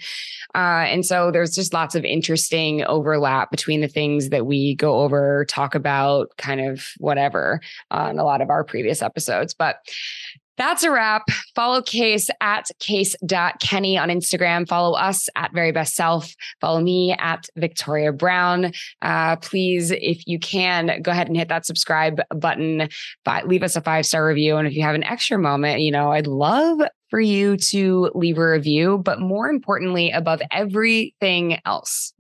Uh, 0.55 0.85
and 0.87 1.05
so 1.05 1.31
there's 1.31 1.55
just 1.55 1.73
lots 1.73 1.95
of 1.95 2.05
interest 2.05 2.26
interesting 2.27 2.83
overlap 2.87 3.53
between 3.53 3.81
the 3.81 3.87
things 3.89 4.31
that 4.31 4.47
we 4.47 4.75
go 4.75 4.97
over, 4.97 5.45
talk 5.49 5.77
about, 5.77 6.29
kind 6.39 6.61
of 6.61 6.85
whatever 6.99 7.61
on 7.93 8.19
a 8.19 8.25
lot 8.25 8.41
of 8.41 8.51
our 8.51 8.65
previous 8.65 9.01
episodes. 9.01 9.55
But 9.55 9.77
that's 10.57 10.83
a 10.83 10.91
wrap. 10.91 11.23
Follow 11.55 11.83
Case 11.83 12.29
at 12.41 12.69
case.kenny 12.81 13.97
on 13.97 14.09
Instagram. 14.09 14.67
Follow 14.67 14.97
us 14.97 15.29
at 15.37 15.53
Very 15.53 15.71
Best 15.71 15.95
Self. 15.95 16.35
Follow 16.61 16.81
me 16.81 17.13
at 17.13 17.47
Victoria 17.57 18.13
Brown. 18.13 18.73
Uh, 19.03 19.37
please, 19.37 19.93
if 19.93 20.27
you 20.27 20.41
can, 20.41 21.01
go 21.03 21.13
ahead 21.13 21.29
and 21.29 21.37
hit 21.37 21.49
that 21.49 21.67
subscribe 21.67 22.23
button. 22.35 22.89
But 23.25 23.47
leave 23.47 23.63
us 23.63 23.77
a 23.77 23.83
five 23.83 24.07
star 24.07 24.27
review. 24.27 24.57
And 24.57 24.67
if 24.67 24.75
you 24.75 24.83
have 24.83 24.95
an 24.95 25.05
extra 25.05 25.39
moment, 25.39 25.81
you 25.81 25.93
know, 25.93 26.11
I'd 26.11 26.27
love 26.27 26.81
for 27.11 27.21
you 27.21 27.57
to 27.57 28.11
leave 28.15 28.39
a 28.39 28.51
review. 28.51 28.99
But 28.99 29.21
more 29.21 29.49
importantly, 29.49 30.11
above 30.11 30.41
everything 30.51 31.59
else, 31.65 32.13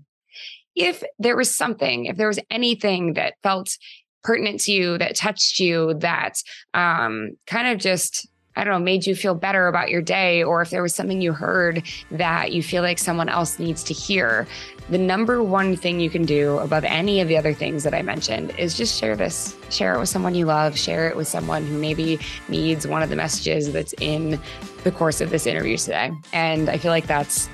if 0.77 1.03
there 1.18 1.37
was 1.37 1.55
something, 1.55 2.05
if 2.05 2.16
there 2.16 2.29
was 2.29 2.39
anything 2.51 3.14
that 3.14 3.35
felt 3.43 3.77
pertinent 4.22 4.61
to 4.61 4.72
you, 4.72 4.99
that 4.99 5.16
touched 5.16 5.59
you, 5.59 5.95
that 5.95 6.43
um, 6.74 7.31
kind 7.47 7.68
of 7.68 7.79
just 7.79 8.29
I 8.57 8.64
don't 8.64 8.72
know, 8.72 8.85
made 8.85 9.07
you 9.07 9.14
feel 9.14 9.35
better 9.35 9.68
about 9.68 9.91
your 9.91 10.01
day, 10.01 10.43
or 10.43 10.62
if 10.62 10.70
there 10.70 10.83
was 10.83 10.95
something 10.95 11.20
you 11.20 11.35
heard 11.35 11.83
that 12.11 12.53
you 12.53 12.62
feel 12.62 12.83
like 12.83 12.99
someone 12.99 13.29
else 13.29 13.59
needs 13.59 13.85
to 13.85 13.93
hear, 13.93 14.47
the 14.89 14.97
number 14.97 15.43
one 15.43 15.77
thing 15.77 16.01
you 16.01 16.09
can 16.09 16.24
do 16.24 16.57
above 16.59 16.83
any 16.85 17.20
of 17.20 17.29
the 17.29 17.37
other 17.37 17.53
things 17.53 17.85
that 17.85 17.93
I 17.93 18.01
mentioned 18.01 18.59
is 18.59 18.74
just 18.74 18.99
share 18.99 19.14
this. 19.14 19.55
Share 19.68 19.95
it 19.95 19.99
with 19.99 20.09
someone 20.09 20.35
you 20.35 20.47
love, 20.47 20.79
share 20.79 21.07
it 21.07 21.16
with 21.16 21.29
someone 21.29 21.66
who 21.66 21.77
maybe 21.77 22.18
needs 22.49 22.87
one 22.87 23.03
of 23.03 23.11
the 23.11 23.16
messages 23.16 23.70
that's 23.72 23.93
in 24.01 24.41
the 24.85 24.91
course 24.91 25.20
of 25.20 25.29
this 25.29 25.47
interview 25.47 25.77
today. 25.77 26.12
And 26.33 26.70
I 26.70 26.79
feel 26.79 26.93
like 26.93 27.07
that's 27.07 27.51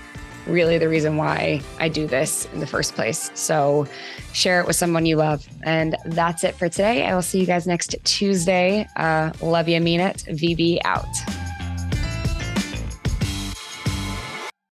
really 0.47 0.79
the 0.79 0.89
reason 0.89 1.17
why 1.17 1.61
I 1.79 1.89
do 1.89 2.07
this 2.07 2.47
in 2.53 2.61
the 2.61 2.67
first 2.67 2.95
place. 2.95 3.31
So 3.35 3.87
share 4.33 4.61
it 4.61 4.67
with 4.67 4.77
someone 4.77 5.07
you 5.07 5.17
love. 5.17 5.47
And 5.63 5.97
that's 6.07 6.45
it 6.45 6.55
for 6.55 6.69
today. 6.69 7.07
I 7.07 7.15
will 7.15 7.23
see 7.23 7.41
you 7.41 7.47
guys 7.47 7.67
next 7.67 7.95
Tuesday. 8.05 8.87
Uh, 8.97 9.33
love 9.41 9.69
you, 9.69 9.81
mean 9.81 10.01
it. 10.01 10.25
VB 10.29 10.81
out. 10.85 11.07